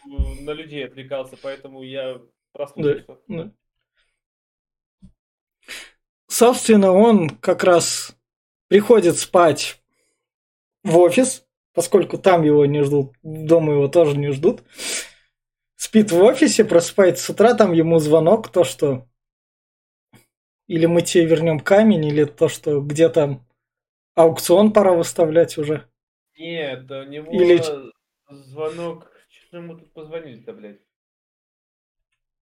на 0.41 0.51
людей 0.51 0.85
отвлекался, 0.85 1.37
поэтому 1.41 1.83
я 1.83 2.19
прослушался. 2.51 3.17
Да. 3.29 3.43
Да. 3.43 3.51
Собственно, 6.27 6.91
он 6.91 7.29
как 7.29 7.63
раз 7.63 8.13
приходит 8.67 9.17
спать 9.17 9.81
в 10.83 10.97
офис, 10.97 11.45
поскольку 11.73 12.17
там 12.17 12.43
его 12.43 12.65
не 12.65 12.83
ждут, 12.83 13.13
дома 13.23 13.73
его 13.73 13.87
тоже 13.87 14.17
не 14.17 14.31
ждут. 14.31 14.63
Спит 15.83 16.11
в 16.11 16.21
офисе, 16.21 16.63
просыпается 16.63 17.25
с 17.25 17.29
утра, 17.31 17.55
там 17.55 17.71
ему 17.71 17.97
звонок, 17.97 18.51
то, 18.51 18.63
что 18.63 19.07
или 20.67 20.85
мы 20.85 21.01
тебе 21.01 21.25
вернем 21.25 21.59
камень, 21.59 22.05
или 22.05 22.25
то, 22.25 22.49
что 22.49 22.81
где 22.81 23.09
там 23.09 23.43
аукцион 24.13 24.73
пора 24.73 24.93
выставлять 24.93 25.57
уже. 25.57 25.89
Нет, 26.37 26.83
у 26.91 27.03
него 27.05 27.31
или... 27.31 27.59
звонок... 28.29 29.11
Что 29.27 29.57
ему 29.57 29.75
тут 29.75 29.91
позвонили-то, 29.91 30.53
блядь? 30.53 30.81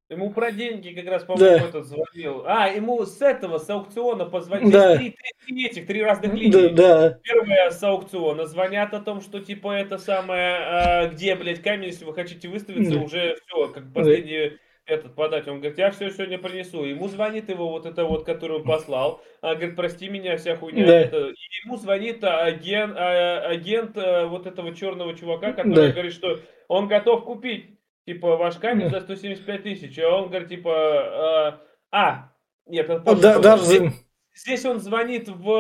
Ему 0.10 0.32
про 0.32 0.51
деньги 0.51 0.89
как 0.89 1.05
раз, 1.05 1.24
по-моему, 1.24 1.60
да. 1.60 1.66
этот 1.66 1.86
звонил. 1.86 2.43
А, 2.47 2.68
ему 2.68 3.05
с 3.05 3.22
этого, 3.22 3.60
с 3.60 3.70
аукциона 3.70 4.26
позвонили. 4.26 4.72
Да. 4.72 4.97
Три, 4.97 5.16
три, 5.45 5.66
этих, 5.68 5.86
три 5.86 6.01
разных 6.01 6.34
линии. 6.34 6.70
Да, 6.70 6.70
да. 6.70 7.20
Первая 7.24 7.70
с 7.70 7.84
аукциона. 7.84 8.47
Звонят 8.47 8.91
о 8.95 9.01
том, 9.01 9.22
что 9.22 9.39
типа 9.39 9.72
это 9.72 9.99
самое, 9.99 10.55
а, 10.55 11.07
где, 11.10 11.36
блядь, 11.36 11.62
камень, 11.62 11.86
если 11.86 12.05
вы 12.05 12.16
хотите 12.16 12.47
выставиться, 12.47 12.95
да. 12.95 13.01
уже 13.01 13.38
все, 13.45 13.68
как 13.68 13.93
последний 13.93 14.49
да. 14.49 14.55
этот 14.95 15.14
подать. 15.14 15.47
Он 15.47 15.60
говорит, 15.60 15.78
я 15.78 15.91
все 15.91 16.10
сегодня 16.10 16.39
принесу. 16.39 16.84
Ему 16.86 17.07
звонит 17.07 17.47
его 17.47 17.70
вот 17.70 17.86
это 17.86 18.03
вот, 18.05 18.26
который 18.26 18.57
он 18.57 18.64
послал. 18.64 19.22
А, 19.41 19.53
говорит, 19.53 19.76
прости 19.76 20.10
меня, 20.10 20.38
вся 20.38 20.55
хуйня. 20.55 20.88
Да. 20.88 21.01
Это. 21.01 21.28
И 21.28 21.66
ему 21.66 21.78
звонит 21.78 22.24
агент, 22.24 22.95
а, 22.97 23.41
агент 23.41 23.95
а, 23.95 24.26
вот 24.26 24.47
этого 24.47 24.74
черного 24.74 25.16
чувака, 25.16 25.51
который 25.53 25.89
да. 25.89 25.91
говорит, 25.91 26.14
что 26.14 26.39
он 26.68 26.88
готов 26.88 27.26
купить 27.26 27.79
типа, 28.10 28.38
ваш 28.38 28.55
камень 28.55 28.89
за 28.89 29.01
175 29.01 29.64
тысяч, 29.64 29.99
а 29.99 30.10
он 30.10 30.30
говорит, 30.30 30.49
типа, 30.49 30.70
э, 30.72 31.51
а, 31.91 32.32
нет, 32.66 32.89
это 32.89 33.16
да, 33.16 33.38
даже... 33.38 33.93
здесь, 34.34 34.66
он 34.66 34.80
звонит 34.80 35.30
в 35.30 35.51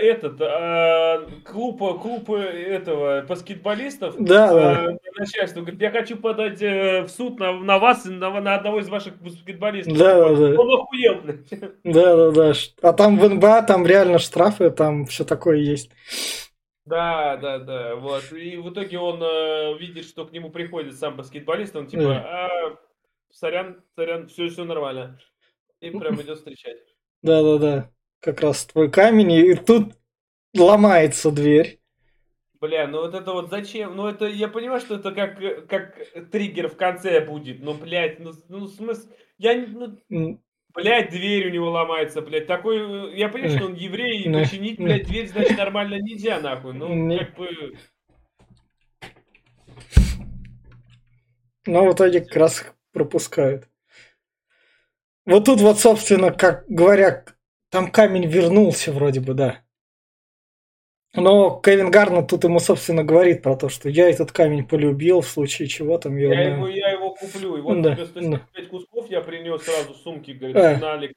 этот 0.00 0.40
э, 0.40 1.26
клуб, 1.44 1.78
клуб 2.00 2.30
этого 2.30 3.22
баскетболистов, 3.22 4.14
да, 4.20 4.52
э, 4.52 4.86
да. 4.92 4.96
начальству, 5.18 5.62
говорит, 5.62 5.82
я 5.82 5.90
хочу 5.90 6.16
подать 6.16 6.62
э, 6.62 7.02
в 7.02 7.08
суд 7.08 7.40
на, 7.40 7.52
на 7.52 7.80
вас, 7.80 8.04
на, 8.04 8.40
на 8.40 8.54
одного 8.54 8.78
из 8.78 8.88
ваших 8.88 9.20
баскетболистов. 9.20 9.98
Да, 9.98 10.28
да, 10.28 10.36
да. 10.36 10.60
Он 10.60 10.80
охуел, 10.80 11.22
блядь. 11.22 11.60
Да, 11.82 12.16
да, 12.16 12.30
да. 12.30 12.52
А 12.82 12.92
там 12.92 13.18
в 13.18 13.28
НБА 13.28 13.62
там 13.62 13.84
реально 13.84 14.20
штрафы, 14.20 14.70
там 14.70 15.06
все 15.06 15.24
такое 15.24 15.56
есть. 15.56 15.90
Да, 16.86 17.36
да, 17.36 17.58
да, 17.58 17.96
вот. 17.96 18.32
И 18.32 18.56
в 18.56 18.70
итоге 18.70 18.98
он 18.98 19.20
э, 19.20 19.76
видит, 19.76 20.04
что 20.04 20.24
к 20.24 20.32
нему 20.32 20.50
приходит 20.50 20.96
сам 20.96 21.16
баскетболист, 21.16 21.74
он 21.74 21.88
типа, 21.88 22.14
а, 22.14 22.78
сорян, 23.32 23.82
сорян, 23.96 24.28
все, 24.28 24.48
все 24.48 24.64
нормально. 24.64 25.18
И 25.80 25.90
прям 25.90 26.20
идет 26.22 26.38
встречать. 26.38 26.78
Да, 27.22 27.42
да, 27.42 27.58
да. 27.58 27.90
Как 28.20 28.40
раз 28.40 28.66
твой 28.66 28.88
камень, 28.88 29.32
и 29.32 29.54
тут 29.54 29.94
ломается 30.56 31.32
дверь. 31.32 31.80
Бля, 32.60 32.86
ну 32.86 33.00
вот 33.00 33.14
это 33.14 33.32
вот 33.32 33.50
зачем? 33.50 33.96
Ну 33.96 34.06
это, 34.06 34.26
я 34.26 34.48
понимаю, 34.48 34.80
что 34.80 34.94
это 34.94 35.12
как, 35.12 35.66
как 35.68 36.30
триггер 36.30 36.68
в 36.68 36.76
конце 36.76 37.20
будет, 37.20 37.62
но, 37.62 37.74
блядь, 37.74 38.20
ну, 38.20 38.32
ну 38.48 38.66
смысл, 38.66 39.08
я, 39.38 39.66
ну, 40.08 40.40
Блять, 40.76 41.08
дверь 41.08 41.48
у 41.48 41.50
него 41.50 41.70
ломается, 41.70 42.20
блядь. 42.20 42.46
Такой, 42.46 43.10
э, 43.10 43.16
я 43.16 43.30
понимаю, 43.30 43.56
что 43.56 43.66
он 43.66 43.74
еврей, 43.74 44.20
и 44.20 44.32
починить, 44.32 44.78
блядь, 44.78 45.06
дверь, 45.06 45.26
значит, 45.26 45.56
нормально 45.56 45.94
нельзя, 45.94 46.38
нахуй. 46.38 46.74
Ну, 46.74 47.18
как 47.18 47.34
бы... 47.34 47.78
Но 51.66 51.86
в 51.86 51.94
итоге 51.94 52.20
как 52.20 52.36
раз 52.36 52.72
пропускают. 52.92 53.68
Вот 55.24 55.46
тут 55.46 55.60
вот, 55.60 55.80
собственно, 55.80 56.30
как 56.30 56.66
говоря, 56.68 57.24
там 57.70 57.90
камень 57.90 58.26
вернулся 58.26 58.92
вроде 58.92 59.20
бы, 59.20 59.32
да. 59.32 59.62
Но 61.14 61.58
Кевин 61.64 61.90
Гарнет 61.90 62.28
тут 62.28 62.44
ему, 62.44 62.60
собственно, 62.60 63.02
говорит 63.02 63.42
про 63.42 63.56
то, 63.56 63.70
что 63.70 63.88
я 63.88 64.10
этот 64.10 64.32
камень 64.32 64.68
полюбил, 64.68 65.22
в 65.22 65.26
случае 65.26 65.66
чего 65.66 65.96
там 65.96 66.16
я... 66.18 66.28
Я, 66.28 66.54
его, 66.54 66.68
я 66.68 66.90
куплю, 67.20 67.56
и 67.56 67.60
вот 67.60 67.82
да, 67.82 67.94
тебе 67.94 68.06
175 68.06 68.64
да. 68.64 68.70
кусков 68.70 69.10
я 69.10 69.20
принес 69.20 69.62
сразу 69.62 69.94
сумки, 69.94 70.32
говорит, 70.32 70.56
а, 70.56 70.78
налик. 70.78 71.12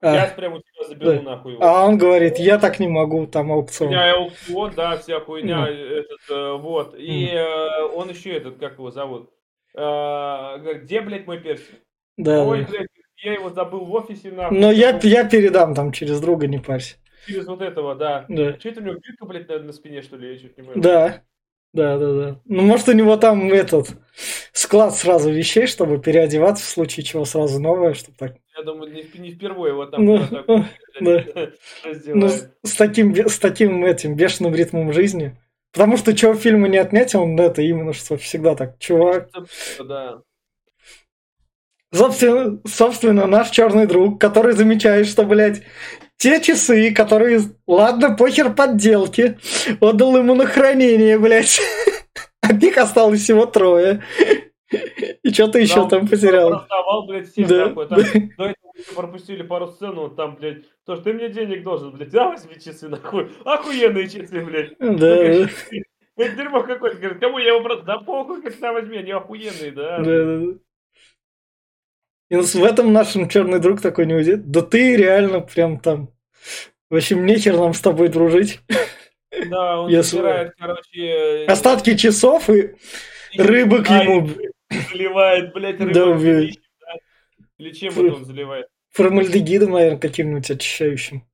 А, 0.00 0.14
я 0.14 0.26
прямо 0.26 0.56
у 0.56 0.58
тебя 0.60 0.88
заберу 0.88 1.12
да. 1.12 1.22
нахуй 1.22 1.52
его. 1.54 1.64
А 1.64 1.86
он 1.86 1.96
говорит, 1.96 2.38
я 2.38 2.58
так 2.58 2.78
не 2.78 2.88
могу, 2.88 3.26
там 3.26 3.52
аукцион. 3.52 3.88
У 3.88 3.92
меня 3.92 4.14
аукцион, 4.14 4.72
да, 4.74 4.96
вся 4.98 5.20
хуйня, 5.20 5.68
этот, 5.68 6.20
э, 6.30 6.52
вот. 6.52 6.94
И 6.98 7.28
э, 7.28 7.82
он 7.94 8.10
еще 8.10 8.32
этот, 8.32 8.58
как 8.58 8.74
его 8.74 8.90
зовут? 8.90 9.30
Э, 9.74 10.58
где, 10.82 11.00
блядь, 11.00 11.26
мой 11.26 11.40
персик? 11.40 11.76
Да, 12.16 12.44
Ой, 12.44 12.62
да. 12.62 12.68
блядь, 12.68 12.88
я 13.18 13.32
его 13.34 13.50
забыл 13.50 13.84
в 13.84 13.94
офисе, 13.94 14.30
нахуй. 14.30 14.58
Но 14.58 14.70
я, 14.70 14.98
я 15.02 15.28
передам 15.28 15.74
там 15.74 15.92
через 15.92 16.20
друга, 16.20 16.46
не 16.46 16.58
парься 16.58 16.96
через 17.26 17.46
вот 17.46 17.62
этого, 17.62 17.94
да. 17.94 18.26
Да. 18.28 18.58
Что 18.58 18.68
это 18.68 18.80
у 18.80 18.84
него 18.84 18.94
бирка, 18.96 19.26
блядь, 19.26 19.48
на, 19.48 19.58
на 19.58 19.72
спине, 19.72 20.02
что 20.02 20.16
ли? 20.16 20.32
Я 20.32 20.38
чуть 20.38 20.56
не 20.56 20.64
понял. 20.64 20.80
Да. 20.80 21.22
Да, 21.74 21.98
да, 21.98 22.12
да. 22.14 22.40
Ну, 22.44 22.62
может, 22.62 22.88
у 22.88 22.92
него 22.92 23.16
там 23.16 23.52
этот 23.52 23.88
склад 24.52 24.94
сразу 24.94 25.30
вещей, 25.32 25.66
чтобы 25.66 25.98
переодеваться 25.98 26.64
в 26.64 26.68
случае 26.68 27.04
чего 27.04 27.24
сразу 27.24 27.60
новое, 27.60 27.94
чтобы 27.94 28.16
так. 28.16 28.36
Я 28.56 28.62
думаю, 28.62 28.92
не, 28.92 29.04
не 29.18 29.32
впервые 29.32 29.72
его 29.72 29.86
там 29.86 30.04
ну, 30.04 30.18
да. 31.00 31.24
ну, 32.06 32.28
с 32.62 32.72
таким, 32.78 33.16
с 33.16 33.40
таким 33.40 33.84
этим 33.84 34.14
бешеным 34.14 34.54
ритмом 34.54 34.92
жизни. 34.92 35.36
Потому 35.72 35.96
что 35.96 36.14
чего 36.14 36.34
фильма 36.34 36.68
не 36.68 36.78
отнять, 36.78 37.16
он 37.16 37.38
это 37.40 37.60
именно 37.60 37.92
что 37.92 38.16
всегда 38.16 38.54
так, 38.54 38.78
чувак. 38.78 39.28
Да. 39.80 40.22
Собственно, 41.92 42.60
собственно, 42.66 43.26
наш 43.26 43.50
черный 43.50 43.88
друг, 43.88 44.20
который 44.20 44.52
замечает, 44.52 45.08
что, 45.08 45.24
блядь, 45.24 45.62
те 46.16 46.40
часы, 46.40 46.92
которые, 46.92 47.40
ладно, 47.66 48.16
похер 48.16 48.54
подделки, 48.54 49.38
отдал 49.80 50.16
ему 50.16 50.34
на 50.34 50.46
хранение, 50.46 51.18
блядь. 51.18 51.60
От 52.40 52.60
них 52.62 52.76
осталось 52.76 53.22
всего 53.22 53.46
трое. 53.46 54.02
И 55.22 55.30
что-то 55.30 55.58
еще 55.58 55.82
да, 55.84 55.88
там 55.88 56.08
потерял. 56.08 56.50
Продавал, 56.50 57.06
блядь, 57.06 57.30
всех 57.30 57.48
да, 57.48 57.68
такой. 57.68 57.88
Там. 57.88 57.98
До 58.36 58.44
этого 58.44 58.94
пропустили 58.94 59.42
пару 59.42 59.68
сцен, 59.68 59.94
вот 59.94 60.16
там, 60.16 60.36
блядь, 60.36 60.64
то, 60.84 60.96
что 60.96 61.04
ты 61.04 61.12
мне 61.12 61.28
денег 61.28 61.62
должен, 61.62 61.92
блядь, 61.92 62.10
да, 62.10 62.30
возьми 62.30 62.54
часы, 62.62 62.88
нахуй. 62.88 63.30
Охуенные 63.44 64.08
часы, 64.08 64.44
блядь. 64.44 64.76
Да. 64.78 65.48
Это 66.16 66.36
дерьмо 66.36 66.62
какое-то. 66.62 66.96
Говорит, 66.98 67.20
кому 67.20 67.38
я 67.38 67.48
его 67.48 67.60
просто... 67.60 67.84
Да 67.84 67.98
похуй, 67.98 68.40
как 68.42 68.60
на 68.60 68.72
возьми, 68.72 68.98
они 68.98 69.10
охуенные, 69.10 69.72
да. 69.72 69.98
Да, 69.98 70.04
да, 70.04 70.38
да. 70.38 70.58
И 72.34 72.58
в 72.58 72.64
этом 72.64 72.92
нашем 72.92 73.28
черный 73.28 73.60
друг 73.60 73.80
такой 73.80 74.06
не 74.06 74.14
уйдет. 74.14 74.50
Да 74.50 74.62
ты 74.62 74.96
реально 74.96 75.40
прям 75.40 75.78
там. 75.78 76.10
В 76.90 76.96
общем, 76.96 77.24
нехер 77.24 77.56
нам 77.56 77.74
с 77.74 77.80
тобой 77.80 78.08
дружить. 78.08 78.60
Да, 79.46 79.80
он 79.80 79.90
Если... 79.90 80.16
собирает, 80.16 80.52
короче... 80.58 81.44
Остатки 81.46 81.96
часов 81.96 82.48
и, 82.50 82.74
и 83.32 83.42
рыбы 83.42 83.82
к 83.82 83.90
ему. 83.90 84.28
Заливает, 84.92 85.52
блядь, 85.52 85.80
рыбу. 85.80 85.92
Да, 85.92 86.14
блядь. 86.14 86.58
Или 87.58 87.70
чем 87.72 87.92
это 87.92 88.16
он 88.16 88.24
заливает? 88.24 88.66
Формальдегидом, 88.90 89.72
наверное, 89.72 89.98
каким-нибудь 89.98 90.50
очищающим. 90.50 91.24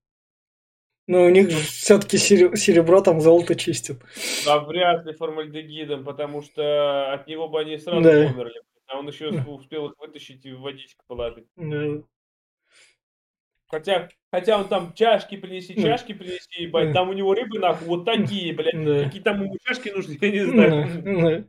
Но 1.07 1.25
у 1.25 1.29
них 1.29 1.51
же 1.51 1.59
все-таки 1.59 2.19
серебро 2.19 3.01
там 3.01 3.21
золото 3.21 3.55
чистят. 3.55 3.99
Да, 4.45 4.61
вряд 4.61 5.05
ли 5.07 5.13
формальдегидом, 5.13 6.05
потому 6.05 6.43
что 6.43 7.13
от 7.13 7.27
него 7.27 7.49
бы 7.49 7.61
они 7.61 7.79
сразу 7.79 8.01
да. 8.01 8.11
умерли. 8.11 8.61
А 8.91 8.99
он 8.99 9.09
еще 9.09 9.29
успел 9.29 9.87
их 9.87 9.99
вытащить 9.99 10.45
и 10.45 10.53
в 10.53 10.61
водичку 10.61 11.05
положить. 11.07 11.47
Хотя, 13.69 14.09
хотя 14.33 14.59
он 14.59 14.67
там 14.67 14.93
чашки 14.95 15.37
принеси, 15.37 15.81
чашки 15.81 16.13
принеси, 16.13 16.65
ебать, 16.65 16.93
там 16.93 17.09
у 17.09 17.13
него 17.13 17.35
рыбы 17.35 17.61
нахуй 17.61 17.87
вот 17.87 18.05
такие, 18.05 18.53
блядь, 18.53 19.05
какие 19.05 19.23
там 19.23 19.45
ему 19.45 19.57
чашки 19.65 19.91
нужны, 19.91 20.19
я 20.21 20.31
не 20.31 20.45
знаю. 20.45 21.49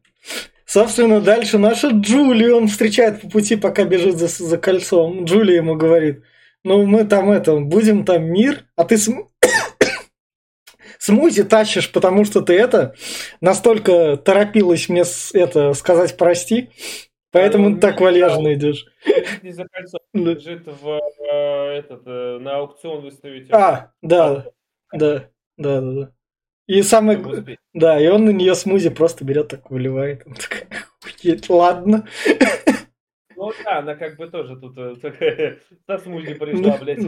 Собственно, 0.66 1.20
дальше 1.20 1.58
наша 1.58 1.90
Джули 1.90 2.48
он 2.50 2.68
встречает 2.68 3.22
по 3.22 3.30
пути, 3.30 3.58
пока 3.58 3.84
бежит 3.84 4.16
за, 4.16 4.28
за 4.28 4.58
кольцом. 4.58 5.26
Джули 5.26 5.54
ему 5.54 5.76
говорит, 5.76 6.24
ну 6.64 6.86
мы 6.86 7.04
там 7.04 7.30
это, 7.32 7.60
будем 7.60 8.06
там 8.06 8.24
мир, 8.32 8.66
а 8.78 8.86
ты 8.86 8.98
см... 8.98 9.28
смузи 11.00 11.44
тащишь, 11.44 11.92
потому 11.92 12.24
что 12.24 12.42
ты 12.42 12.54
это 12.54 12.96
настолько 13.42 14.16
торопилась 14.16 14.88
мне 14.88 15.04
это 15.34 15.74
сказать 15.74 16.16
прости, 16.16 16.70
Поэтому 17.32 17.76
а, 17.76 17.80
так 17.80 18.02
вальяжно 18.02 18.54
идешь. 18.54 18.86
Не 19.42 19.52
за 19.52 19.66
кольцо. 19.66 19.98
Лежит 20.14 20.68
в 20.68 21.00
э, 21.20 21.78
этот, 21.78 22.04
э, 22.06 22.40
на 22.40 22.58
аукцион 22.58 23.02
выставить. 23.02 23.52
А, 23.52 23.94
да. 24.02 24.48
Да, 24.92 25.30
да, 25.58 25.82
да. 25.82 26.12
И 26.68 26.82
самое... 26.82 27.58
Да, 27.74 28.00
и 28.00 28.08
он 28.08 28.26
на 28.26 28.32
нее 28.32 28.54
смузи 28.54 28.90
просто 28.90 29.24
берет, 29.24 29.48
так 29.48 29.72
выливает. 29.72 30.28
Он 30.28 30.34
такой, 30.34 31.42
ладно. 31.50 32.08
Ну 33.38 33.52
да, 33.64 33.80
она 33.80 33.96
как 33.96 34.18
бы 34.18 34.28
тоже 34.28 34.56
тут 34.56 34.78
э, 34.78 35.58
со 35.88 35.98
смузи 35.98 36.36
пришла, 36.36 36.78
блядь. 36.78 37.00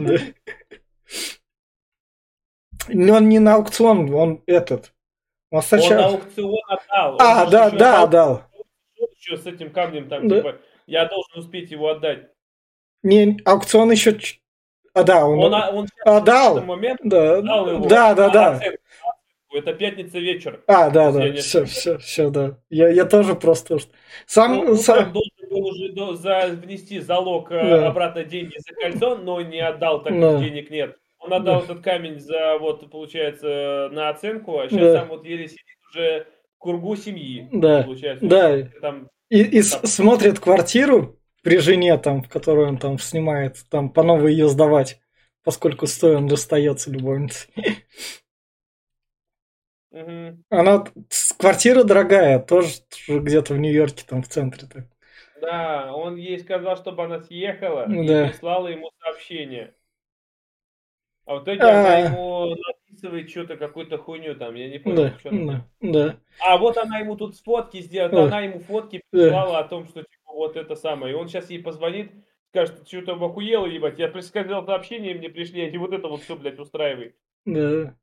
Но 2.88 3.14
он 3.14 3.28
не 3.28 3.38
на 3.38 3.54
аукцион, 3.54 4.12
он 4.12 4.42
этот. 4.46 4.92
Он, 5.52 5.62
сначала... 5.62 6.08
он 6.08 6.14
аукцион 6.14 6.58
отдал. 6.66 7.16
А, 7.20 7.48
да, 7.48 7.70
да, 7.70 8.02
отдал 8.02 8.42
еще 9.24 9.36
с 9.36 9.46
этим 9.46 9.70
камнем, 9.70 10.08
там, 10.08 10.28
да. 10.28 10.36
типа, 10.36 10.56
я 10.86 11.06
должен 11.06 11.38
успеть 11.38 11.70
его 11.70 11.88
отдать. 11.88 12.28
Не, 13.02 13.38
аукцион 13.44 13.90
еще... 13.90 14.16
А, 14.92 15.02
да, 15.02 15.26
он, 15.26 15.38
он, 15.40 15.54
он 15.54 15.88
отдал. 16.04 16.62
Момент 16.62 17.00
да, 17.02 17.38
отдал 17.38 17.70
его, 17.70 17.86
да, 17.86 18.14
да, 18.14 18.28
да. 18.28 18.60
Это 19.52 19.72
пятница 19.72 20.18
вечер. 20.18 20.62
А, 20.66 20.90
да, 20.90 21.12
да, 21.12 21.32
все, 21.34 21.64
все, 21.64 21.98
все, 21.98 22.30
да. 22.30 22.58
Я, 22.70 22.88
я 22.88 23.04
тоже 23.04 23.36
просто... 23.36 23.78
Сам, 24.26 24.56
ну, 24.56 24.74
сам... 24.76 25.12
должен 25.12 25.48
был 25.48 25.66
уже 25.66 25.92
до, 25.92 26.14
за, 26.14 26.48
внести 26.48 26.98
залог 26.98 27.52
э, 27.52 27.62
да. 27.62 27.86
обратно 27.86 28.24
деньги 28.24 28.56
за 28.58 28.74
кольцо, 28.74 29.16
но 29.16 29.40
не 29.42 29.60
отдал, 29.60 30.02
так 30.02 30.12
как 30.12 30.20
да. 30.20 30.38
денег 30.40 30.70
нет. 30.70 30.96
Он 31.20 31.32
отдал 31.32 31.60
да. 31.60 31.64
этот 31.64 31.84
камень 31.84 32.18
за, 32.18 32.58
вот, 32.58 32.90
получается, 32.90 33.88
на 33.92 34.08
оценку, 34.08 34.58
а 34.58 34.68
сейчас 34.68 34.80
да. 34.80 34.98
сам 35.00 35.08
вот 35.08 35.24
еле 35.24 35.46
сидит 35.46 35.78
уже 35.90 36.26
в 36.56 36.58
кругу 36.58 36.96
семьи. 36.96 37.48
Да, 37.52 37.84
получается. 37.84 38.26
да. 38.26 38.62
Там, 38.80 39.08
и, 39.34 39.58
и 39.58 39.62
смотрит 39.62 40.38
квартиру 40.38 41.18
при 41.42 41.58
жене, 41.58 41.98
там, 41.98 42.22
в 42.22 42.28
которую 42.28 42.68
он 42.68 42.78
там 42.78 43.00
снимает, 43.00 43.64
там 43.68 43.90
по 43.90 44.04
новой 44.04 44.32
ее 44.32 44.48
сдавать, 44.48 45.00
поскольку 45.42 45.88
стоит 45.88 46.16
он 46.16 46.28
достается 46.28 46.90
любовницей. 46.90 47.52
Угу. 49.90 50.44
Она 50.50 50.84
квартира 51.38 51.82
дорогая, 51.82 52.38
тоже 52.38 52.68
где-то 53.08 53.54
в 53.54 53.58
Нью-Йорке, 53.58 54.04
там 54.08 54.22
в 54.22 54.28
центре. 54.28 54.68
Так. 54.68 54.86
Да, 55.40 55.92
он 55.92 56.16
ей 56.16 56.38
сказал, 56.38 56.76
чтобы 56.76 57.04
она 57.04 57.20
съехала, 57.20 57.86
да. 57.86 58.26
и 58.26 58.30
прислала 58.30 58.68
ему 58.68 58.90
сообщение. 59.00 59.74
А 61.26 61.36
в 61.36 61.44
итоге 61.44 61.60
а... 61.60 61.80
она 61.80 61.98
ему 61.98 62.56
написывает 63.04 63.30
что-то, 63.30 63.56
какую-то 63.56 63.98
хуйню 63.98 64.34
там, 64.34 64.54
я 64.54 64.68
не 64.68 64.78
понял, 64.78 64.96
да, 64.96 65.18
что 65.18 65.30
да, 65.30 65.66
да. 65.80 66.16
А 66.40 66.58
вот 66.58 66.76
она 66.76 66.98
ему 66.98 67.16
тут 67.16 67.36
фотки 67.38 67.80
сделала, 67.80 68.10
да. 68.10 68.24
она 68.24 68.40
ему 68.40 68.60
фотки 68.60 69.02
прислала 69.10 69.52
да. 69.52 69.58
о 69.60 69.64
том, 69.64 69.86
что 69.86 70.02
типа 70.02 70.32
вот 70.32 70.56
это 70.56 70.74
самое. 70.74 71.12
И 71.12 71.16
он 71.16 71.28
сейчас 71.28 71.50
ей 71.50 71.62
позвонит, 71.62 72.10
скажет, 72.50 72.86
что 72.88 73.02
там 73.02 73.22
охуела, 73.22 73.66
ебать, 73.66 73.98
я 73.98 74.10
сказал 74.22 74.64
сообщение, 74.64 75.14
мне 75.14 75.28
пришли, 75.28 75.68
и 75.68 75.78
вот 75.78 75.92
это 75.92 76.08
вот 76.08 76.22
все, 76.22 76.36
блядь, 76.36 76.58
устраивает. 76.58 77.16
Да. 77.44 77.94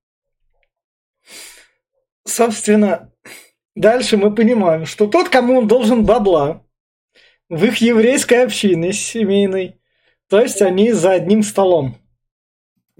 Собственно, 2.26 3.12
дальше 3.76 4.18
мы 4.18 4.34
понимаем, 4.34 4.86
что 4.86 5.08
тот, 5.08 5.30
кому 5.30 5.60
он 5.60 5.68
должен 5.68 6.06
бабла, 6.06 6.64
в 7.50 7.66
их 7.66 7.78
еврейской 7.78 8.46
общине 8.46 8.94
семейной, 8.94 9.78
то 10.30 10.40
есть 10.40 10.62
они 10.62 10.94
за 10.94 11.12
одним 11.12 11.44
столом. 11.44 12.01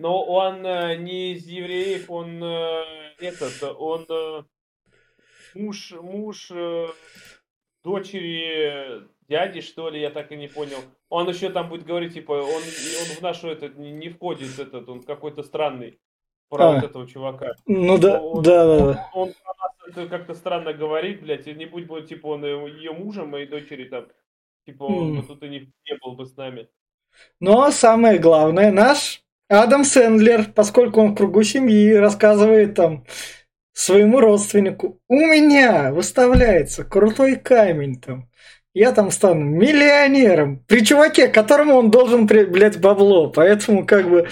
Но 0.02 0.24
он 0.24 0.66
э, 0.66 0.96
не 0.96 1.34
из 1.34 1.46
евреев, 1.46 2.10
он 2.10 2.44
э, 2.44 2.84
этот, 3.20 3.62
он 3.62 4.04
э, 4.10 4.44
муж, 5.54 5.92
муж 5.92 6.50
э, 6.50 6.88
дочери 7.84 9.04
дяди, 9.30 9.62
что 9.62 9.90
ли, 9.90 10.02
я 10.02 10.10
так 10.10 10.32
и 10.32 10.38
не 10.38 10.48
понял. 10.48 10.80
Он 11.10 11.30
еще 11.30 11.52
там 11.52 11.70
будет 11.70 11.86
говорить, 11.86 12.16
типа, 12.16 12.32
он, 12.32 12.64
он 12.64 13.16
в 13.16 13.22
нашу 13.22 13.50
этот 13.50 13.78
не, 13.78 13.92
не 13.92 14.10
входит, 14.10 14.58
этот, 14.58 14.90
он 14.90 15.04
какой-то 15.04 15.44
странный 15.44 16.00
про 16.50 16.70
а, 16.70 16.74
вот 16.74 16.84
этого 16.84 17.08
чувака. 17.08 17.54
Ну 17.68 18.00
да, 18.00 18.20
он, 18.20 18.42
да, 18.42 18.66
да. 18.66 19.10
Он, 19.14 19.28
он 19.28 19.34
про 19.34 19.54
нас 19.54 19.72
это 19.88 20.08
как-то 20.08 20.34
странно 20.34 20.74
говорит, 20.74 21.22
блядь, 21.22 21.46
и 21.46 21.54
не 21.54 21.68
будь 21.68 21.86
бы, 21.86 22.02
типа, 22.02 22.26
он 22.26 22.44
ее 22.44 22.92
мужем, 22.92 23.30
моей 23.30 23.46
дочери 23.46 23.88
там, 23.88 24.08
типа, 24.66 24.84
он 24.86 25.12
mm. 25.12 25.22
бы 25.22 25.28
тут 25.28 25.44
и 25.44 25.50
не, 25.50 25.60
не 25.60 25.98
был 26.02 26.14
бы 26.14 26.26
с 26.26 26.36
нами. 26.36 26.70
Но 27.40 27.70
самое 27.70 28.18
главное, 28.18 28.72
наш 28.72 29.24
Адам 29.52 29.84
Сэндлер, 29.84 30.46
поскольку 30.56 31.02
он 31.02 31.12
в 31.12 31.16
кругу 31.16 31.44
семьи, 31.44 31.94
рассказывает 31.94 32.76
там 32.76 33.06
своему 33.74 34.22
родственнику, 34.22 35.02
у 35.10 35.16
меня 35.16 35.92
выставляется 35.92 36.86
крутой 36.86 37.36
камень 37.36 38.00
там, 38.00 38.30
я 38.74 38.94
там 38.94 39.12
стану 39.12 39.44
миллионером. 39.44 40.64
При 40.70 40.86
чуваке, 40.86 41.28
которому 41.28 41.76
он 41.76 41.92
должен, 41.92 42.28
блядь, 42.28 42.80
бабло. 42.80 43.30
Поэтому 43.30 43.86
как 43.86 44.10
бы 44.10 44.30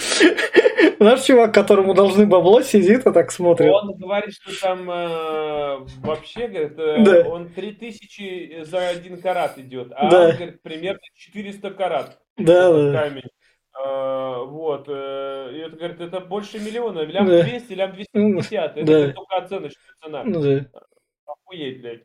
наш 0.99 1.23
чувак, 1.23 1.53
которому 1.53 1.93
должны 1.93 2.25
бабло, 2.25 2.61
сидит 2.61 3.05
и 3.05 3.11
так 3.11 3.31
смотрит. 3.33 3.73
Он 3.73 3.97
говорит, 3.97 4.33
что 4.33 4.61
там 4.61 4.89
э, 4.89 5.79
вообще, 5.97 6.47
говорит, 6.47 6.79
э, 6.79 7.03
да. 7.03 7.29
он 7.29 7.49
3000 7.49 8.63
за 8.63 8.87
один 8.87 9.19
карат 9.21 9.57
идет, 9.57 9.91
а 9.93 10.09
да. 10.09 10.29
он, 10.29 10.35
говорит, 10.35 10.61
примерно 10.61 11.01
400 11.15 11.71
карат. 11.71 12.19
Да, 12.37 12.71
да. 12.71 13.01
Камень. 13.01 13.23
Uh, 13.79 14.45
вот, 14.45 14.89
uh, 14.89 15.55
и 15.55 15.59
это, 15.59 15.77
говорит, 15.77 16.01
это 16.01 16.19
больше 16.19 16.59
миллиона, 16.59 16.99
лям 17.01 17.27
да. 17.27 17.43
200, 17.43 17.73
лям 17.73 17.93
250, 17.93 18.77
это, 18.77 18.85
да. 18.85 19.13
только 19.13 19.37
оценочная 19.37 19.93
цена. 20.03 20.23
Ну, 20.25 20.41
да. 20.41 20.65
Охуеть, 21.25 21.79
блядь. 21.79 22.03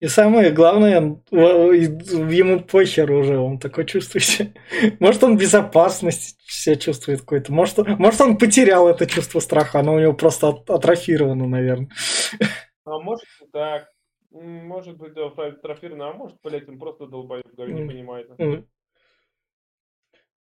И 0.00 0.08
самое 0.08 0.50
главное, 0.50 1.00
ему 1.30 2.60
похер 2.60 3.12
уже, 3.12 3.38
он 3.38 3.60
такой 3.60 3.86
чувствует 3.86 4.24
себя. 4.24 4.52
Может, 4.98 5.22
он 5.22 5.36
безопасность 5.36 6.40
себя 6.44 6.74
чувствует 6.74 7.20
какой-то. 7.20 7.52
Может, 7.52 7.78
может, 8.00 8.20
он 8.20 8.36
потерял 8.36 8.88
это 8.88 9.06
чувство 9.06 9.38
страха, 9.38 9.78
оно 9.78 9.94
у 9.94 10.00
него 10.00 10.12
просто 10.12 10.48
атрофировано, 10.48 11.46
наверное. 11.46 11.88
А 12.84 12.98
может 12.98 13.28
так. 13.52 13.86
Может 14.32 14.96
быть, 14.96 15.12
да, 15.14 15.26
атрофировано, 15.26 16.10
а 16.10 16.14
может, 16.14 16.36
блядь, 16.42 16.68
он 16.68 16.80
просто 16.80 17.06
долбоеб, 17.06 17.46
не 17.56 17.86
понимает. 17.86 18.28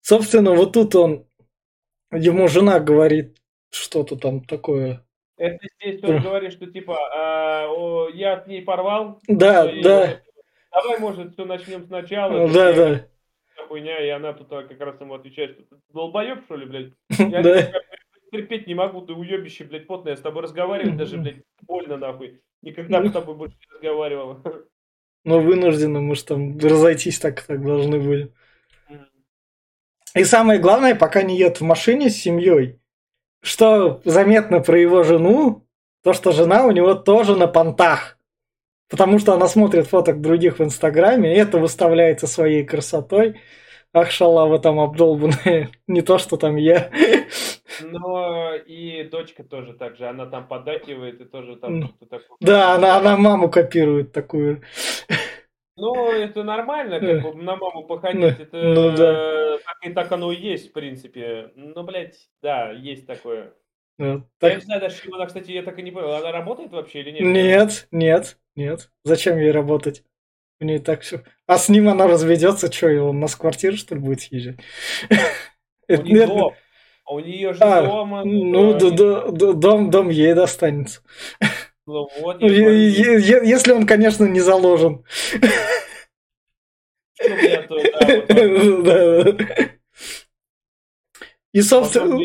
Собственно, 0.05 0.51
вот 0.51 0.73
тут 0.73 0.93
он, 0.93 1.25
ему 2.11 2.47
жена 2.47 2.79
говорит 2.79 3.37
что-то 3.71 4.15
там 4.15 4.41
такое 4.41 5.05
это 5.37 5.65
здесь 5.81 6.03
он 6.03 6.21
говорит, 6.21 6.53
что 6.53 6.67
типа 6.67 6.97
а, 7.13 7.67
о, 7.67 8.09
я 8.09 8.33
от 8.33 8.47
ней 8.47 8.61
порвал. 8.61 9.19
Да, 9.27 9.65
да. 9.81 10.21
давай, 10.71 10.99
может, 10.99 11.33
все 11.33 11.45
начнем 11.45 11.85
сначала. 11.85 12.47
Да, 12.47 12.73
да. 12.73 13.07
Хуйня, 13.67 14.05
и 14.05 14.09
она 14.09 14.33
тут 14.33 14.49
как 14.49 14.79
раз 14.79 15.01
ему 15.01 15.15
отвечает, 15.15 15.53
что 15.53 15.63
ты 15.63 15.81
долбоеб, 15.91 16.43
что 16.45 16.55
ли, 16.55 16.65
блядь? 16.67 16.91
Я 17.31 17.41
да. 17.41 17.71
терпеть 18.31 18.67
не 18.67 18.75
могу, 18.75 19.01
ты 19.01 19.13
уебище, 19.13 19.63
блядь, 19.63 19.87
потное, 19.87 20.13
я 20.13 20.17
с 20.17 20.21
тобой 20.21 20.43
разговаривать 20.43 20.97
даже, 20.97 21.17
блядь, 21.17 21.41
больно 21.65 21.97
нахуй. 21.97 22.41
Никогда 22.61 23.01
бы 23.01 23.09
с 23.09 23.13
тобой 23.13 23.35
больше 23.35 23.57
не 23.57 23.73
разговаривала. 23.73 24.41
Но 25.23 25.39
вынуждены, 25.39 25.99
мы 26.01 26.15
же 26.15 26.23
там 26.25 26.57
разойтись 26.59 27.19
так, 27.19 27.41
так 27.41 27.65
должны 27.65 27.99
были. 27.99 28.33
И 30.16 30.24
самое 30.24 30.59
главное, 30.59 30.95
пока 30.95 31.22
не 31.22 31.38
едут 31.38 31.59
в 31.59 31.63
машине 31.63 32.09
с 32.09 32.16
семьей, 32.16 32.80
что 33.41 34.01
заметно 34.05 34.61
про 34.61 34.80
его 34.80 35.03
жену, 35.03 35.68
то, 36.03 36.13
что 36.13 36.32
жена 36.32 36.66
у 36.66 36.72
него 36.72 36.95
тоже 36.95 37.36
на 37.36 37.47
понтах. 37.47 38.18
Потому 38.89 39.20
что 39.20 39.34
она 39.34 39.47
смотрит 39.47 39.88
фоток 39.88 40.22
других 40.22 40.59
в 40.59 40.63
Инстаграме, 40.63 41.34
и 41.34 41.38
это 41.38 41.57
выставляется 41.57 42.28
своей 42.28 42.63
красотой. 42.63 43.41
Ах, 43.93 44.11
шалава 44.11 44.59
там 44.59 44.80
обдолбанная. 44.80 45.70
Не 45.88 46.01
то, 46.01 46.18
что 46.18 46.38
там 46.38 46.55
я. 46.55 46.91
Но 47.82 48.53
и 48.55 49.03
дочка 49.03 49.43
тоже 49.43 49.74
так 49.74 49.97
же. 49.97 50.07
Она 50.07 50.28
там 50.28 50.47
поддакивает 50.47 51.20
и 51.20 51.26
тоже 51.26 51.55
там 51.57 51.93
такое. 51.99 52.38
Да, 52.39 52.76
она, 52.76 52.97
она 52.97 53.18
маму 53.18 53.49
копирует 53.49 54.11
такую. 54.13 54.61
Ну, 55.78 56.09
это 56.09 56.43
нормально, 56.43 56.99
как 56.99 57.21
бы 57.21 57.43
на 57.43 57.57
маму 57.57 57.84
походить. 57.84 58.39
Это 58.39 58.57
ну, 58.57 58.95
да. 58.95 59.57
так 59.57 59.78
и 59.82 59.93
так 59.93 60.11
оно 60.11 60.32
и 60.32 60.38
есть, 60.38 60.69
в 60.69 60.73
принципе. 60.73 61.51
Ну, 61.55 61.84
блядь, 61.84 62.15
да, 62.41 62.71
есть 62.71 63.05
такое. 63.05 63.53
Ну, 63.97 64.28
так... 64.39 64.51
Я 64.51 64.55
не 64.57 64.61
знаю 64.61 64.82
даже, 64.82 64.95
она, 65.11 65.26
кстати, 65.26 65.51
я 65.51 65.63
так 65.63 65.78
и 65.80 65.82
не 65.82 65.91
понял, 65.91 66.13
она 66.13 66.32
работает 66.32 66.71
вообще 66.71 67.01
или 67.01 67.11
нет? 67.11 67.21
Нет, 67.21 67.88
нет, 67.91 68.38
нет. 68.55 68.89
Зачем 69.03 69.38
ей 69.38 69.51
работать? 69.51 70.03
У 70.61 70.65
нее 70.65 70.80
так 70.80 71.01
все. 71.01 71.23
А 71.47 71.57
с 71.57 71.67
ним 71.67 71.89
она 71.89 72.07
разведется, 72.07 72.71
что, 72.71 72.89
и 72.89 72.97
он 72.97 73.19
нас 73.19 73.36
квартиру, 73.36 73.76
что 73.76 73.95
ли, 73.95 74.01
будет 74.01 74.21
съезжать? 74.21 74.59
У 75.89 76.01
нее 76.01 76.26
дом. 76.26 76.53
А 77.07 77.13
у 77.13 77.19
нее 77.19 77.53
же 77.53 77.59
а, 77.61 77.84
дома. 77.84 78.23
Ну, 78.26 78.73
дом, 79.53 79.91
дом 79.91 80.09
ей 80.09 80.34
достанется. 80.34 81.01
Ну, 81.88 82.09
вот, 82.19 82.41
Если 82.41 83.71
он, 83.71 83.86
конечно, 83.86 84.25
не 84.25 84.39
заложен. 84.41 85.03
И, 91.53 91.61
собственно... 91.61 92.19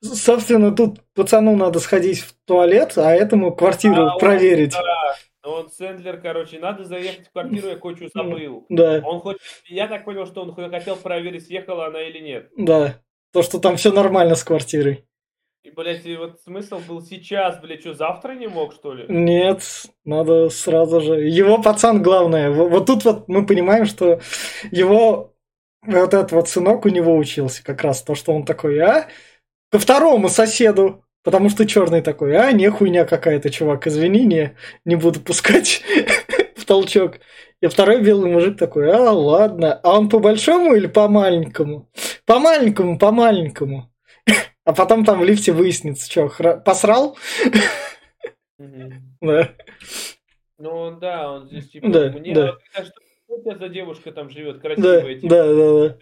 Собственно, 0.00 0.74
тут 0.74 1.00
пацану 1.14 1.56
надо 1.56 1.80
сходить 1.80 2.20
в 2.20 2.34
туалет, 2.46 2.96
а 2.96 3.10
этому 3.12 3.54
квартиру 3.54 4.06
а, 4.06 4.18
проверить. 4.18 4.74
Он, 4.74 4.82
да. 4.82 5.14
Он 5.44 5.70
Сэндлер, 5.70 6.20
короче, 6.20 6.58
надо 6.58 6.84
заехать 6.84 7.28
в 7.28 7.32
квартиру, 7.32 7.68
я 7.68 7.76
кое-что 7.76 8.08
забыл. 8.14 8.66
Да. 8.68 9.00
Он 9.04 9.20
хоть, 9.20 9.38
я 9.66 9.88
так 9.88 10.04
понял, 10.04 10.26
что 10.26 10.42
он 10.42 10.54
хотел 10.54 10.96
проверить, 10.96 11.46
съехала 11.46 11.86
она 11.86 12.02
или 12.02 12.18
нет. 12.18 12.50
Да. 12.56 13.02
То, 13.32 13.42
что 13.42 13.58
там 13.58 13.76
все 13.76 13.92
нормально 13.92 14.34
с 14.34 14.44
квартирой. 14.44 15.06
И, 15.64 15.70
блядь, 15.70 16.04
и 16.04 16.14
вот 16.14 16.42
смысл 16.42 16.78
был 16.86 17.00
сейчас, 17.00 17.58
блядь, 17.58 17.80
что, 17.80 17.94
завтра 17.94 18.34
не 18.34 18.46
мог, 18.48 18.74
что 18.74 18.92
ли? 18.92 19.06
Нет, 19.08 19.62
надо 20.04 20.50
сразу 20.50 21.00
же. 21.00 21.20
Его 21.26 21.56
пацан 21.56 22.02
главное. 22.02 22.50
Вот 22.50 22.84
тут 22.84 23.06
вот 23.06 23.28
мы 23.28 23.46
понимаем, 23.46 23.86
что 23.86 24.20
его 24.70 25.32
вот 25.82 26.12
этот 26.12 26.32
вот 26.32 26.50
сынок 26.50 26.84
у 26.84 26.90
него 26.90 27.16
учился 27.16 27.64
как 27.64 27.80
раз 27.80 28.02
то, 28.02 28.14
что 28.14 28.34
он 28.34 28.44
такой, 28.44 28.78
а? 28.78 29.08
Ко 29.70 29.78
второму 29.78 30.28
соседу. 30.28 31.02
Потому 31.22 31.48
что 31.48 31.64
черный 31.64 32.02
такой, 32.02 32.36
а, 32.36 32.52
не 32.52 32.68
хуйня 32.68 33.06
какая-то, 33.06 33.48
чувак, 33.48 33.86
извини, 33.86 34.26
не, 34.26 34.56
не 34.84 34.96
буду 34.96 35.20
пускать 35.20 35.82
в 36.56 36.66
толчок. 36.66 37.14
И 37.62 37.66
второй 37.68 38.02
белый 38.02 38.30
мужик 38.30 38.58
такой, 38.58 38.92
а, 38.92 39.10
ладно. 39.10 39.80
А 39.82 39.98
он 39.98 40.10
по 40.10 40.18
большому 40.18 40.74
или 40.74 40.86
по 40.86 41.08
маленькому? 41.08 41.88
По 42.26 42.38
маленькому, 42.38 42.98
по 42.98 43.10
маленькому. 43.10 43.93
А 44.64 44.72
потом 44.72 45.04
там 45.04 45.20
в 45.20 45.24
лифте 45.24 45.52
выяснится, 45.52 46.10
что, 46.10 46.28
хра... 46.28 46.56
посрал? 46.58 47.18
Да. 48.58 49.54
Ну 50.58 50.98
да, 50.98 51.32
он 51.32 51.48
здесь 51.48 51.68
типа, 51.70 51.88
Да, 51.88 52.10
мне 52.10 52.32
да. 52.34 52.56
а 52.74 52.84
что 52.84 52.92
у 53.28 53.40
тебя 53.42 53.56
за 53.58 53.68
девушка 53.68 54.12
там 54.12 54.30
живет, 54.30 54.56
Да, 54.56 54.62
красивая, 54.62 55.14
типа, 55.16 55.28
да, 55.28 55.44
да, 55.52 55.88
да. 55.88 55.98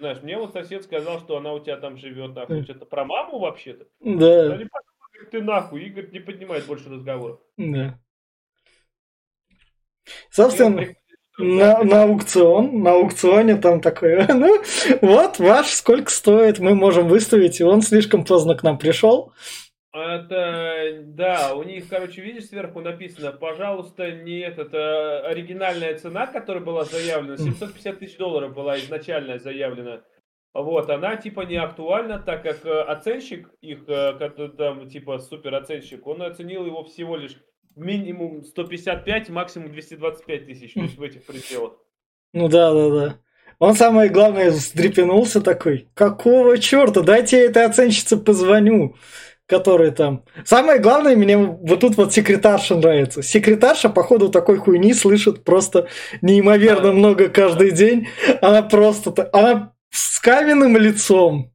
знаешь, 0.00 0.22
мне 0.22 0.36
вот 0.36 0.52
сосед 0.52 0.82
сказал, 0.82 1.20
что 1.20 1.36
она 1.36 1.52
у 1.52 1.60
тебя 1.60 1.76
там 1.76 1.96
живет, 1.96 2.34
нахуй, 2.34 2.64
что-то 2.64 2.84
про 2.84 3.04
маму 3.04 3.38
вообще-то? 3.38 3.86
Да 4.00 4.48
Да, 4.48 4.56
не 4.56 4.64
говорит, 4.64 4.68
ты 5.30 5.42
нахуй, 5.42 5.84
Игорь 5.84 6.10
не 6.10 6.20
поднимает 6.20 6.66
больше 6.66 6.90
разговора. 6.90 7.38
да. 7.56 7.98
Собственно, 10.30 10.94
на, 11.38 11.82
на 11.82 12.02
аукцион, 12.04 12.82
на 12.82 12.92
аукционе 12.92 13.56
там 13.56 13.80
такой, 13.80 14.26
ну, 14.28 14.62
вот 15.02 15.38
ваш 15.38 15.68
сколько 15.68 16.10
стоит, 16.10 16.58
мы 16.58 16.74
можем 16.74 17.08
выставить, 17.08 17.60
и 17.60 17.64
он 17.64 17.82
слишком 17.82 18.24
поздно 18.24 18.54
к 18.54 18.62
нам 18.62 18.78
пришел. 18.78 19.32
Это, 19.92 21.02
да, 21.04 21.54
у 21.54 21.62
них, 21.62 21.88
короче, 21.88 22.20
видишь, 22.20 22.46
сверху 22.46 22.80
написано, 22.80 23.30
пожалуйста, 23.30 24.10
не 24.10 24.40
этот, 24.40 24.74
а, 24.74 25.20
оригинальная 25.20 25.96
цена, 25.96 26.26
которая 26.26 26.64
была 26.64 26.84
заявлена, 26.84 27.36
750 27.36 28.00
тысяч 28.00 28.16
долларов 28.16 28.54
была 28.54 28.76
изначально 28.78 29.38
заявлена. 29.38 30.02
Вот, 30.52 30.90
она 30.90 31.16
типа 31.16 31.42
не 31.42 31.56
актуальна, 31.56 32.20
так 32.20 32.44
как 32.44 32.64
э, 32.64 32.80
оценщик 32.82 33.50
их, 33.60 33.88
э, 33.88 34.12
который 34.14 34.56
там 34.56 34.88
типа 34.88 35.18
супер 35.18 35.52
оценщик, 35.52 36.06
он 36.06 36.22
оценил 36.22 36.64
его 36.64 36.84
всего 36.84 37.16
лишь 37.16 37.36
минимум 37.76 38.44
155, 38.44 39.30
максимум 39.30 39.72
225 39.72 40.46
тысяч, 40.46 40.74
то 40.74 40.80
есть 40.80 40.96
в 40.96 41.02
этих 41.02 41.24
пределах. 41.24 41.74
Ну 42.32 42.48
да, 42.48 42.72
да, 42.72 42.90
да. 42.90 43.18
Он 43.58 43.74
самое 43.74 44.10
главное 44.10 44.50
встрепенулся 44.50 45.40
такой, 45.40 45.88
какого 45.94 46.58
черта, 46.58 47.02
дайте 47.02 47.38
я 47.38 47.44
этой 47.44 47.64
оценщице 47.64 48.16
позвоню, 48.16 48.96
который 49.46 49.90
там. 49.90 50.24
Самое 50.44 50.80
главное, 50.80 51.16
мне 51.16 51.36
вот 51.36 51.80
тут 51.80 51.96
вот 51.96 52.12
секретарша 52.12 52.76
нравится. 52.76 53.22
Секретарша, 53.22 53.88
походу, 53.88 54.28
такой 54.28 54.58
хуйни 54.58 54.92
слышит 54.94 55.44
просто 55.44 55.88
неимоверно 56.22 56.92
много 56.92 57.28
каждый 57.28 57.70
день. 57.70 58.08
Она 58.40 58.62
просто, 58.62 59.28
она 59.32 59.72
с 59.90 60.18
каменным 60.18 60.76
лицом. 60.76 61.52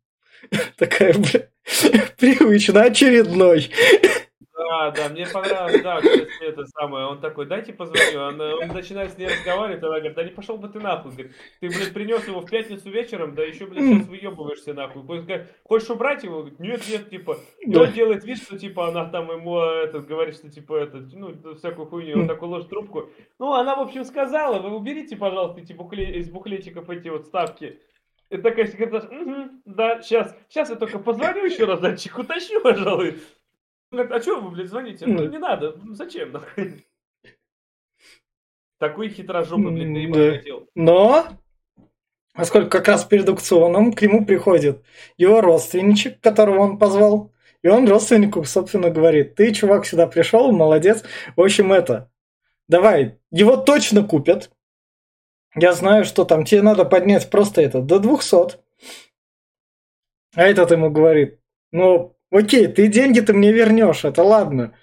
Такая, 0.77 1.13
бля, 1.13 1.49
привычно, 2.17 2.83
очередной. 2.83 3.69
Да, 4.69 4.91
да, 4.91 5.09
мне 5.09 5.25
понравилось, 5.25 5.81
да, 5.81 5.99
кстати, 5.99 6.43
это 6.43 6.63
самое, 6.67 7.07
он 7.07 7.19
такой, 7.19 7.47
дайте 7.47 7.73
позвоню, 7.73 8.19
он, 8.19 8.39
он 8.39 8.67
начинает 8.67 9.11
с 9.11 9.17
ней 9.17 9.27
разговаривать, 9.27 9.81
она 9.81 9.95
говорит, 9.95 10.15
да 10.15 10.23
не 10.23 10.29
пошел 10.29 10.57
бы 10.59 10.69
ты 10.69 10.79
нахуй, 10.79 11.11
говорит, 11.11 11.31
ты, 11.59 11.69
блядь, 11.69 11.91
принес 11.91 12.27
его 12.27 12.41
в 12.41 12.45
пятницу 12.49 12.87
вечером, 12.91 13.33
да 13.33 13.41
еще, 13.43 13.65
блядь, 13.65 13.85
сейчас 13.85 14.07
выебываешься 14.07 14.75
нахуй, 14.75 15.01
говорит, 15.01 15.47
хочешь 15.63 15.89
убрать 15.89 16.23
его? 16.23 16.41
Говорит, 16.41 16.59
нет, 16.59 16.81
нет, 16.87 17.09
типа, 17.09 17.39
и 17.61 17.71
Да. 17.71 17.81
он 17.81 17.93
делает 17.93 18.23
вид, 18.25 18.37
что, 18.37 18.59
типа, 18.59 18.89
она 18.89 19.05
там 19.05 19.31
ему, 19.31 19.59
э, 19.59 19.85
этот, 19.85 20.05
говорит, 20.05 20.35
что, 20.35 20.51
типа, 20.51 20.75
это, 20.75 20.97
ну, 21.13 21.55
всякую 21.55 21.87
хуйню, 21.87 22.19
он 22.21 22.27
такой 22.27 22.47
ложит 22.49 22.69
трубку, 22.69 23.09
ну, 23.39 23.53
она, 23.53 23.75
в 23.75 23.79
общем, 23.79 24.03
сказала, 24.03 24.59
вы 24.59 24.75
уберите, 24.75 25.15
пожалуйста, 25.15 25.61
эти 25.61 25.73
букле... 25.73 26.19
из 26.19 26.29
буклетиков 26.29 26.87
эти 26.91 27.07
вот 27.07 27.25
ставки, 27.25 27.79
и 28.29 28.37
такая 28.37 28.67
секретарша, 28.67 29.07
«Мгм, 29.07 29.61
да, 29.65 29.99
сейчас, 30.03 30.35
сейчас 30.47 30.69
я 30.69 30.75
только 30.75 30.99
позвоню 30.99 31.45
еще 31.45 31.65
раз, 31.65 31.79
датчик 31.79 32.19
утащу, 32.19 32.61
пожалуй. 32.61 33.15
Говорит, 33.91 34.11
а 34.11 34.21
что 34.21 34.39
вы, 34.39 34.51
блядь, 34.51 34.69
звоните? 34.69 35.07
Ну, 35.07 35.27
не 35.27 35.39
надо, 35.39 35.75
ну, 35.83 35.93
зачем? 35.95 36.31
нахуй?» 36.31 36.85
Такой 38.79 39.09
хитрожопый, 39.09 39.71
блядь, 39.71 39.87
наебать 39.87 40.31
да. 40.31 40.37
хотел. 40.37 40.69
Но, 40.75 41.27
поскольку 42.33 42.69
как 42.69 42.87
раз 42.87 43.03
перед 43.03 43.27
аукционом 43.27 43.93
к 43.93 44.01
нему 44.01 44.25
приходит 44.25 44.83
его 45.17 45.41
родственничек, 45.41 46.21
которого 46.21 46.59
он 46.59 46.77
позвал, 46.77 47.31
и 47.61 47.67
он 47.67 47.89
родственнику, 47.89 48.43
собственно, 48.43 48.89
говорит, 48.89 49.35
ты, 49.35 49.51
чувак, 49.53 49.85
сюда 49.85 50.07
пришел, 50.07 50.51
молодец. 50.51 51.03
В 51.35 51.41
общем, 51.41 51.73
это, 51.73 52.11
давай, 52.67 53.19
его 53.31 53.57
точно 53.57 54.03
купят. 54.03 54.51
Я 55.55 55.73
знаю, 55.73 56.05
что 56.05 56.25
там 56.25 56.45
тебе 56.45 56.61
надо 56.61 56.85
поднять 56.85 57.29
просто 57.29 57.61
это 57.61 57.81
до 57.81 57.99
200. 57.99 58.59
А 60.35 60.43
этот 60.43 60.71
ему 60.71 60.91
говорит, 60.91 61.39
ну, 61.71 62.15
окей, 62.31 62.67
ты 62.67 62.87
деньги 62.87 63.19
ты 63.19 63.33
мне 63.33 63.51
вернешь, 63.51 64.05
это 64.05 64.23
ладно. 64.23 64.77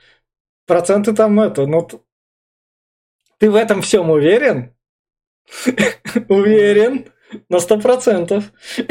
Проценты 0.66 1.14
там 1.14 1.40
это, 1.40 1.66
но 1.66 1.88
ты 3.38 3.50
в 3.50 3.54
этом 3.54 3.82
всем 3.82 4.10
уверен? 4.10 4.74
Уверен. 6.28 7.12
На 7.48 7.60
сто 7.60 7.78
процентов. 7.78 8.52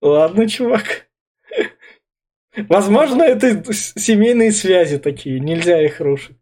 Ладно, 0.00 0.48
чувак. 0.48 1.08
Возможно, 2.68 3.22
это 3.22 3.72
семейные 3.72 4.52
связи 4.52 4.98
такие, 4.98 5.40
нельзя 5.40 5.82
их 5.82 6.00
рушить. 6.00 6.36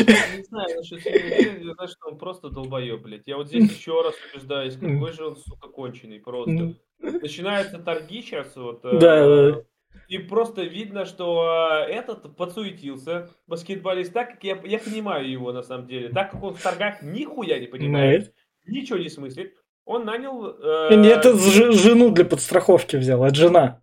Не 0.00 0.44
знаю, 0.48 0.76
насчет 0.76 1.00
знаю, 1.02 1.88
что 1.88 2.08
он 2.08 2.18
просто 2.18 2.50
долбоеб, 2.50 3.02
блядь. 3.02 3.26
Я 3.26 3.36
вот 3.36 3.48
здесь 3.48 3.70
еще 3.70 4.02
раз 4.02 4.14
убеждаюсь, 4.32 4.74
какой 4.74 5.12
же 5.12 5.26
он, 5.26 5.36
сука, 5.36 5.68
конченый 5.68 6.20
просто. 6.20 6.74
Начинаются 7.00 7.78
торги 7.78 8.22
сейчас, 8.22 8.54
вот. 8.56 8.84
э, 8.84 8.98
Да, 8.98 9.26
да. 9.52 9.62
И 10.08 10.18
просто 10.18 10.62
видно, 10.62 11.04
что 11.04 11.84
э, 11.88 11.90
этот 11.92 12.36
подсуетился, 12.36 13.28
баскетболист, 13.46 14.12
так 14.12 14.32
как 14.32 14.44
я, 14.44 14.58
я 14.64 14.78
понимаю 14.78 15.28
его 15.28 15.52
на 15.52 15.62
самом 15.62 15.86
деле, 15.88 16.08
так 16.10 16.30
как 16.32 16.42
он 16.42 16.54
в 16.54 16.62
торгах 16.62 17.02
нихуя 17.02 17.58
не 17.58 17.66
понимает, 17.66 18.20
Нет. 18.22 18.34
ничего 18.66 18.98
не 18.98 19.08
смыслит, 19.08 19.54
он 19.84 20.04
нанял... 20.04 20.46
э, 20.60 20.94
Не, 20.96 21.08
Это 21.08 21.36
ж- 21.36 21.72
жену 21.72 22.10
для 22.10 22.24
подстраховки 22.24 22.96
взял, 22.96 23.24
это 23.24 23.34
жена. 23.34 23.82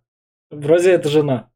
Вроде 0.50 0.92
это 0.92 1.08
жена. 1.08 1.50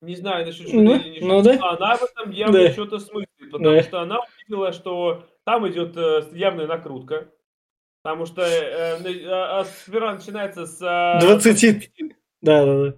Не 0.00 0.16
знаю 0.16 0.44
насчет 0.46 0.66
Ну, 0.72 0.94
жены 0.96 1.00
или 1.02 1.20
не 1.20 1.26
ну 1.26 1.42
жены, 1.42 1.58
да. 1.58 1.70
она 1.70 1.96
в 1.96 2.02
этом 2.02 2.30
явно 2.32 2.58
Да. 2.58 2.70
что-то 2.72 2.98
смыслит, 2.98 3.28
потому 3.50 3.64
Да. 3.76 3.82
что 3.82 4.00
она 4.00 4.18
увидела, 4.20 4.72
что 4.72 5.24
там 5.44 5.68
идет 5.68 5.96
э, 5.96 6.22
явная 6.32 6.66
накрутка, 6.66 7.28
потому 8.02 8.26
что 8.26 8.42
э, 8.42 8.98
на- 8.98 9.60
а- 9.60 9.64
а 9.64 10.14
начинается 10.14 10.66
с... 10.66 10.78
а, 10.82 11.20
20. 11.20 11.90
Да, 12.40 12.64
да, 12.66 12.90
да. 12.90 12.96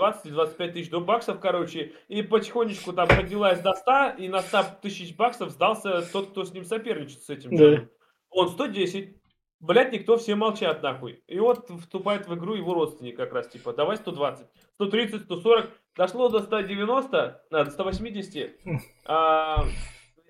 да, 0.00 0.12
20-25 0.24 0.72
тысяч 0.72 0.90
до 0.90 1.00
баксов, 1.00 1.40
короче, 1.40 1.92
и 2.08 2.22
потихонечку 2.22 2.92
там 2.92 3.06
поднялась 3.08 3.60
до 3.60 3.74
100, 3.74 4.14
и 4.18 4.28
на 4.28 4.40
100 4.40 4.64
тысяч 4.82 5.14
баксов 5.14 5.50
сдался 5.50 6.02
тот, 6.10 6.30
кто 6.30 6.44
с 6.44 6.52
ним 6.52 6.64
соперничает, 6.64 7.22
с 7.22 7.30
этим 7.30 7.54
Да. 7.54 7.86
Он 8.30 8.48
110, 8.48 9.16
блядь, 9.60 9.92
никто, 9.92 10.16
все 10.16 10.34
молчат 10.34 10.82
нахуй. 10.82 11.22
И 11.26 11.38
вот 11.38 11.68
вступает 11.80 12.26
в 12.26 12.34
игру 12.34 12.54
его 12.54 12.74
родственник 12.74 13.16
как 13.16 13.32
раз, 13.32 13.48
типа, 13.48 13.72
давай 13.74 13.96
120, 13.98 14.46
130, 14.74 15.22
140, 15.22 15.70
дошло 15.94 16.28
до 16.30 16.40
190, 16.40 17.42
а, 17.50 17.64
до 17.64 17.70
180, 17.70 18.56
а, 19.04 19.64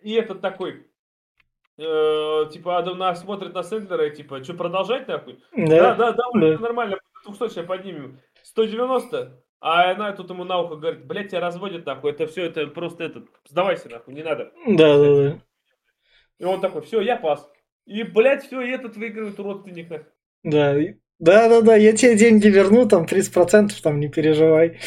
и 0.03 0.13
этот 0.15 0.41
такой, 0.41 0.88
э, 1.79 2.51
типа, 2.53 2.79
она 2.79 3.15
смотрит 3.15 3.55
на 3.55 3.63
Сэндлера 3.63 4.09
и 4.09 4.15
типа, 4.15 4.43
что, 4.43 4.55
продолжать 4.55 5.09
нахуй? 5.09 5.41
Да, 5.57 5.95
да, 5.95 6.13
да, 6.13 6.25
Да. 6.35 6.41
все 6.41 6.59
нормально, 6.59 6.99
до 7.25 7.31
200 7.31 7.55
сейчас 7.55 7.67
поднимем. 7.67 8.19
190, 8.43 9.43
а 9.61 9.91
она 9.91 10.13
тут 10.13 10.31
ему 10.31 10.45
на 10.45 10.61
ухо 10.61 10.77
говорит, 10.77 11.07
блядь, 11.07 11.31
тебя 11.31 11.41
разводят 11.41 11.87
нахуй, 11.87 12.11
это 12.11 12.27
все, 12.27 12.45
это 12.45 12.67
просто 12.69 13.05
этот, 13.05 13.29
сдавайся 13.49 13.89
нахуй, 13.89 14.15
не 14.15 14.23
надо. 14.23 14.53
Да, 14.67 14.99
да, 14.99 15.23
да. 15.23 15.39
И 16.39 16.45
он 16.45 16.61
такой, 16.61 16.83
все, 16.83 17.01
я 17.01 17.17
пас. 17.17 17.49
И, 17.87 18.03
блядь, 18.03 18.45
все, 18.45 18.61
и 18.61 18.71
этот 18.71 18.97
выигрывает 18.97 19.39
родственник 19.39 19.91
нахуй. 19.91 20.07
Да, 20.45 20.75
да, 21.19 21.49
да, 21.49 21.61
да, 21.63 21.77
я 21.77 21.93
тебе 21.97 22.17
деньги 22.17 22.47
верну, 22.47 22.87
там 22.87 23.05
30%, 23.05 23.73
там 23.83 23.99
не 23.99 24.09
переживай. 24.09 24.79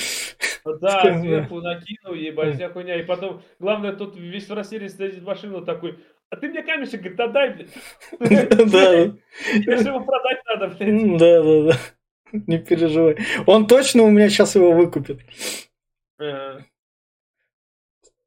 Да, 0.64 1.02
сверху 1.22 1.60
накинул, 1.60 2.14
ебать, 2.14 2.56
вся 2.56 2.70
хуйня. 2.70 2.96
И 3.00 3.04
потом, 3.04 3.42
главное, 3.60 3.94
тут 3.94 4.16
весь 4.16 4.48
в 4.48 4.64
садится 4.64 5.20
в 5.20 5.24
машину 5.24 5.66
такой, 5.66 6.00
а 6.32 6.38
ты 6.38 6.48
мне 6.48 6.64
камешек, 6.64 7.02
говорит, 7.02 7.20
отдай, 7.20 7.54
блядь. 7.54 7.70
Да, 8.72 8.92
же 9.82 9.88
его 9.90 10.00
продать 10.00 10.42
надо, 10.46 10.68
блядь. 10.70 11.18
Да, 11.18 11.44
да, 11.44 11.62
да. 11.64 11.78
Не 12.48 12.58
переживай. 12.58 13.18
Он 13.46 13.68
точно 13.68 14.04
у 14.04 14.10
меня 14.10 14.30
сейчас 14.30 14.56
его 14.56 14.72
выкупит. 14.72 15.20
Э, 16.22 16.60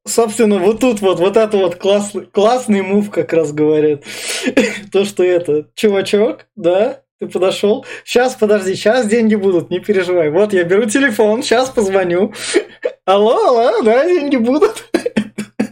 Собственно, 0.07 0.59
вот 0.59 0.81
тут 0.81 1.01
вот, 1.01 1.19
вот 1.19 1.35
это 1.35 1.57
вот 1.57 1.77
классный, 1.77 2.27
классный 2.27 2.83
мув 2.83 3.09
как 3.09 3.33
раз 3.33 3.51
говорят. 3.51 4.03
То, 4.91 5.03
что 5.03 5.23
это, 5.23 5.67
чувачок, 5.73 6.45
да, 6.55 7.01
ты 7.19 7.27
подошел. 7.27 7.87
Сейчас, 8.03 8.35
подожди, 8.35 8.75
сейчас 8.75 9.07
деньги 9.07 9.33
будут, 9.33 9.71
не 9.71 9.79
переживай. 9.79 10.29
Вот 10.29 10.53
я 10.53 10.63
беру 10.63 10.85
телефон, 10.85 11.41
сейчас 11.41 11.71
позвоню. 11.71 12.33
Алло, 13.05 13.47
алло, 13.47 13.81
да, 13.81 14.05
деньги 14.05 14.35
будут. 14.35 14.87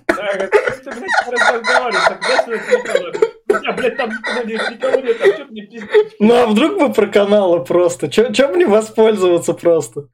Да, 0.08 0.50
ты, 0.84 0.92
блядь, 0.92 1.44
разговариваешь, 1.54 2.04
так, 2.08 2.46
телефон. 2.46 3.14
У 3.50 3.60
тебя, 3.60 3.72
блядь, 3.74 3.98
там 3.98 4.10
никого 4.10 4.44
нет, 4.44 4.72
никого 4.72 5.00
нет, 5.00 5.18
а 5.22 5.28
что 5.34 5.46
мне 5.46 5.62
пиздишь? 5.64 5.90
Ну 6.20 6.34
а 6.34 6.48
вдруг 6.48 6.80
бы 6.80 6.94
про 6.94 7.08
каналы 7.08 7.64
просто? 7.64 8.10
Чем 8.10 8.54
мне 8.54 8.66
воспользоваться 8.66 9.54
просто? 9.54 10.10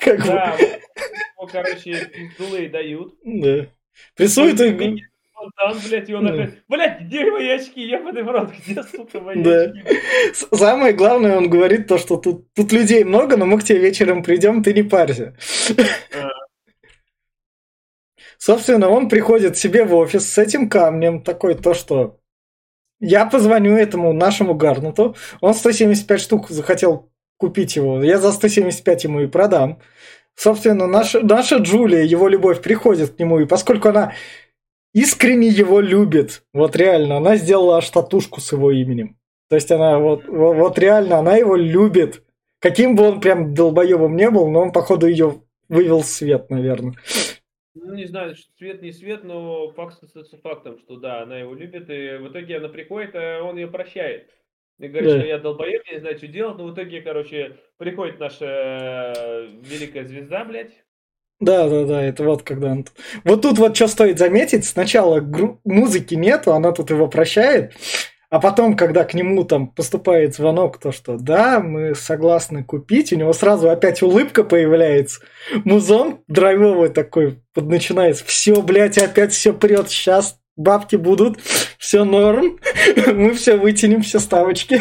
Как 0.00 0.18
бы, 0.20 0.26
Да, 0.26 0.56
вот, 1.38 1.52
короче, 1.52 2.10
пиздулы 2.12 2.68
дают. 2.68 3.14
да. 3.24 3.66
Прессует 4.16 4.60
Ой, 4.60 4.70
и... 4.70 5.02
фонтан, 5.32 5.78
блядь, 5.88 6.08
и 6.10 6.14
он 6.14 6.26
опять, 6.26 6.54
блядь, 6.68 7.00
где 7.02 7.30
мои 7.30 7.48
очки, 7.48 7.80
ебаный 7.82 8.22
в 8.24 8.28
рот, 8.28 8.50
где, 8.66 8.82
сука, 8.82 9.20
мои 9.20 9.40
Да. 9.42 9.62
очки? 9.62 10.00
Самое 10.52 10.92
главное, 10.92 11.36
он 11.36 11.48
говорит 11.48 11.86
то, 11.86 11.96
что 11.98 12.16
тут, 12.16 12.52
тут 12.54 12.72
людей 12.72 13.04
много, 13.04 13.36
но 13.36 13.46
мы 13.46 13.58
к 13.60 13.64
тебе 13.64 13.78
вечером 13.78 14.22
придем, 14.24 14.62
ты 14.64 14.72
не 14.74 14.82
парься. 14.82 15.36
А. 16.12 16.28
Собственно, 18.38 18.88
он 18.88 19.08
приходит 19.08 19.56
себе 19.56 19.84
в 19.84 19.94
офис 19.94 20.30
с 20.30 20.38
этим 20.38 20.68
камнем, 20.68 21.22
такой 21.22 21.54
то, 21.54 21.74
что 21.74 22.18
я 23.00 23.26
позвоню 23.26 23.76
этому 23.76 24.12
нашему 24.12 24.54
Гарнету, 24.54 25.16
он 25.40 25.54
175 25.54 26.20
штук 26.20 26.50
захотел 26.50 27.10
купить 27.38 27.76
его, 27.76 28.02
я 28.02 28.18
за 28.18 28.32
175 28.32 29.04
ему 29.04 29.20
и 29.20 29.26
продам. 29.26 29.80
Собственно, 30.36 30.86
наша, 30.86 31.20
наша 31.20 31.56
Джулия, 31.56 32.02
его 32.02 32.28
любовь, 32.28 32.60
приходит 32.60 33.14
к 33.14 33.18
нему, 33.18 33.40
и 33.40 33.46
поскольку 33.46 33.88
она 33.88 34.14
искренне 34.92 35.48
его 35.48 35.80
любит, 35.80 36.42
вот 36.52 36.76
реально, 36.76 37.18
она 37.18 37.36
сделала 37.36 37.78
аж 37.78 37.88
татушку 37.90 38.40
с 38.40 38.52
его 38.52 38.70
именем. 38.70 39.16
То 39.48 39.56
есть 39.56 39.70
она 39.70 39.98
вот, 39.98 40.26
вот, 40.26 40.54
вот 40.54 40.78
реально, 40.78 41.18
она 41.18 41.36
его 41.36 41.56
любит. 41.56 42.22
Каким 42.60 42.96
бы 42.96 43.04
он 43.04 43.20
прям 43.20 43.54
долбоебом 43.54 44.16
не 44.16 44.30
был, 44.30 44.48
но 44.48 44.62
он, 44.62 44.72
походу, 44.72 45.06
ее 45.06 45.42
вывел 45.68 46.00
в 46.00 46.06
свет, 46.06 46.48
наверное. 46.50 46.94
Ну, 47.74 47.94
не 47.94 48.06
знаю, 48.06 48.34
свет 48.56 48.82
не 48.82 48.92
свет, 48.92 49.24
но 49.24 49.70
факт 49.72 50.02
остается 50.02 50.38
фактом, 50.38 50.78
что 50.78 50.96
да, 50.96 51.22
она 51.22 51.38
его 51.38 51.54
любит, 51.54 51.90
и 51.90 52.18
в 52.18 52.28
итоге 52.30 52.58
она 52.58 52.68
приходит, 52.68 53.14
а 53.14 53.42
он 53.42 53.56
ее 53.56 53.66
прощает. 53.66 54.30
И 54.78 54.88
говорит, 54.88 55.10
Да. 55.10 55.18
что 55.18 55.26
я 55.26 55.38
долбоеб, 55.38 55.82
я 55.86 55.94
не 55.94 56.00
знаю, 56.00 56.16
что 56.18 56.26
делать, 56.28 56.58
но 56.58 56.66
в 56.66 56.74
итоге, 56.74 57.00
короче, 57.00 57.56
приходит 57.76 58.18
наша 58.20 58.44
э, 58.46 59.46
великая 59.62 60.04
звезда, 60.04 60.44
блядь. 60.44 60.72
Да, 61.40 61.68
да, 61.68 61.84
да, 61.84 62.02
это 62.02 62.22
вот 62.24 62.42
когда 62.42 62.70
он... 62.72 62.86
Вот 63.24 63.42
тут 63.42 63.58
вот 63.58 63.76
что 63.76 63.88
стоит 63.88 64.18
заметить, 64.18 64.64
сначала 64.64 65.20
гру- 65.20 65.60
музыки 65.64 66.14
нету, 66.14 66.52
она 66.52 66.72
тут 66.72 66.90
его 66.90 67.08
прощает, 67.08 67.74
а 68.34 68.40
потом, 68.40 68.76
когда 68.76 69.04
к 69.04 69.14
нему 69.14 69.44
там 69.44 69.68
поступает 69.68 70.34
звонок, 70.34 70.78
то 70.78 70.90
что 70.90 71.18
да, 71.18 71.60
мы 71.60 71.94
согласны 71.94 72.64
купить, 72.64 73.12
у 73.12 73.16
него 73.16 73.32
сразу 73.32 73.70
опять 73.70 74.02
улыбка 74.02 74.42
появляется, 74.42 75.20
музон 75.64 76.18
драйвовый 76.26 76.88
такой 76.88 77.38
под 77.52 77.66
начинается, 77.66 78.24
все, 78.24 78.60
блядь, 78.60 78.98
опять 78.98 79.30
все 79.32 79.52
прет, 79.52 79.88
сейчас 79.88 80.40
бабки 80.56 80.96
будут, 80.96 81.38
все 81.78 82.02
норм, 82.02 82.58
мы 83.06 83.34
все 83.34 83.56
вытянем, 83.56 84.02
все 84.02 84.18
ставочки, 84.18 84.80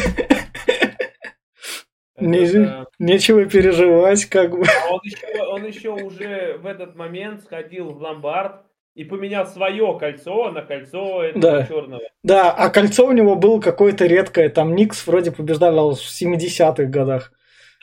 Не- 2.19 2.45
Это- 2.45 2.87
нечего 2.97 3.45
переживать, 3.45 4.25
как 4.25 4.49
бы. 4.49 4.65
А 4.65 4.93
он 4.95 4.99
еще, 5.03 5.43
он 5.43 5.65
еще 5.67 5.89
уже 5.89 6.57
в 6.57 6.65
этот 6.65 6.95
момент 6.95 7.43
сходил 7.43 7.91
в 7.91 8.01
ломбард 8.01 8.63
и 8.95 9.03
поменял 9.03 9.45
свое 9.47 9.97
кольцо 9.99 10.51
на 10.51 10.61
кольцо 10.61 11.23
этого 11.23 11.41
Да. 11.41 11.67
черного. 11.67 12.03
Да, 12.23 12.51
а 12.51 12.69
кольцо 12.69 13.05
у 13.07 13.11
него 13.11 13.35
было 13.35 13.59
какое-то 13.59 14.05
редкое, 14.05 14.49
там 14.49 14.75
Никс 14.75 15.05
вроде 15.07 15.31
побеждал 15.31 15.95
в 15.95 15.99
70-х 15.99 16.89
годах. 16.89 17.31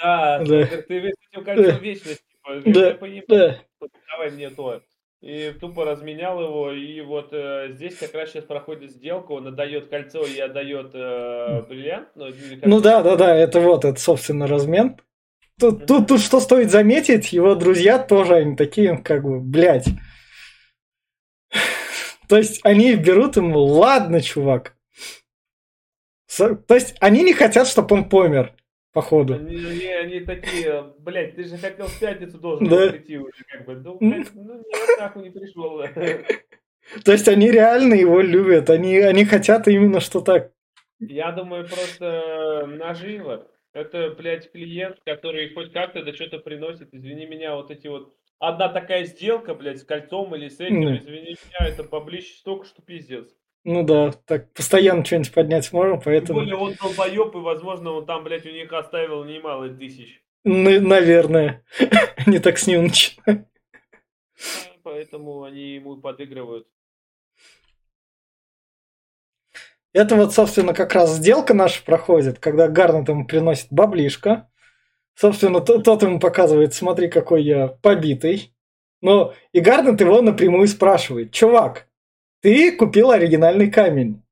Да, 0.03 0.39
Да. 0.39 0.65
ты 0.67 1.13
с 1.13 1.15
этим 1.33 1.45
кольцом 1.45 1.65
Да. 1.65 1.79
вечности. 1.79 2.23
типа, 2.63 2.71
Да, 2.71 2.87
я 2.89 2.95
понимаю, 2.95 3.25
Да. 3.29 3.59
давай 4.13 4.31
мне 4.31 4.51
то. 4.51 4.81
И 5.21 5.53
тупо 5.61 5.85
разменял 5.85 6.41
его, 6.43 6.73
и 6.73 6.99
вот 7.03 7.29
э, 7.33 7.73
здесь 7.73 7.95
как 7.97 8.15
раз 8.15 8.31
сейчас 8.31 8.45
проходит 8.45 8.91
сделка, 8.91 9.33
он 9.33 9.49
отдает 9.49 9.89
кольцо 9.89 10.25
и 10.25 10.39
отдает 10.41 10.93
э, 10.95 11.63
бриллиант. 11.69 12.09
Ну, 12.15 12.29
Ну 12.65 12.81
да, 12.81 13.03
да, 13.03 13.17
да, 13.17 13.37
это 13.37 13.61
вот, 13.61 13.85
это, 13.85 14.01
собственно, 14.01 14.47
размен. 14.47 14.97
Тут, 15.59 15.85
тут, 15.85 16.09
тут 16.09 16.21
что 16.23 16.41
стоит 16.41 16.71
заметить, 16.71 17.35
его 17.35 17.55
друзья 17.55 17.99
тоже, 17.99 18.37
они 18.37 18.57
такие, 18.57 18.97
как 18.97 19.23
бы, 19.25 19.41
блядь. 19.41 19.89
То 22.31 22.37
есть 22.39 22.61
они 22.64 22.95
берут 22.95 23.37
ему, 23.37 23.59
ладно, 23.59 24.20
чувак. 24.20 24.76
То 26.39 26.74
есть 26.74 26.97
они 27.01 27.24
не 27.24 27.33
хотят, 27.35 27.66
чтобы 27.66 27.97
он 27.97 28.09
помер, 28.09 28.55
походу. 28.93 29.35
Они, 29.35 29.57
они- 29.57 29.87
они 29.87 30.20
такие, 30.20 30.95
блядь, 31.01 31.35
ты 31.35 31.43
же 31.45 31.57
хотел 31.59 31.87
в 31.87 31.99
пятницу 31.99 32.39
должен 32.39 32.68
Да. 32.68 32.89
прийти 32.91 33.18
уже, 33.18 33.45
как 33.51 33.66
бы. 33.66 33.74
Ну, 33.74 33.99
блядь, 33.99 34.33
ну 34.35 34.62
нахуй 34.99 35.24
не 35.24 35.31
пришел. 35.31 35.83
То 37.05 37.12
есть 37.12 37.26
они 37.28 37.51
реально 37.51 37.95
его 37.95 38.20
любят, 38.20 38.70
они, 38.70 38.97
они 38.99 39.24
хотят 39.24 39.66
именно 39.66 39.99
что 40.01 40.20
так. 40.20 40.53
Я 41.01 41.33
думаю, 41.33 41.66
просто 41.68 42.64
наживо. 42.68 43.49
Это, 43.72 44.11
блядь, 44.11 44.53
клиент, 44.53 44.99
который 45.05 45.53
хоть 45.53 45.72
как-то 45.72 46.05
да 46.05 46.12
что-то 46.12 46.39
приносит. 46.39 46.95
Извини 46.95 47.26
меня, 47.26 47.55
вот 47.57 47.70
эти 47.70 47.89
вот... 47.89 48.14
Одна 48.41 48.70
такая 48.70 49.05
сделка, 49.05 49.55
блядь, 49.55 49.80
с 49.80 49.84
кольцом 49.84 50.34
или 50.34 50.49
с 50.49 50.59
этим, 50.61 50.86
Да. 50.86 50.97
извини 50.97 51.36
меня, 51.36 51.68
это 51.68 51.84
поближе 51.84 52.28
столько, 52.38 52.64
что 52.66 52.80
пиздец. 52.80 53.28
Ну 53.64 53.82
да, 53.84 54.12
так 54.24 54.51
постоянно 54.55 55.05
что-нибудь 55.05 55.34
поднять 55.34 55.70
можем, 55.74 55.97
Тем 56.01 56.05
поэтому, 56.05 56.38
более 56.41 56.57
он 56.57 56.74
долбоеб, 56.74 57.34
и, 57.34 57.38
возможно, 57.38 57.93
он 57.93 58.07
там, 58.07 58.24
блядь, 58.24 58.47
у 58.47 58.51
них 58.51 58.72
оставил 58.72 59.24
немало 59.24 59.68
тысяч. 59.68 60.24
ну, 60.45 60.80
наверное, 60.80 61.62
они 62.26 62.38
так 62.38 62.57
с 62.59 62.66
ним 62.66 62.84
начинают. 62.84 63.47
Поэтому 64.82 65.43
они 65.43 65.74
ему 65.74 65.99
подыгрывают. 65.99 66.66
Это 69.93 70.16
вот, 70.16 70.32
собственно, 70.32 70.72
как 70.72 70.95
раз 70.95 71.16
сделка 71.16 71.53
наша 71.53 71.84
проходит, 71.84 72.38
когда 72.38 72.68
Гарнет 72.68 73.09
ему 73.11 73.26
приносит 73.26 73.66
баблишко. 73.70 74.49
Собственно, 75.25 75.61
то- 75.61 75.83
тот 75.83 76.03
ему 76.03 76.18
показывает, 76.18 76.73
смотри, 76.73 77.09
какой 77.11 77.43
я 77.43 77.68
побитый. 77.68 78.55
Но 79.03 79.35
и 79.53 79.61
Гарнет 79.61 80.01
его 80.01 80.23
напрямую 80.23 80.66
спрашивает, 80.66 81.31
чувак, 81.31 81.89
ты 82.41 82.75
купил 82.75 83.11
оригинальный 83.11 83.71
камень. 83.71 84.23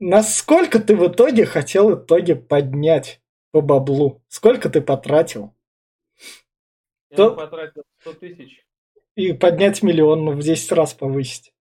Насколько 0.00 0.78
ты 0.78 0.96
в 0.96 1.06
итоге 1.12 1.44
хотел 1.44 1.90
в 1.90 2.04
итоге 2.06 2.36
поднять 2.36 3.20
по 3.50 3.60
баблу? 3.60 4.22
Сколько 4.28 4.70
ты 4.70 4.80
потратил? 4.80 5.52
Я 7.10 7.16
То- 7.18 7.34
потратил 7.36 7.82
100 8.00 8.12
тысяч, 8.14 8.64
И 9.14 9.34
поднять 9.34 9.82
миллион, 9.82 10.24
ну, 10.24 10.32
в 10.32 10.40
10 10.40 10.72
раз 10.72 10.94
повысить. 10.94 11.52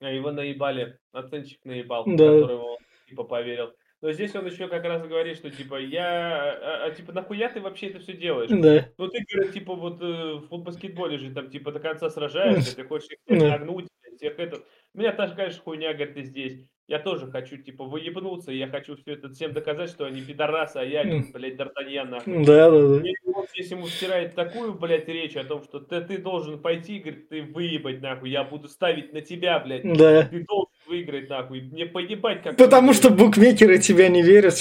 а 0.00 0.08
его 0.08 0.30
наебали, 0.30 0.98
оценщик 1.10 1.58
наебал, 1.64 2.04
Да. 2.06 2.12
которого 2.42 2.62
он, 2.74 2.78
типа, 3.08 3.24
поверил. 3.24 3.72
Но 4.02 4.12
здесь 4.12 4.34
он 4.34 4.46
еще 4.46 4.66
как 4.66 4.84
раз 4.84 5.06
говорит, 5.06 5.36
что, 5.36 5.48
типа, 5.48 5.80
я... 5.80 6.58
А, 6.60 6.86
а, 6.86 6.90
типа, 6.90 7.12
нахуя 7.12 7.48
ты 7.48 7.60
вообще 7.60 7.86
это 7.86 8.00
все 8.00 8.14
делаешь? 8.14 8.50
Да. 8.50 8.88
Ну, 8.98 9.08
ты, 9.08 9.24
говорит, 9.32 9.52
типа, 9.52 9.74
вот 9.76 10.02
э, 10.02 10.40
в 10.50 10.58
баскетболе 10.58 11.18
же 11.18 11.32
там, 11.32 11.48
типа, 11.48 11.70
до 11.70 11.78
конца 11.78 12.10
сражаешься, 12.10 12.74
ты 12.74 12.82
хочешь 12.84 13.10
их 13.10 13.40
нагнуть, 13.40 13.86
всех 14.16 14.38
этот... 14.38 14.66
Меня 14.94 15.12
та 15.12 15.26
же, 15.26 15.34
конечно, 15.34 15.62
хуйня, 15.62 15.94
говорит, 15.94 16.16
и 16.16 16.22
здесь. 16.22 16.58
Я 16.88 16.98
тоже 16.98 17.30
хочу, 17.30 17.56
типа, 17.56 17.84
выебнуться, 17.84 18.52
и 18.52 18.58
я 18.58 18.66
хочу 18.66 18.96
все 18.96 19.12
это 19.12 19.30
всем 19.30 19.52
доказать, 19.54 19.88
что 19.88 20.04
они 20.04 20.20
пидорасы, 20.20 20.76
а 20.76 20.84
я, 20.84 21.02
М. 21.02 21.24
блядь, 21.32 21.54
Д'Артаньян, 21.54 22.08
нахуй. 22.08 22.44
Да, 22.44 22.70
да, 22.70 22.86
да. 22.98 23.08
И 23.08 23.14
вот 23.24 23.48
здесь 23.50 23.70
ему 23.70 23.86
втирает 23.86 24.34
такую, 24.34 24.74
блядь, 24.74 25.08
речь 25.08 25.36
о 25.36 25.44
том, 25.44 25.62
что 25.62 25.80
ты, 25.80 26.02
ты 26.02 26.18
должен 26.18 26.60
пойти, 26.60 26.98
говорит, 26.98 27.28
ты 27.30 27.42
выебать, 27.42 28.02
нахуй, 28.02 28.30
я 28.30 28.44
буду 28.44 28.68
ставить 28.68 29.12
на 29.14 29.22
тебя, 29.22 29.58
блядь. 29.60 29.84
Да. 29.84 30.24
Ты 30.24 30.44
должен 30.46 30.72
выиграть, 30.86 31.30
нахуй. 31.30 31.62
Мне 31.62 31.86
поебать, 31.86 32.42
как... 32.42 32.56
Потому 32.58 32.92
что 32.92 33.08
букмекеры 33.10 33.78
тебя 33.78 34.08
не 34.08 34.20
верят. 34.22 34.54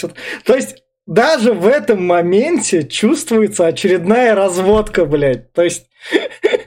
То 0.46 0.56
есть 0.56 0.84
даже 1.08 1.52
в 1.54 1.68
этом 1.68 2.06
моменте 2.06 2.88
чувствуется 2.88 3.66
очередная 3.68 4.36
разводка, 4.36 5.06
блядь. 5.06 5.52
То 5.52 5.64
есть 5.64 5.90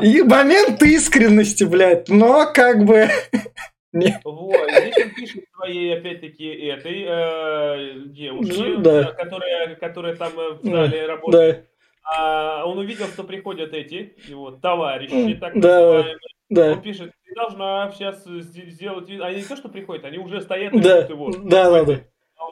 Да, 0.00 0.06
и 0.06 0.22
момент 0.22 0.82
искренности, 0.82 1.64
блядь. 1.64 2.08
Но 2.08 2.50
как 2.52 2.84
бы... 2.84 3.08
не- 3.92 4.18
вот. 4.24 4.54
Здесь 4.70 4.96
он 5.04 5.10
пишет 5.14 5.44
своей, 5.54 5.96
опять-таки, 5.98 6.46
этой 6.46 7.04
э, 7.06 7.92
девушке, 8.06 8.62
Ну, 8.62 8.76
да. 8.78 9.04
которая, 9.12 9.74
которая 9.76 10.16
там 10.16 10.32
э, 10.38 10.50
в 10.54 10.62
Да, 10.62 10.70
зале 10.86 11.06
работает. 11.06 11.56
Да, 12.04 12.60
А 12.60 12.64
он 12.66 12.78
увидел, 12.78 13.06
что 13.06 13.24
приходят 13.24 13.72
эти, 13.72 14.14
его 14.28 14.50
товарищи, 14.52 15.34
так 15.40 15.58
да, 15.58 15.80
называемые. 15.80 16.16
да. 16.50 16.72
Он 16.72 16.82
пишет, 16.82 17.12
ты 17.26 17.34
должна 17.34 17.90
сейчас 17.92 18.24
сделать... 18.24 19.08
вид- 19.08 19.22
Они 19.22 19.38
не 19.38 19.44
то, 19.44 19.56
что 19.56 19.68
приходят, 19.68 20.04
они 20.04 20.18
уже 20.18 20.40
стоят 20.40 20.72
и 20.74 20.78
Да, 20.80 20.98
его. 20.98 21.30
да, 21.32 21.70
да, 21.70 21.84
да. 21.84 22.00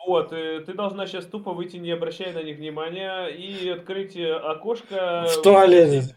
Вот, 0.07 0.33
э, 0.33 0.61
ты 0.67 0.73
должна 0.75 1.07
сейчас 1.07 1.25
тупо 1.27 1.53
выйти, 1.53 1.77
не 1.77 1.91
обращая 1.93 2.33
на 2.33 2.43
них 2.43 2.57
внимания, 2.59 3.27
и 3.27 3.69
открыть 3.71 4.17
э, 4.17 4.33
окошко... 4.35 5.27
В 5.29 5.43
туалете. 5.43 6.15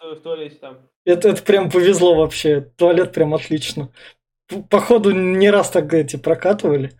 В, 0.00 0.14
в 0.14 0.20
туалете 0.20 0.56
там. 0.56 0.78
Это, 1.04 1.30
это 1.30 1.42
прям 1.42 1.70
повезло 1.70 2.14
вообще. 2.14 2.60
Туалет 2.60 3.12
прям 3.12 3.34
отлично. 3.34 3.92
Походу, 4.70 5.10
не 5.10 5.50
раз 5.50 5.70
так 5.70 5.92
эти 5.92 6.16
прокатывали. 6.16 6.92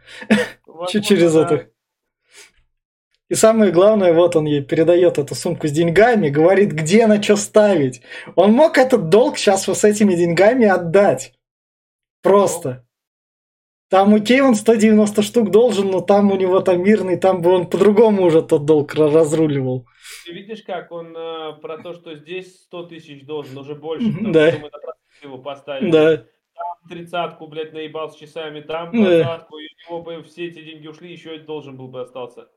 Возможно, 0.67 1.03
через 1.03 1.33
да. 1.35 1.43
это. 1.43 1.71
И 3.31 3.35
самое 3.35 3.73
главное, 3.73 4.15
вот 4.15 4.37
он 4.37 4.47
ей 4.47 4.63
передает 4.63 5.19
эту 5.19 5.35
сумку 5.35 5.69
с 5.69 5.71
деньгами, 5.71 6.31
говорит, 6.31 6.73
где 6.73 7.07
на 7.07 7.23
что 7.23 7.37
ставить. 7.37 8.01
Он 8.37 8.53
мог 8.53 8.79
этот 8.79 9.11
долг 9.11 9.37
сейчас 9.37 9.69
вот 9.69 9.77
с 9.77 9.85
этими 9.85 10.15
деньгами 10.15 10.67
отдать. 10.67 11.35
Просто. 12.23 12.88
Там, 13.89 14.15
окей, 14.15 14.43
он 14.43 14.55
190 14.55 15.23
штук 15.23 15.51
должен, 15.51 15.91
но 15.91 16.01
там 16.01 16.31
у 16.31 16.37
него 16.37 16.61
там 16.61 16.83
мирный, 16.83 17.17
там 17.17 17.41
бы 17.41 17.51
он 17.51 17.67
по-другому 17.69 18.25
уже 18.25 18.43
тот 18.43 18.67
долг 18.67 18.95
ра- 18.95 19.11
разруливал. 19.11 19.87
Ты 20.27 20.33
видишь, 20.33 20.63
как 20.63 20.93
он 20.93 21.17
э, 21.17 21.55
про 21.63 21.79
то, 21.79 21.95
что 21.95 22.15
здесь 22.15 22.63
100 22.65 22.83
тысяч 22.85 23.25
должен, 23.25 23.57
уже 23.57 23.75
больше, 23.75 24.13
потому 24.13 24.33
Да. 24.33 24.53
что 24.53 24.61
мы 25.23 25.29
его 25.31 25.39
поставили. 25.39 25.91
Да, 25.91 26.25
тридцатку, 26.89 27.47
блядь, 27.47 27.73
наебал 27.73 28.11
с 28.11 28.17
часами, 28.17 28.61
там 28.61 28.93
двадцатку, 28.93 29.59
и 29.59 29.67
у 29.89 29.91
него 29.91 30.03
бы 30.03 30.23
все 30.23 30.49
эти 30.49 30.63
деньги 30.63 30.87
ушли, 30.87 31.11
еще 31.13 31.37
и 31.37 31.39
должен 31.39 31.77
был 31.77 31.89
бы 31.89 32.03
остаться. 32.03 32.49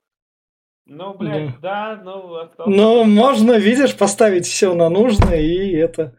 Ну, 0.85 1.13
блядь, 1.13 1.59
да, 1.61 1.95
да 1.95 2.01
ну, 2.03 2.35
остался. 2.35 2.69
Ну, 2.71 3.03
можно, 3.05 3.57
видишь, 3.57 3.95
поставить 3.95 4.45
все 4.47 4.73
на 4.73 4.89
нужное, 4.89 5.39
и 5.39 5.71
это 5.75 6.15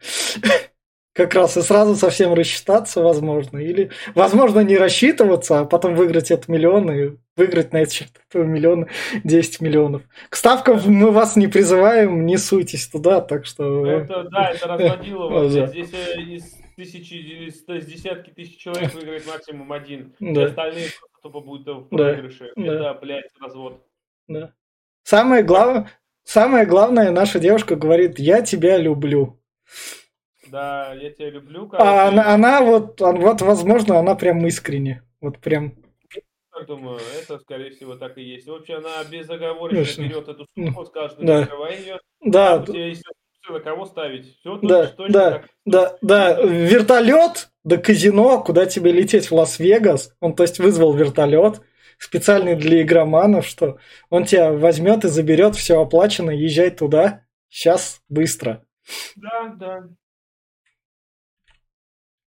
как 1.13 1.35
раз 1.35 1.57
и 1.57 1.61
сразу 1.61 1.95
совсем 1.95 2.33
рассчитаться, 2.33 3.01
возможно. 3.01 3.59
Или, 3.59 3.91
возможно, 4.15 4.59
не 4.61 4.77
рассчитываться, 4.77 5.61
а 5.61 5.65
потом 5.65 5.95
выиграть 5.95 6.31
этот 6.31 6.47
миллион 6.47 6.91
и 6.91 7.17
выиграть 7.37 7.71
на 7.71 7.77
этот 7.77 7.93
счет 7.93 8.09
этого 8.29 8.43
миллиона 8.43 8.87
10 9.23 9.61
миллионов. 9.61 10.01
К 10.29 10.35
ставкам 10.35 10.79
мы 10.85 11.11
вас 11.11 11.35
не 11.35 11.47
призываем, 11.47 12.25
не 12.25 12.37
суйтесь 12.37 12.87
туда, 12.87 13.21
так 13.21 13.45
что... 13.45 13.85
Это, 13.85 14.27
да, 14.31 14.51
это 14.51 14.67
разводило. 14.67 15.49
Здесь 15.71 15.93
э, 15.93 16.21
из 16.21 16.55
тысячи, 16.75 17.13
из, 17.13 17.63
десятки 17.85 18.31
тысяч 18.31 18.57
человек 18.57 18.93
выиграет 18.93 19.25
максимум 19.27 19.71
один. 19.71 20.13
Да. 20.19 20.45
остальные 20.45 20.87
тупо 21.21 21.39
будут 21.39 21.85
в 21.85 21.89
проигрыше. 21.89 22.51
Да. 22.55 22.63
Это, 22.63 22.99
блядь, 23.01 23.29
развод. 23.39 23.81
Да. 24.27 24.53
Самое 25.03 25.43
главное, 25.43 25.89
самое 26.23 26.65
главное, 26.65 27.11
наша 27.11 27.39
девушка 27.39 27.75
говорит, 27.75 28.19
я 28.19 28.41
тебя 28.41 28.77
люблю. 28.77 29.39
Да, 30.53 30.93
я 30.93 31.09
тебя 31.09 31.31
люблю. 31.31 31.67
А 31.73 32.09
она, 32.09 32.31
она 32.31 32.61
вот, 32.61 33.01
вот, 33.01 33.41
возможно, 33.41 33.97
она 33.97 34.13
прям 34.13 34.45
искренне. 34.45 35.01
Вот 35.19 35.39
прям. 35.39 35.73
Я 36.55 36.63
думаю, 36.67 36.99
это, 37.19 37.39
скорее 37.39 37.71
всего, 37.71 37.95
так 37.95 38.19
и 38.19 38.21
есть. 38.21 38.45
Вообще, 38.45 38.75
она 38.75 39.03
безоговорочно 39.09 40.03
берет 40.03 40.27
эту 40.27 40.45
сумку, 40.53 40.85
скажет, 40.85 41.17
да. 41.19 41.39
закрывай 41.39 41.79
ее. 41.79 41.99
Да. 42.21 42.57
У 42.57 42.65
тебя 42.67 42.85
есть 42.85 43.03
на 43.49 43.59
кого 43.61 43.87
ставить. 43.87 44.37
Все 44.41 44.59
да, 44.61 44.85
точно, 44.85 45.11
да, 45.11 45.31
так. 45.31 45.49
да, 45.65 45.97
да. 46.03 46.41
Вертолет 46.43 47.49
до 47.63 47.77
казино, 47.79 48.43
куда 48.43 48.67
тебе 48.67 48.91
лететь 48.91 49.31
в 49.31 49.33
Лас-Вегас. 49.33 50.15
Он, 50.19 50.35
то 50.35 50.43
есть, 50.43 50.59
вызвал 50.59 50.93
вертолет 50.93 51.61
специальный 51.97 52.55
для 52.55 52.83
игроманов, 52.83 53.47
что 53.47 53.79
он 54.11 54.25
тебя 54.25 54.51
возьмет 54.51 55.03
и 55.03 55.07
заберет, 55.07 55.55
все 55.55 55.81
оплачено, 55.81 56.29
езжай 56.29 56.69
туда, 56.69 57.25
сейчас, 57.49 58.03
быстро. 58.07 58.63
Да, 59.15 59.55
да. 59.57 59.89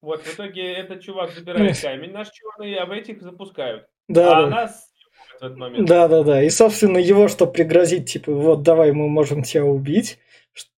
Вот, 0.04 0.22
в 0.22 0.36
итоге 0.36 0.74
этот 0.74 1.02
чувак 1.02 1.32
забирает 1.32 1.80
камень, 1.80 2.12
наш 2.12 2.28
черный, 2.30 2.76
а 2.76 2.86
в 2.86 2.92
этих 2.92 3.22
запускают. 3.22 3.88
Да, 4.10 4.38
а 4.38 4.42
да. 4.42 4.50
нас 4.50 4.92
в 5.40 5.44
этот 5.44 5.58
момент. 5.58 5.88
Да, 5.88 6.10
да, 6.10 6.24
да. 6.24 6.44
И, 6.44 6.50
собственно, 6.50 6.98
его, 6.98 7.30
что 7.30 7.48
пригрозить, 7.48 8.12
типа, 8.12 8.34
вот, 8.34 8.64
давай, 8.64 8.92
мы 8.92 9.08
можем 9.08 9.44
тебя 9.44 9.64
убить. 9.64 10.20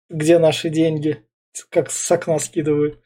Где 0.08 0.38
наши 0.38 0.68
деньги? 0.68 1.24
Как 1.70 1.90
с 1.90 2.08
окна 2.12 2.38
скидывают. 2.38 3.02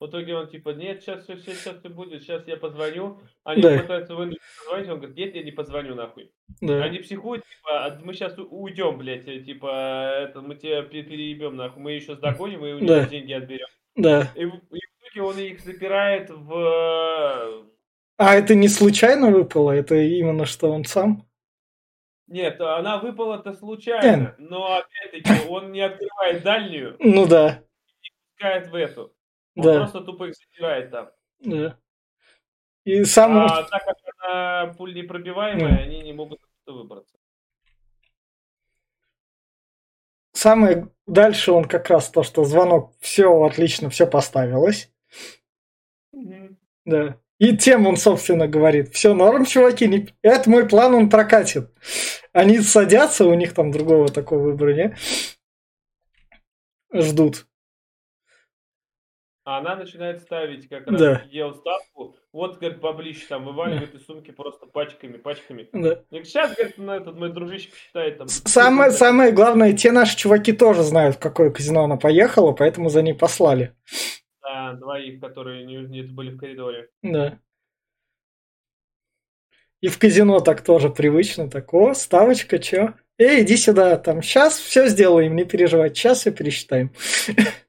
В 0.00 0.06
итоге 0.06 0.34
он 0.34 0.48
типа, 0.48 0.70
нет, 0.70 1.02
сейчас 1.02 1.24
все, 1.24 1.36
сейчас, 1.36 1.58
сейчас 1.58 1.76
все 1.80 1.90
будет, 1.90 2.22
сейчас 2.22 2.48
я 2.48 2.56
позвоню. 2.56 3.20
Они 3.44 3.60
да. 3.60 3.80
пытаются 3.80 4.14
вынудить 4.14 4.40
позвонить, 4.64 4.88
он 4.88 4.96
говорит, 4.96 5.16
нет, 5.18 5.34
я 5.34 5.42
не 5.42 5.52
позвоню 5.52 5.94
нахуй. 5.94 6.32
Да. 6.62 6.82
Они 6.82 7.00
психуют, 7.00 7.44
типа, 7.44 7.84
«А 7.84 8.00
мы 8.02 8.14
сейчас 8.14 8.34
уйдем, 8.38 8.96
блядь, 8.96 9.28
э, 9.28 9.40
типа, 9.40 10.24
это, 10.24 10.40
мы 10.40 10.56
тебя 10.56 10.82
переебем 10.82 11.54
нахуй, 11.54 11.82
мы 11.82 11.92
еще 11.92 12.16
догоним 12.16 12.64
и 12.64 12.72
у 12.72 12.78
них 12.78 12.88
да. 12.88 13.06
деньги 13.06 13.34
отберем. 13.34 13.68
Да. 13.96 14.32
И, 14.34 14.42
и 14.42 14.46
в 14.46 14.56
итоге 14.56 15.22
он 15.22 15.38
их 15.38 15.60
запирает 15.60 16.30
в... 16.30 17.64
А 18.16 18.34
это 18.34 18.54
не 18.54 18.68
случайно 18.68 19.30
выпало? 19.30 19.72
Это 19.72 19.96
именно 19.96 20.46
что 20.46 20.70
он 20.70 20.84
сам? 20.84 21.26
Нет, 22.28 22.60
она 22.60 22.98
выпала-то 22.98 23.52
случайно, 23.52 24.34
но 24.38 24.78
опять-таки 24.78 25.48
он 25.48 25.72
не 25.72 25.82
открывает 25.82 26.42
дальнюю. 26.42 26.96
Ну 26.98 27.26
да. 27.26 27.62
И 28.02 28.08
пускает 28.30 28.68
в 28.68 28.74
эту. 28.74 29.14
Он 29.56 29.64
да. 29.64 29.76
просто 29.80 30.00
тупо 30.00 30.28
их 30.28 30.34
запирает 30.34 30.90
там. 30.90 31.10
Да. 31.40 31.78
И 32.84 33.04
сам... 33.04 33.36
А 33.38 33.62
так 33.64 33.84
как 33.84 33.96
она 34.18 34.72
пуль 34.78 34.94
непробиваемая, 34.94 35.78
mm. 35.78 35.82
они 35.82 36.00
не 36.02 36.12
могут 36.12 36.40
выбраться. 36.66 37.16
Самое 40.42 40.88
дальше 41.06 41.52
он 41.52 41.66
как 41.66 41.88
раз 41.88 42.10
то, 42.10 42.24
что 42.24 42.42
звонок, 42.42 42.94
все 42.98 43.44
отлично, 43.44 43.90
все 43.90 44.08
поставилось. 44.08 44.90
Mm-hmm. 46.12 46.56
Да. 46.84 47.20
И 47.38 47.56
тем 47.56 47.86
он, 47.86 47.96
собственно, 47.96 48.48
говорит, 48.48 48.92
все 48.92 49.14
норм, 49.14 49.44
чуваки, 49.44 49.86
не... 49.86 50.08
это 50.20 50.50
мой 50.50 50.68
план, 50.68 50.94
он 50.94 51.10
прокатит. 51.10 51.70
Они 52.32 52.58
садятся, 52.58 53.24
у 53.24 53.34
них 53.34 53.54
там 53.54 53.70
другого 53.70 54.08
такого 54.08 54.40
выбора 54.40 54.74
нет. 54.74 54.98
Ждут. 56.92 57.46
А 59.44 59.58
она 59.58 59.76
начинает 59.76 60.22
ставить 60.22 60.68
как 60.68 60.88
раз 60.88 61.00
да. 61.00 61.22
ел 61.30 61.54
ставку. 61.54 62.16
Вот, 62.32 62.58
говорит, 62.58 62.80
поближе 62.80 63.26
там 63.28 63.44
вываливает 63.44 63.94
из 63.94 64.06
сумки 64.06 64.30
просто 64.30 64.64
пачками, 64.64 65.18
пачками. 65.18 65.68
Да. 65.72 66.02
И 66.10 66.24
сейчас, 66.24 66.54
говорит, 66.54 66.78
на 66.78 66.96
этот 66.96 67.14
мой 67.18 67.30
дружище 67.30 67.70
посчитает 67.70 68.18
там. 68.18 68.28
Самое, 68.28 68.90
самое 68.90 69.32
главное, 69.32 69.74
те 69.74 69.92
наши 69.92 70.16
чуваки 70.16 70.52
тоже 70.52 70.82
знают, 70.82 71.16
в 71.16 71.18
какое 71.18 71.50
казино 71.50 71.84
она 71.84 71.96
поехала, 71.96 72.52
поэтому 72.52 72.88
за 72.88 73.02
ней 73.02 73.12
послали. 73.12 73.74
Да, 74.42 74.72
двоих, 74.72 75.20
которые 75.20 75.66
не, 75.66 75.76
не 75.76 76.02
были 76.02 76.30
в 76.30 76.38
коридоре. 76.38 76.88
Да. 77.02 77.38
И 79.82 79.88
в 79.88 79.98
казино 79.98 80.40
так 80.40 80.62
тоже 80.62 80.88
привычно, 80.88 81.50
так, 81.50 81.74
о, 81.74 81.92
ставочка, 81.92 82.58
чё? 82.58 82.94
Эй, 83.18 83.42
иди 83.42 83.56
сюда, 83.56 83.98
там, 83.98 84.22
сейчас 84.22 84.58
все 84.58 84.88
сделаем, 84.88 85.36
не 85.36 85.44
переживай, 85.44 85.90
сейчас 85.90 86.20
все 86.20 86.30
пересчитаем. 86.30 86.92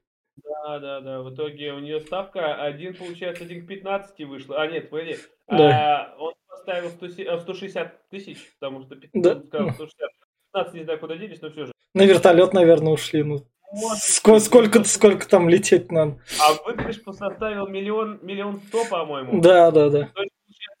Да, 0.64 0.78
да, 0.78 1.00
да. 1.00 1.20
В 1.20 1.34
итоге 1.34 1.74
у 1.74 1.78
нее 1.78 2.00
ставка 2.00 2.54
один, 2.54 2.94
получается, 2.94 3.44
один 3.44 3.64
к 3.64 3.68
15 3.68 4.18
вышла. 4.26 4.62
А, 4.62 4.66
нет, 4.66 4.88
погоди. 4.88 5.16
Да. 5.46 6.14
А, 6.14 6.16
он 6.18 6.32
поставил 6.48 6.88
100, 6.88 7.40
160 7.40 7.86
э, 7.86 7.90
тысяч, 8.10 8.38
потому 8.58 8.82
что 8.82 8.96
15, 8.96 9.22
да. 9.22 9.46
сказал 9.46 9.70
160. 9.74 10.10
15 10.54 10.74
не 10.74 10.84
знаю, 10.84 10.98
куда 11.00 11.16
делись, 11.16 11.42
но 11.42 11.50
все 11.50 11.66
же. 11.66 11.72
На 11.92 12.06
вертолет, 12.06 12.54
наверное, 12.54 12.94
ушли. 12.94 13.22
Ну. 13.22 13.46
Сколько, 13.98 14.40
сколько, 14.40 14.84
сколько 14.84 15.28
там 15.28 15.50
лететь 15.50 15.92
надо? 15.92 16.18
А 16.40 16.54
выигрыш 16.64 17.02
составил 17.02 17.66
миллион, 17.66 18.20
миллион 18.22 18.60
сто, 18.68 18.84
по-моему. 18.88 19.42
Да, 19.42 19.70
да, 19.70 19.90
да. 19.90 20.10
То 20.14 20.22
есть, 20.22 20.32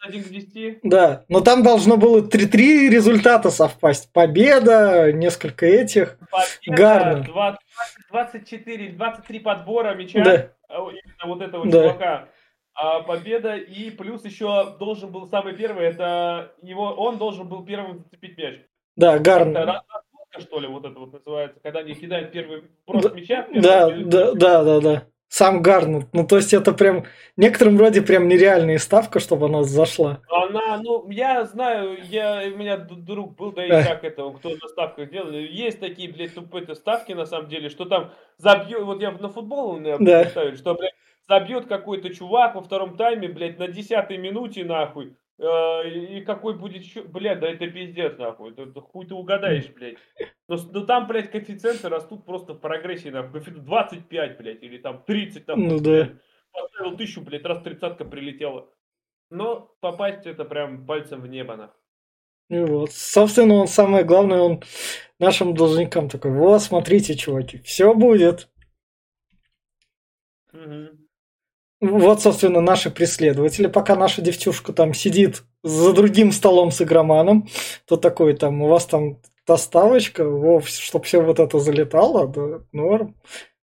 1 0.06 0.24
к 0.24 0.28
10? 0.28 0.78
Да, 0.82 1.24
но 1.28 1.40
там 1.40 1.62
должно 1.62 1.96
было 1.96 2.20
3-3 2.20 2.88
результата 2.88 3.50
совпасть. 3.50 4.12
Победа, 4.12 5.12
несколько 5.12 5.66
этих. 5.66 6.18
Победа, 6.30 6.82
Гарно. 6.82 7.24
20, 7.24 7.60
24, 8.10 8.88
23 8.92 9.40
подбора 9.40 9.94
мяча. 9.94 10.22
Да. 10.22 10.50
А, 10.68 10.78
именно 10.78 11.34
вот 11.34 11.42
этого 11.42 11.66
да. 11.66 11.82
чувака. 11.82 12.28
А 12.74 13.00
победа 13.02 13.56
и 13.56 13.90
плюс 13.90 14.24
еще 14.24 14.76
должен 14.78 15.10
был 15.12 15.28
самый 15.28 15.54
первый, 15.54 15.86
это 15.86 16.52
его, 16.60 16.92
он 16.92 17.18
должен 17.18 17.48
был 17.48 17.64
первым 17.64 17.98
зацепить 17.98 18.36
мяч. 18.36 18.60
Да, 18.96 19.18
Гарн. 19.18 19.56
Это 19.56 19.82
что 20.40 20.58
ли, 20.58 20.66
вот 20.66 20.84
это 20.84 20.98
вот 20.98 21.12
называется, 21.12 21.60
когда 21.62 21.80
они 21.80 21.94
кидают 21.94 22.32
первый 22.32 22.64
просто 22.84 23.10
да, 23.10 23.14
мяча. 23.14 23.46
Да, 23.54 23.90
да, 23.90 24.32
да, 24.34 24.64
да, 24.64 24.80
да 24.80 25.06
сам 25.34 25.62
Гарнет. 25.62 26.06
Ну, 26.12 26.24
то 26.24 26.36
есть 26.36 26.54
это 26.54 26.72
прям 26.72 27.02
в 27.02 27.40
некотором 27.40 27.76
роде 27.76 28.02
прям 28.02 28.28
нереальная 28.28 28.78
ставка, 28.78 29.18
чтобы 29.18 29.46
она 29.46 29.64
зашла. 29.64 30.20
Она, 30.30 30.80
ну, 30.80 31.10
я 31.10 31.44
знаю, 31.44 31.98
я, 32.08 32.44
у 32.46 32.56
меня 32.56 32.76
друг 32.76 33.34
был, 33.34 33.50
да 33.50 33.66
и 33.66 33.68
как 33.68 34.04
это, 34.04 34.30
кто 34.30 34.50
на 34.50 34.68
ставках 34.68 35.10
делал. 35.10 35.32
Есть 35.32 35.80
такие, 35.80 36.12
блядь, 36.12 36.34
тупые 36.34 36.72
ставки, 36.76 37.10
на 37.14 37.26
самом 37.26 37.48
деле, 37.48 37.68
что 37.68 37.84
там 37.84 38.12
забьет, 38.36 38.82
вот 38.82 39.02
я 39.02 39.10
на 39.10 39.28
футбол 39.28 39.76
меня 39.76 39.96
да. 39.98 40.24
что, 40.54 40.74
блядь, 40.74 40.94
забьет 41.28 41.66
какой-то 41.66 42.14
чувак 42.14 42.54
во 42.54 42.62
втором 42.62 42.96
тайме, 42.96 43.26
блядь, 43.26 43.58
на 43.58 43.66
десятой 43.66 44.18
минуте, 44.18 44.64
нахуй. 44.64 45.16
Э, 45.38 45.88
и 45.88 46.20
какой 46.22 46.56
будет 46.56 46.82
еще... 46.82 47.02
Блядь, 47.02 47.40
да 47.40 47.50
это 47.50 47.66
пиздец, 47.68 48.16
нахуй. 48.18 48.52
Это, 48.52 48.62
это 48.62 48.80
хуй 48.80 49.06
ты 49.06 49.14
угадаешь, 49.14 49.68
блядь. 49.68 49.96
Но, 50.48 50.56
но 50.72 50.84
там, 50.84 51.06
блядь, 51.06 51.30
коэффициенты 51.30 51.88
растут 51.88 52.24
просто 52.24 52.54
в 52.54 52.60
прогрессии, 52.60 53.08
нахуй. 53.08 53.32
Коэффициент 53.32 53.64
25, 53.64 54.38
блядь, 54.38 54.62
или 54.62 54.78
там 54.78 55.02
30, 55.04 55.46
там. 55.46 55.60
Ну 55.60 55.80
да. 55.80 56.10
Поставил 56.52 56.96
тысячу, 56.96 57.20
блядь, 57.20 57.44
раз 57.44 57.62
тридцатка 57.62 58.04
прилетела. 58.04 58.70
Но 59.30 59.74
попасть 59.80 60.26
это 60.26 60.44
прям 60.44 60.86
пальцем 60.86 61.20
в 61.20 61.26
небо, 61.26 61.56
нахуй. 61.56 61.80
И 62.50 62.60
вот. 62.60 62.92
Собственно, 62.92 63.54
он 63.54 63.68
самое 63.68 64.04
главное, 64.04 64.40
он 64.40 64.62
нашим 65.18 65.54
должникам 65.54 66.08
такой, 66.08 66.30
вот, 66.30 66.62
смотрите, 66.62 67.16
чуваки, 67.16 67.58
все 67.58 67.94
будет. 67.94 68.48
Угу. 70.52 71.03
Вот, 71.90 72.22
собственно, 72.22 72.60
наши 72.60 72.90
преследователи. 72.90 73.66
Пока 73.66 73.96
наша 73.96 74.22
девчушка 74.22 74.72
там 74.72 74.94
сидит 74.94 75.42
за 75.62 75.92
другим 75.92 76.32
столом 76.32 76.70
с 76.70 76.80
игроманом, 76.82 77.48
то 77.86 77.96
такой 77.96 78.34
там, 78.34 78.62
у 78.62 78.68
вас 78.68 78.86
там 78.86 79.20
доставочка, 79.46 80.24
чтобы 80.66 81.04
все 81.04 81.20
вот 81.20 81.38
это 81.38 81.58
залетало, 81.58 82.28
да, 82.28 82.60
норм. 82.72 83.14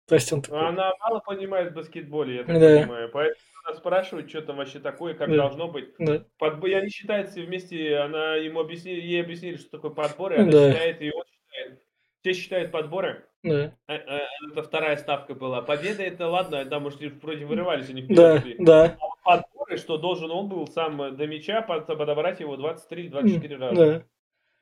То 0.07 0.15
есть 0.15 0.33
он 0.33 0.43
такой... 0.43 0.69
Она 0.69 0.93
мало 1.01 1.21
понимает 1.21 1.73
в 1.73 1.75
баскетболе, 1.75 2.37
я 2.37 2.45
так 2.45 2.61
да. 2.61 2.81
понимаю. 2.81 3.11
Поэтому 3.12 3.41
она 3.65 3.77
спрашивает, 3.77 4.29
что 4.29 4.43
там 4.43 4.57
вообще 4.57 4.79
такое, 4.79 5.15
как 5.15 5.31
да. 5.31 5.37
должно 5.37 5.69
быть. 5.69 5.95
Да. 5.99 6.25
Под... 6.39 6.62
И 6.65 6.73
они 6.75 6.91
считают 6.91 7.31
все 7.31 7.43
вместе, 7.43 7.97
она 7.97 8.37
ему 8.37 8.61
объяснили, 8.61 9.01
ей 9.01 9.23
объяснили, 9.23 9.57
что 9.57 9.71
такое 9.71 9.91
подбор, 9.93 10.35
и 10.35 10.37
она 10.37 10.53
да. 10.53 10.73
считает, 10.73 11.03
и 11.03 11.11
он 11.11 11.25
считает. 11.25 11.83
Все 12.21 12.33
считают 12.35 12.71
подборы. 12.71 13.25
Да. 13.45 13.75
А, 13.87 13.95
а, 13.95 14.21
это 14.51 14.63
вторая 14.63 14.97
ставка 14.97 15.35
была. 15.35 15.61
Победа 15.61 16.03
это 16.03 16.29
ладно, 16.29 16.65
там 16.65 16.87
уж 16.87 16.95
вроде 17.23 17.45
вырывались 17.45 17.91
они 17.91 18.03
Да, 18.03 18.43
да. 18.59 18.97
А 18.99 19.43
подборы, 19.43 19.77
что 19.77 19.99
должен 19.99 20.31
он 20.31 20.49
был 20.49 20.67
сам 20.67 21.17
до 21.17 21.27
мяча 21.27 21.61
подобрать 21.63 22.41
его 22.41 22.57
23-24 22.57 23.57
раза. 23.59 23.75
Да. 23.77 24.03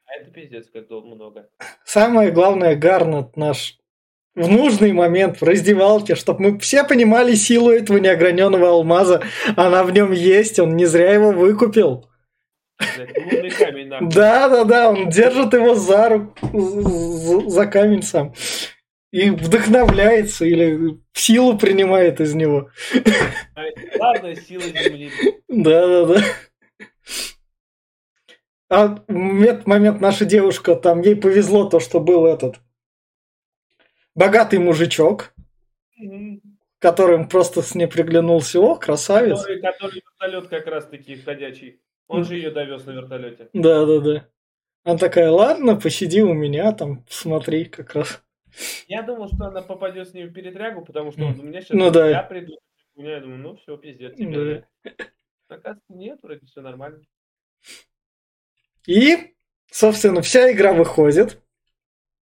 А 0.06 0.20
это 0.20 0.30
пиздец, 0.32 0.68
как 0.68 0.90
много. 0.90 1.48
Самое 1.84 2.32
главное, 2.32 2.74
Гарнет 2.74 3.36
наш 3.36 3.78
в 4.34 4.48
нужный 4.48 4.92
момент 4.92 5.40
в 5.40 5.44
раздевалке, 5.44 6.14
чтобы 6.14 6.40
мы 6.40 6.58
все 6.58 6.84
понимали 6.84 7.34
силу 7.34 7.70
этого 7.70 7.98
неограненного 7.98 8.70
алмаза. 8.70 9.22
Она 9.56 9.84
в 9.84 9.92
нем 9.92 10.10
есть, 10.12 10.58
он 10.58 10.74
не 10.74 10.86
зря 10.86 11.12
его 11.12 11.30
выкупил. 11.32 12.08
Камень, 13.58 13.88
да, 14.10 14.48
да, 14.48 14.64
да, 14.64 14.90
он 14.90 15.08
держит 15.08 15.52
его 15.54 15.74
за 15.74 16.08
руку, 16.08 17.48
за 17.48 17.66
камень 17.66 18.02
сам. 18.02 18.34
И 19.10 19.30
вдохновляется 19.30 20.46
или 20.46 20.98
силу 21.12 21.58
принимает 21.58 22.20
из 22.20 22.34
него. 22.34 22.70
Главная 23.96 24.36
сила 24.36 24.62
Земли. 24.62 25.10
Да, 25.48 25.86
да, 25.86 26.06
да. 26.06 26.24
А 28.70 29.04
в 29.06 29.42
этот 29.42 29.66
момент 29.66 30.00
наша 30.00 30.24
девушка, 30.24 30.74
там 30.74 31.02
ей 31.02 31.14
повезло 31.14 31.68
то, 31.68 31.78
что 31.78 32.00
был 32.00 32.24
этот 32.24 32.56
богатый 34.14 34.58
мужичок, 34.58 35.34
mm-hmm. 36.02 36.40
которым 36.78 37.28
просто 37.28 37.60
с 37.60 37.74
ней 37.74 37.86
приглянулся, 37.86 38.60
о, 38.60 38.76
красавец. 38.76 39.40
Который, 39.40 39.60
который 39.60 40.02
вертолет 40.02 40.48
как 40.48 40.66
раз 40.66 40.86
таки 40.86 41.16
ходячий. 41.16 41.80
Он 42.12 42.24
же 42.24 42.36
ее 42.36 42.50
довез 42.50 42.84
на 42.84 42.92
вертолете. 42.92 43.48
Да, 43.52 43.86
да, 43.86 44.00
да. 44.00 44.28
Она 44.84 44.98
такая, 44.98 45.30
ладно, 45.30 45.76
посиди 45.76 46.22
у 46.22 46.34
меня 46.34 46.72
там, 46.72 47.04
смотри, 47.08 47.64
как 47.66 47.94
раз. 47.94 48.22
Я 48.88 49.02
думал, 49.02 49.28
что 49.28 49.46
она 49.46 49.62
попадет 49.62 50.08
с 50.08 50.14
ним 50.14 50.28
в 50.28 50.32
перетрягу, 50.32 50.84
потому 50.84 51.12
что 51.12 51.24
он, 51.24 51.40
у 51.40 51.42
меня 51.42 51.60
сейчас 51.60 51.70
ну, 51.70 51.90
да. 51.90 52.08
я 52.08 52.22
приду, 52.22 52.58
я 52.96 53.20
думаю, 53.20 53.38
ну 53.38 53.56
все, 53.56 53.76
пиздец. 53.76 54.16
Тебе. 54.16 54.66
Да. 54.84 54.90
Оказывается, 55.48 55.92
нет, 55.92 56.18
вроде 56.22 56.46
все 56.46 56.60
нормально. 56.60 57.00
И, 58.86 59.34
собственно, 59.70 60.20
вся 60.22 60.52
игра 60.52 60.72
выходит. 60.72 61.40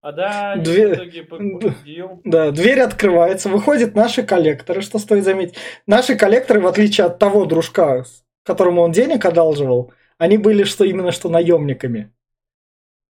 А 0.02 0.12
да, 0.12 0.56
дверь... 0.56 0.90
в 0.90 0.94
итоге 0.94 1.22
победил. 1.24 2.20
Да, 2.24 2.50
дверь 2.50 2.80
открывается, 2.80 3.48
выходят 3.48 3.94
наши 3.94 4.22
коллекторы, 4.22 4.82
что 4.82 4.98
стоит 4.98 5.24
заметить. 5.24 5.56
Наши 5.86 6.16
коллекторы, 6.16 6.60
в 6.60 6.66
отличие 6.66 7.06
от 7.06 7.18
того 7.18 7.44
дружка, 7.44 8.04
которому 8.50 8.82
он 8.82 8.92
денег 8.92 9.24
одалживал, 9.24 9.92
они 10.18 10.38
были 10.38 10.64
что 10.64 10.84
именно 10.84 11.12
что 11.12 11.28
наемниками. 11.28 12.12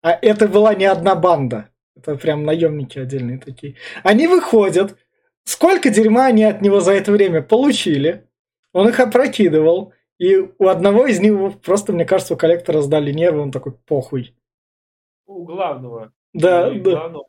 А 0.02 0.12
это 0.12 0.48
была 0.48 0.74
не 0.76 0.86
одна 0.86 1.16
банда. 1.16 1.70
Это 1.96 2.16
прям 2.16 2.44
наемники 2.44 3.00
отдельные 3.00 3.40
такие. 3.40 3.76
Они 4.04 4.28
выходят. 4.28 4.98
Сколько 5.44 5.90
дерьма 5.90 6.28
они 6.28 6.44
от 6.44 6.62
него 6.62 6.80
за 6.80 6.94
это 6.94 7.12
время 7.12 7.42
получили? 7.42 8.28
Он 8.74 8.88
их 8.88 9.00
опрокидывал. 9.00 9.94
И 10.18 10.38
у 10.38 10.68
одного 10.68 11.08
из 11.08 11.20
них 11.20 11.60
просто, 11.62 11.92
мне 11.92 12.06
кажется, 12.06 12.36
у 12.36 12.38
коллектора 12.38 12.82
сдали 12.82 13.12
нервы, 13.12 13.42
он 13.42 13.52
такой, 13.52 13.74
похуй. 13.74 14.34
У 15.26 15.44
главного. 15.44 16.14
Да, 16.34 16.70
да. 16.70 16.80
Главного. 16.80 17.26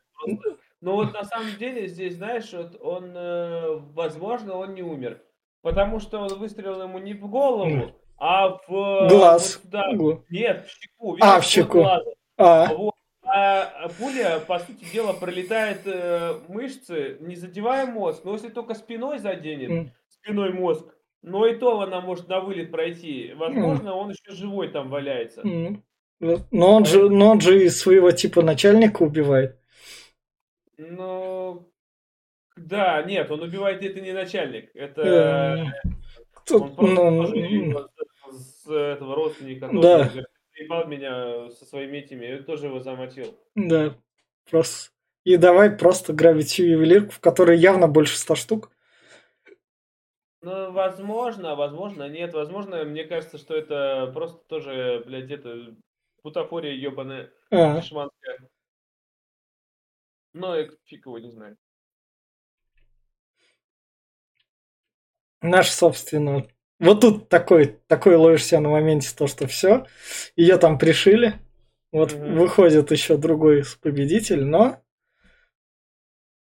Но 0.80 0.96
вот 0.96 1.12
на 1.12 1.24
самом 1.24 1.56
деле 1.58 1.88
здесь, 1.88 2.16
знаешь, 2.16 2.52
вот 2.52 2.78
он, 2.80 3.12
э, 3.16 3.76
возможно, 3.94 4.54
он 4.54 4.74
не 4.74 4.82
умер. 4.82 5.20
Потому 5.66 5.98
что 5.98 6.20
он 6.20 6.28
выстрелил 6.38 6.80
ему 6.82 7.00
не 7.00 7.12
в 7.12 7.26
голову, 7.26 7.90
а 8.18 8.50
в... 8.68 9.08
Глаз. 9.08 9.60
Вот, 9.64 9.70
да, 9.72 9.90
нет, 10.30 10.64
в 10.64 10.70
щеку. 10.70 11.14
Видишь, 11.14 11.28
а, 11.28 11.40
в 11.40 11.44
щеку. 11.44 11.84
А. 12.38 12.72
Вот. 12.72 12.94
А 13.24 13.88
пуля, 13.98 14.38
по 14.46 14.60
сути 14.60 14.84
дела, 14.92 15.12
пролетает 15.12 15.80
э, 15.86 16.38
мышцы, 16.46 17.16
не 17.18 17.34
задевая 17.34 17.84
мозг. 17.84 18.22
Но 18.22 18.34
если 18.34 18.48
только 18.48 18.74
спиной 18.74 19.18
заденет, 19.18 19.70
mm. 19.70 19.88
спиной 20.08 20.52
мозг, 20.52 20.86
но 21.22 21.48
и 21.48 21.56
то 21.56 21.80
она 21.80 22.00
может 22.00 22.28
на 22.28 22.38
вылет 22.38 22.70
пройти. 22.70 23.32
Возможно, 23.34 23.88
mm. 23.88 23.92
он 23.92 24.10
еще 24.10 24.30
живой 24.40 24.68
там 24.68 24.88
валяется. 24.88 25.40
Mm. 25.40 25.82
Но 26.20 26.76
он, 26.76 26.84
же, 26.84 27.10
но 27.10 27.30
он 27.30 27.40
же 27.40 27.70
своего 27.70 28.12
типа 28.12 28.40
начальника 28.40 29.02
убивает. 29.02 29.58
Ну, 30.78 31.65
да, 32.56 33.02
нет, 33.02 33.30
он 33.30 33.42
убивает 33.42 33.82
это 33.82 34.00
не 34.00 34.12
начальник. 34.12 34.70
Это... 34.74 35.72
Тут, 36.46 36.62
он 36.62 36.74
просто 36.74 37.36
ну, 37.36 37.88
с, 38.30 38.70
этого 38.70 39.14
родственника. 39.14 39.68
Да. 39.72 40.10
Заебал 40.56 40.86
меня 40.86 41.50
со 41.50 41.66
своими 41.66 41.98
этими, 41.98 42.24
я 42.24 42.42
тоже 42.42 42.66
его 42.66 42.80
замотил. 42.80 43.38
Да, 43.54 43.96
просто. 44.50 44.90
И 45.24 45.36
давай 45.36 45.70
просто 45.70 46.12
грабить 46.12 46.48
всю 46.48 46.62
ювелирку, 46.62 47.10
в 47.10 47.20
которой 47.20 47.58
явно 47.58 47.88
больше 47.88 48.16
ста 48.16 48.36
штук. 48.36 48.70
Ну, 50.40 50.70
возможно, 50.70 51.56
возможно, 51.56 52.08
нет. 52.08 52.32
Возможно, 52.32 52.84
мне 52.84 53.04
кажется, 53.04 53.36
что 53.36 53.54
это 53.54 54.10
просто 54.14 54.38
тоже, 54.46 55.02
блядь, 55.04 55.30
это 55.30 55.74
бутафория 56.22 56.72
ебаная, 56.72 57.32
а. 57.50 57.82
шманская. 57.82 58.48
Но 60.32 60.54
я 60.54 60.68
фиг 60.84 61.06
его 61.06 61.18
не 61.18 61.32
знаю. 61.32 61.56
Наш, 65.46 65.70
собственно, 65.70 66.44
вот 66.80 67.00
тут 67.00 67.28
такой, 67.28 67.78
такой 67.86 68.16
ловишься 68.16 68.58
на 68.60 68.68
моменте, 68.68 69.08
то, 69.16 69.26
что 69.26 69.46
все, 69.46 69.86
ее 70.34 70.58
там 70.58 70.78
пришили. 70.78 71.34
Вот 71.92 72.12
угу. 72.12 72.24
выходит 72.32 72.90
еще 72.90 73.16
другой 73.16 73.62
победитель, 73.80 74.44
но... 74.44 74.82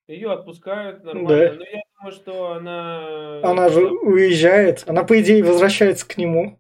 Ее 0.07 0.31
отпускают 0.31 1.03
нормально, 1.03 1.27
да. 1.29 1.53
но 1.53 1.63
я 1.63 1.81
думаю, 1.95 2.11
что 2.11 2.51
она... 2.53 3.41
Она 3.43 3.69
же 3.69 3.85
уезжает, 3.85 4.83
она, 4.87 5.03
по 5.03 5.21
идее, 5.21 5.43
возвращается 5.43 6.07
к 6.07 6.17
нему. 6.17 6.59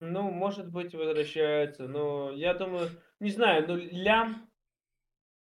Ну, 0.00 0.30
может 0.30 0.70
быть, 0.70 0.94
возвращается, 0.94 1.88
но 1.88 2.30
я 2.30 2.54
думаю, 2.54 2.88
не 3.18 3.30
знаю, 3.30 3.64
ну, 3.66 3.76
лям, 3.76 4.48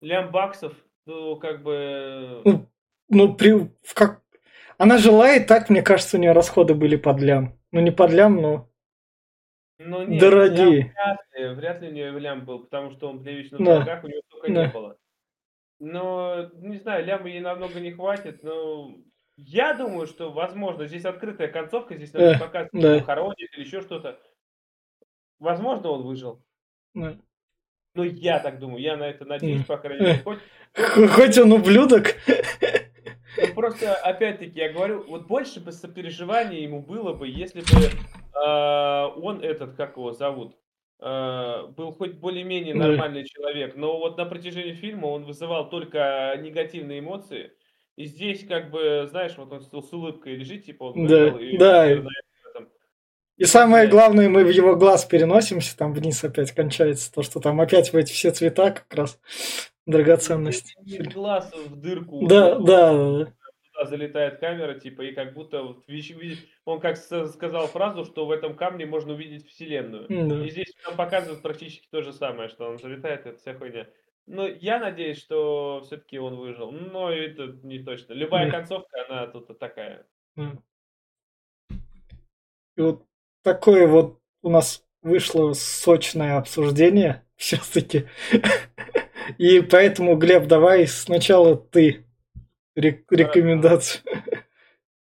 лям 0.02 0.32
баксов, 0.32 0.74
ну, 1.06 1.36
как 1.36 1.62
бы... 1.62 2.42
Ну, 2.46 2.70
ну 3.10 3.36
при, 3.36 3.52
в 3.52 3.94
как, 3.94 4.22
она 4.80 4.98
жила 4.98 5.36
и 5.36 5.46
так, 5.46 5.70
мне 5.70 5.84
кажется, 5.84 6.18
у 6.18 6.20
нее 6.20 6.32
расходы 6.32 6.74
были 6.74 6.96
под 6.96 7.20
лям. 7.20 7.60
Ну, 7.72 7.82
не 7.82 7.92
под 7.92 8.12
лям, 8.12 8.42
но 8.42 8.70
ну, 9.78 10.06
нет, 10.06 10.20
дорогие. 10.20 10.94
Вряд 10.94 11.20
ли, 11.34 11.48
вряд 11.56 11.82
ли 11.82 11.88
у 11.90 11.92
нее 11.92 12.20
лям 12.20 12.46
был, 12.46 12.60
потому 12.60 12.92
что 12.92 13.10
он 13.10 13.22
при 13.22 13.34
вечных 13.34 13.64
да. 13.64 13.80
ногах 13.80 14.04
у 14.04 14.08
нее 14.08 14.22
столько 14.28 14.52
да. 14.52 14.66
не 14.66 14.72
было. 14.72 14.98
Но, 15.80 16.50
не 16.56 16.78
знаю, 16.78 17.06
ляма 17.06 17.30
ей 17.30 17.42
намного 17.42 17.80
не 17.80 17.92
хватит, 17.92 18.42
но 18.44 18.96
я 19.38 19.74
думаю, 19.74 20.08
что, 20.08 20.32
возможно, 20.32 20.88
здесь 20.88 21.06
открытая 21.06 21.50
концовка, 21.50 21.96
здесь 21.96 22.14
надо 22.14 22.34
да, 22.34 22.40
показывать, 22.40 22.82
да. 22.82 23.00
хоронит 23.02 23.54
или 23.54 23.64
еще 23.64 23.82
что-то. 23.82 24.20
Возможно, 25.40 25.92
он 25.92 26.04
выжил. 26.04 26.44
Да. 26.94 27.18
Ну, 27.96 28.04
я 28.04 28.40
так 28.40 28.60
думаю, 28.60 28.82
я 28.82 28.98
на 28.98 29.10
это 29.10 29.26
надеюсь, 29.26 29.66
по 29.66 29.78
крайней 29.78 30.06
мере. 30.06 30.24
Хоть, 30.24 30.40
хоть 31.12 31.38
он 31.38 31.54
ублюдок. 31.54 32.16
Ну, 33.48 33.54
просто, 33.54 33.94
опять-таки, 33.96 34.60
я 34.60 34.72
говорю, 34.72 35.04
вот 35.08 35.28
больше 35.28 35.60
бы 35.60 35.72
сопереживания 35.72 36.60
ему 36.60 36.82
было 36.82 37.14
бы, 37.14 37.28
если 37.28 37.62
бы 37.62 37.86
э, 37.86 39.22
он 39.22 39.42
этот, 39.42 39.76
как 39.76 39.98
его 39.98 40.12
зовут, 40.12 40.56
э, 41.02 41.68
был 41.76 41.94
хоть 41.94 42.14
более-менее 42.14 42.76
нормальный 42.76 43.26
человек. 43.26 43.76
Но 43.76 43.98
вот 44.00 44.18
на 44.18 44.26
протяжении 44.26 44.74
фильма 44.74 45.08
он 45.08 45.26
вызывал 45.26 45.70
только 45.70 46.36
негативные 46.40 47.00
эмоции. 47.00 47.52
И 47.96 48.06
здесь, 48.06 48.48
как 48.48 48.72
бы, 48.72 49.08
знаешь, 49.10 49.34
вот 49.38 49.52
он 49.52 49.62
с 49.62 49.94
улыбкой 49.94 50.36
лежит, 50.36 50.66
типа, 50.66 50.84
он 50.86 51.06
да, 51.06 51.28
и, 51.28 51.58
да. 51.58 51.82
Наверное, 51.84 52.12
и 53.40 53.46
самое 53.46 53.88
главное, 53.88 54.28
мы 54.28 54.44
в 54.44 54.50
его 54.50 54.76
глаз 54.76 55.06
переносимся, 55.06 55.78
там 55.78 55.94
вниз 55.94 56.22
опять 56.26 56.52
кончается 56.52 57.10
то, 57.10 57.24
что 57.24 57.40
там 57.40 57.62
опять 57.62 57.94
в 57.94 57.96
эти 57.96 58.12
все 58.12 58.32
цвета 58.32 58.72
как 58.72 58.94
раз 58.94 59.18
драгоценность. 59.90 60.76
Глаз 61.14 61.52
в 61.54 61.76
дырку. 61.76 62.26
Да, 62.28 62.60
да, 62.60 62.94
да. 62.94 63.34
Туда 63.74 63.86
залетает 63.86 64.40
камера, 64.40 64.80
типа, 64.80 65.04
и 65.04 65.14
как 65.14 65.34
будто 65.34 65.64
вот, 65.64 65.86
он 66.66 66.80
как 66.80 66.98
сказал 66.98 67.68
фразу, 67.68 68.06
что 68.06 68.26
в 68.26 68.32
этом 68.32 68.56
камне 68.56 68.86
можно 68.86 69.14
увидеть 69.14 69.48
Вселенную. 69.48 70.06
Да. 70.10 70.46
И 70.46 70.50
здесь 70.50 70.74
нам 70.86 70.96
показывают 70.96 71.42
практически 71.42 71.88
то 71.90 72.02
же 72.02 72.14
самое, 72.14 72.50
что 72.50 72.70
он 72.70 72.78
залетает, 72.78 73.26
это 73.26 73.40
вся 73.40 73.54
хуйня. 73.54 73.88
Но 74.28 74.48
я 74.48 74.80
надеюсь, 74.80 75.18
что 75.18 75.82
все-таки 75.86 76.20
он 76.20 76.36
выжил. 76.36 76.72
Но 76.72 77.12
это 77.12 77.58
не 77.64 77.80
точно. 77.80 78.14
Любая 78.14 78.46
да. 78.46 78.60
концовка, 78.60 79.06
она 79.10 79.26
тут 79.26 79.58
такая. 79.58 80.06
И 80.38 82.82
вот 82.82 83.04
такое 83.42 83.88
вот 83.88 84.20
у 84.44 84.50
нас 84.50 84.86
вышло 85.02 85.54
сочное 85.54 86.38
обсуждение 86.38 87.26
все-таки. 87.38 88.06
И 89.38 89.62
поэтому, 89.62 90.16
Глеб, 90.16 90.48
давай 90.48 90.88
сначала 90.88 91.56
ты 91.56 92.06
рекомендацию. 92.76 94.04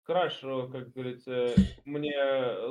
Хорошо, 0.04 0.68
как 0.68 0.92
говорится, 0.92 1.54
мне 1.86 2.14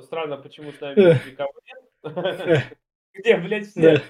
странно, 0.02 0.38
почему 0.38 0.72
с 0.72 0.80
нами 0.80 0.96
никого 1.30 1.52
нет. 1.66 2.64
Где, 3.14 3.36
блядь, 3.36 3.68
все? 3.68 4.02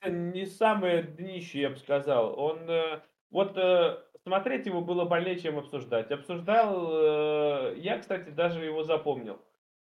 Это 0.00 0.10
не 0.10 0.44
самое 0.46 1.02
днище, 1.02 1.60
я 1.60 1.70
бы 1.70 1.76
сказал. 1.76 2.38
Он, 2.38 2.68
э, 2.68 3.00
вот, 3.30 3.56
э, 3.56 3.98
смотреть 4.22 4.66
его 4.66 4.82
было 4.82 5.06
больнее, 5.06 5.38
чем 5.38 5.58
обсуждать. 5.58 6.10
Обсуждал, 6.10 6.90
э, 6.92 7.74
я, 7.78 7.98
кстати, 7.98 8.28
даже 8.28 8.64
его 8.64 8.82
запомнил. 8.82 9.40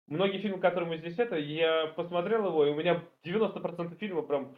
Многие 0.08 0.40
фильмы, 0.40 0.60
которые 0.60 0.90
мы 0.90 0.98
здесь 0.98 1.20
это, 1.20 1.38
я 1.38 1.88
посмотрел 1.88 2.48
его, 2.48 2.66
и 2.66 2.72
у 2.72 2.76
меня 2.76 3.04
90% 3.24 3.96
фильма 3.98 4.24
прям 4.24 4.56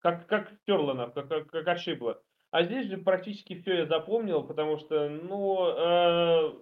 как, 0.00 0.26
как 0.26 0.50
стерло 0.62 0.94
нам, 0.94 1.12
как, 1.12 1.28
как, 1.28 1.46
как 1.48 1.68
ошибло. 1.68 2.22
А 2.50 2.62
здесь 2.62 2.86
же 2.86 2.98
практически 2.98 3.60
все 3.60 3.78
я 3.78 3.86
запомнил, 3.86 4.42
потому 4.42 4.78
что, 4.78 5.08
ну, 5.08 5.66
э, 5.68 6.52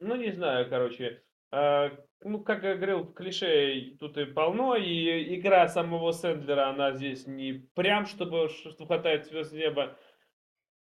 ну 0.00 0.16
не 0.16 0.30
знаю, 0.32 0.68
короче, 0.70 1.22
э, 1.52 1.90
ну, 2.22 2.42
как 2.42 2.62
я 2.62 2.76
говорил, 2.76 3.06
клише 3.06 3.96
тут 4.00 4.16
и 4.16 4.24
полно, 4.24 4.74
и 4.74 5.36
игра 5.38 5.68
самого 5.68 6.12
Сэндлера, 6.12 6.70
она 6.70 6.92
здесь 6.92 7.26
не 7.26 7.68
прям, 7.74 8.06
чтобы 8.06 8.48
что 8.48 8.86
хватает 8.86 9.26
звезд 9.26 9.52
неба. 9.52 9.96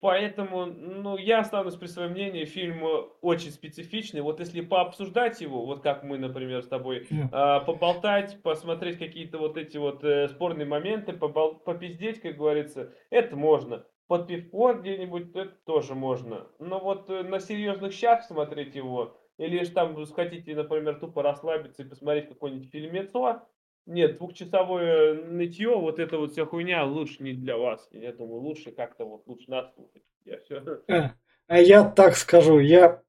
Поэтому, 0.03 0.65
ну, 0.65 1.15
я 1.15 1.39
останусь 1.39 1.77
при 1.77 1.87
своем 1.87 2.11
мнении, 2.11 2.43
фильм 2.43 2.83
очень 3.21 3.51
специфичный. 3.51 4.19
Вот 4.19 4.41
если 4.41 4.59
пообсуждать 4.59 5.39
его, 5.39 5.65
вот 5.65 5.81
как 5.81 6.03
мы, 6.03 6.17
например, 6.17 6.61
с 6.61 6.67
тобой, 6.67 7.07
э, 7.09 7.59
поболтать, 7.65 8.43
посмотреть 8.43 8.97
какие-то 8.97 9.37
вот 9.37 9.55
эти 9.55 9.77
вот 9.77 10.03
э, 10.03 10.27
спорные 10.27 10.65
моменты, 10.65 11.13
побол- 11.13 11.57
попиздеть, 11.63 12.19
как 12.19 12.35
говорится, 12.35 12.91
это 13.11 13.37
можно. 13.37 13.85
Под 14.07 14.27
пивко 14.27 14.73
где-нибудь 14.73 15.33
это 15.35 15.55
тоже 15.65 15.95
можно. 15.95 16.47
Но 16.59 16.81
вот 16.81 17.09
э, 17.09 17.23
на 17.23 17.39
серьезных 17.39 17.93
щах 17.93 18.23
смотреть 18.23 18.75
его, 18.75 19.17
или 19.37 19.63
же 19.63 19.71
там 19.71 19.95
хотите, 20.07 20.53
например, 20.53 20.99
тупо 20.99 21.23
расслабиться 21.23 21.83
и 21.83 21.87
посмотреть 21.87 22.27
какой-нибудь 22.27 22.69
фильмецо, 22.69 23.47
нет, 23.85 24.17
двухчасовое 24.17 25.13
нытье, 25.25 25.75
вот 25.75 25.99
эта 25.99 26.17
вот 26.17 26.31
вся 26.31 26.45
хуйня 26.45 26.85
лучше 26.85 27.23
не 27.23 27.33
для 27.33 27.57
вас. 27.57 27.87
Я 27.91 28.13
думаю, 28.13 28.41
лучше 28.41 28.71
как-то 28.71 29.05
вот 29.05 29.27
лучше 29.27 29.49
нас 29.49 29.73
слушать. 29.75 30.03
Я 30.25 30.39
все. 30.39 30.61
А, 30.89 31.13
а 31.47 31.59
я 31.59 31.83
так 31.83 32.15
скажу, 32.15 32.59
я 32.59 33.03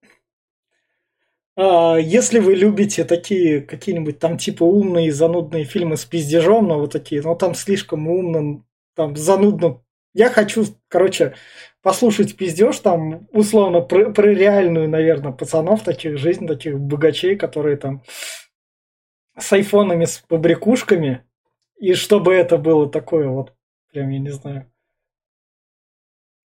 а, 1.56 1.96
если 1.98 2.40
вы 2.40 2.54
любите 2.54 3.04
такие 3.04 3.60
какие-нибудь 3.60 4.18
там 4.18 4.38
типа 4.38 4.64
умные 4.64 5.12
занудные 5.12 5.64
фильмы 5.64 5.96
с 5.96 6.04
пиздежом, 6.04 6.66
но 6.66 6.80
вот 6.80 6.92
такие, 6.92 7.22
но 7.22 7.34
там 7.34 7.54
слишком 7.54 8.08
умно, 8.08 8.64
там 8.96 9.16
занудно. 9.16 9.80
Я 10.14 10.30
хочу, 10.30 10.64
короче, 10.88 11.34
послушать 11.82 12.36
пиздеж 12.36 12.78
там 12.78 13.28
условно 13.32 13.80
про, 13.80 14.10
про 14.10 14.26
реальную, 14.26 14.88
наверное, 14.88 15.32
пацанов 15.32 15.82
таких, 15.82 16.18
жизнь 16.18 16.46
таких 16.46 16.78
богачей, 16.78 17.36
которые 17.36 17.76
там 17.76 18.02
с 19.38 19.52
айфонами, 19.52 20.04
с 20.04 20.18
побрякушками, 20.18 21.24
и 21.78 21.94
чтобы 21.94 22.34
это 22.34 22.56
было 22.56 22.88
такое 22.88 23.28
вот, 23.28 23.52
прям, 23.92 24.10
я 24.10 24.18
не 24.18 24.30
знаю. 24.30 24.70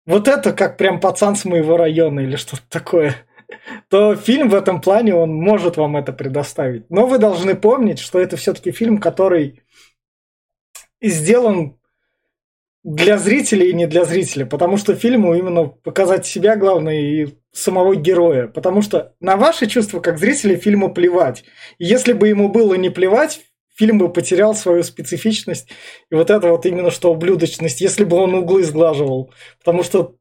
Вот 0.07 0.29
это 0.29 0.53
как 0.53 0.77
прям 0.77 1.01
пацан 1.01 1.35
с 1.35 1.45
моего 1.45 1.77
района 1.77 2.21
или 2.21 2.37
что-то 2.37 2.63
такое. 2.69 3.17
То 3.91 4.15
фильм 4.15 4.49
в 4.49 4.55
этом 4.55 4.81
плане, 4.81 5.15
он 5.15 5.35
может 5.35 5.77
вам 5.77 5.97
это 5.97 6.13
предоставить. 6.13 6.89
Но 6.91 7.07
вы 7.07 7.19
должны 7.19 7.57
помнить, 7.57 7.99
что 7.99 8.21
это 8.21 8.37
все-таки 8.37 8.71
фильм, 8.71 8.99
который 8.99 9.63
сделан 11.03 11.79
для 12.85 13.19
зрителей 13.19 13.71
и 13.71 13.75
не 13.75 13.89
для 13.89 14.05
зрителя, 14.05 14.47
потому 14.47 14.77
что 14.77 14.95
фильму 14.95 15.35
именно 15.35 15.67
показать 15.67 16.25
себя 16.25 16.57
главное 16.57 17.01
и 17.01 17.27
самого 17.57 17.97
героя, 17.97 18.49
потому 18.49 18.83
что 18.83 19.15
на 19.21 19.37
ваши 19.37 19.67
чувства 19.67 20.01
как 20.01 20.19
зрителя 20.19 20.57
фильму 20.57 20.93
плевать. 20.93 21.45
Если 21.79 22.13
бы 22.13 22.29
ему 22.29 22.49
было 22.49 22.75
не 22.75 22.91
плевать, 22.91 23.41
фильм 23.75 23.99
бы 23.99 24.13
потерял 24.13 24.55
свою 24.55 24.83
специфичность 24.83 25.69
и 26.11 26.15
вот 26.15 26.31
это 26.31 26.51
вот 26.51 26.67
именно 26.67 26.91
что 26.91 27.13
ублюдочность, 27.13 27.81
если 27.81 28.05
бы 28.05 28.17
он 28.17 28.35
углы 28.35 28.63
сглаживал, 28.65 29.33
потому 29.59 29.83
что 29.83 30.17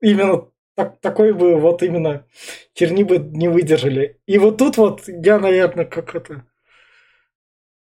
именно 0.00 0.48
так, 0.74 1.00
такой 1.00 1.32
бы 1.32 1.56
вот 1.56 1.82
именно 1.82 2.26
черни 2.74 3.02
бы 3.02 3.18
не 3.18 3.48
выдержали. 3.48 4.20
И 4.26 4.38
вот 4.38 4.58
тут 4.58 4.76
вот 4.76 5.08
я, 5.08 5.38
наверное, 5.38 5.86
как 5.86 6.14
это 6.14 6.44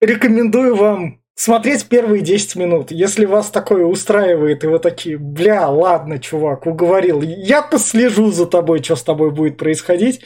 рекомендую 0.01 0.75
вам 0.75 1.20
смотреть 1.35 1.87
первые 1.87 2.21
10 2.21 2.55
минут. 2.55 2.91
Если 2.91 3.25
вас 3.25 3.49
такое 3.49 3.85
устраивает, 3.85 4.63
и 4.63 4.67
вы 4.67 4.79
такие, 4.79 5.17
бля, 5.17 5.67
ладно, 5.69 6.19
чувак, 6.19 6.65
уговорил, 6.65 7.21
я 7.21 7.61
послежу 7.61 8.31
за 8.31 8.45
тобой, 8.45 8.83
что 8.83 8.95
с 8.95 9.03
тобой 9.03 9.31
будет 9.31 9.57
происходить, 9.57 10.21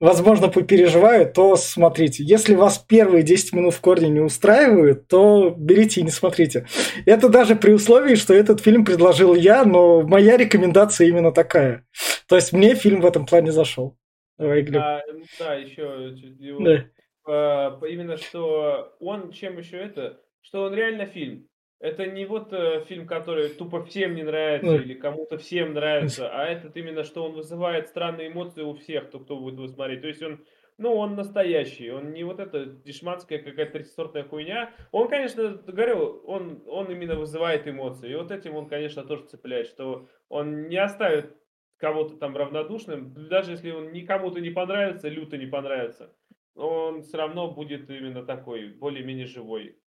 возможно, 0.00 0.48
попереживаю, 0.48 1.30
то 1.30 1.56
смотрите. 1.56 2.24
Если 2.24 2.54
вас 2.54 2.78
первые 2.78 3.22
10 3.22 3.52
минут 3.52 3.74
в 3.74 3.80
корне 3.80 4.08
не 4.08 4.20
устраивают, 4.20 5.08
то 5.08 5.54
берите 5.56 6.00
и 6.00 6.04
не 6.04 6.10
смотрите. 6.10 6.66
Это 7.06 7.28
даже 7.28 7.54
при 7.54 7.72
условии, 7.72 8.14
что 8.14 8.34
этот 8.34 8.60
фильм 8.60 8.84
предложил 8.84 9.34
я, 9.34 9.64
но 9.64 10.02
моя 10.02 10.36
рекомендация 10.36 11.06
именно 11.06 11.32
такая. 11.32 11.86
То 12.26 12.36
есть 12.36 12.52
мне 12.52 12.74
фильм 12.74 13.00
в 13.00 13.06
этом 13.06 13.26
плане 13.26 13.52
зашел. 13.52 13.96
Давай, 14.38 14.62
Глеб. 14.62 14.80
А, 14.82 15.02
да, 15.38 15.54
еще 15.54 16.14
да. 16.60 16.84
А, 17.26 17.78
именно 17.86 18.16
что 18.16 18.94
он 19.00 19.32
чем 19.32 19.58
еще 19.58 19.76
это 19.76 20.18
что 20.42 20.64
он 20.64 20.74
реально 20.74 21.06
фильм. 21.06 21.46
Это 21.80 22.06
не 22.06 22.26
вот 22.26 22.52
э, 22.52 22.84
фильм, 22.88 23.06
который 23.06 23.48
тупо 23.48 23.82
всем 23.84 24.14
не 24.14 24.22
нравится 24.22 24.76
или 24.76 24.92
кому-то 24.92 25.38
всем 25.38 25.72
нравится, 25.72 26.28
а 26.32 26.44
этот 26.44 26.76
именно, 26.76 27.04
что 27.04 27.24
он 27.24 27.32
вызывает 27.32 27.88
странные 27.88 28.28
эмоции 28.28 28.62
у 28.62 28.74
всех, 28.74 29.08
кто, 29.08 29.20
кто 29.20 29.38
будет 29.38 29.54
его 29.54 29.66
смотреть. 29.66 30.02
То 30.02 30.08
есть 30.08 30.22
он, 30.22 30.44
ну, 30.76 30.94
он 30.94 31.14
настоящий, 31.14 31.90
он 31.90 32.12
не 32.12 32.22
вот 32.22 32.38
эта 32.38 32.66
дешманская 32.66 33.38
какая-то 33.38 33.72
третьесортная 33.72 34.24
хуйня. 34.24 34.74
Он, 34.92 35.08
конечно, 35.08 35.54
говорю, 35.66 36.22
он, 36.26 36.62
он 36.66 36.90
именно 36.90 37.16
вызывает 37.16 37.66
эмоции. 37.66 38.12
И 38.12 38.16
вот 38.16 38.30
этим 38.30 38.56
он, 38.56 38.68
конечно, 38.68 39.02
тоже 39.02 39.24
цепляет, 39.24 39.66
что 39.66 40.06
он 40.28 40.68
не 40.68 40.76
оставит 40.76 41.34
кого-то 41.80 42.16
там 42.16 42.36
равнодушным, 42.36 43.14
даже 43.28 43.52
если 43.52 43.70
он 43.70 43.90
никому-то 43.92 44.40
не 44.40 44.50
понравится, 44.50 45.08
люто 45.08 45.38
не 45.38 45.46
понравится, 45.46 46.14
он 46.54 47.02
все 47.02 47.16
равно 47.16 47.50
будет 47.50 47.88
именно 47.88 48.24
такой, 48.24 48.68
более-менее 48.68 49.26
живой. 49.26 49.79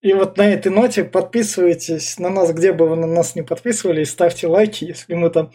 И 0.00 0.12
вот 0.12 0.36
на 0.36 0.46
этой 0.46 0.70
ноте 0.70 1.04
подписывайтесь 1.04 2.18
на 2.18 2.30
нас, 2.30 2.52
где 2.52 2.72
бы 2.72 2.88
вы 2.88 2.96
на 2.96 3.06
нас 3.06 3.34
не 3.34 3.42
подписывались, 3.42 4.10
ставьте 4.10 4.46
лайки, 4.46 4.84
если 4.84 5.14
мы 5.14 5.30
там... 5.30 5.52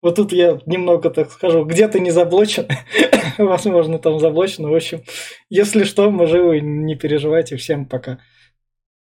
Вот 0.00 0.14
тут 0.14 0.32
я 0.32 0.60
немного, 0.66 1.10
так 1.10 1.32
скажу, 1.32 1.64
где-то 1.64 1.98
не 1.98 2.12
заблочен, 2.12 2.68
возможно, 3.38 3.98
там 3.98 4.20
заблочено. 4.20 4.68
В 4.70 4.74
общем, 4.74 5.02
если 5.48 5.82
что, 5.84 6.10
мы 6.10 6.26
живы, 6.26 6.60
не 6.60 6.94
переживайте. 6.94 7.56
Всем 7.56 7.86
пока. 7.86 8.20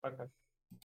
Пока. 0.00 0.31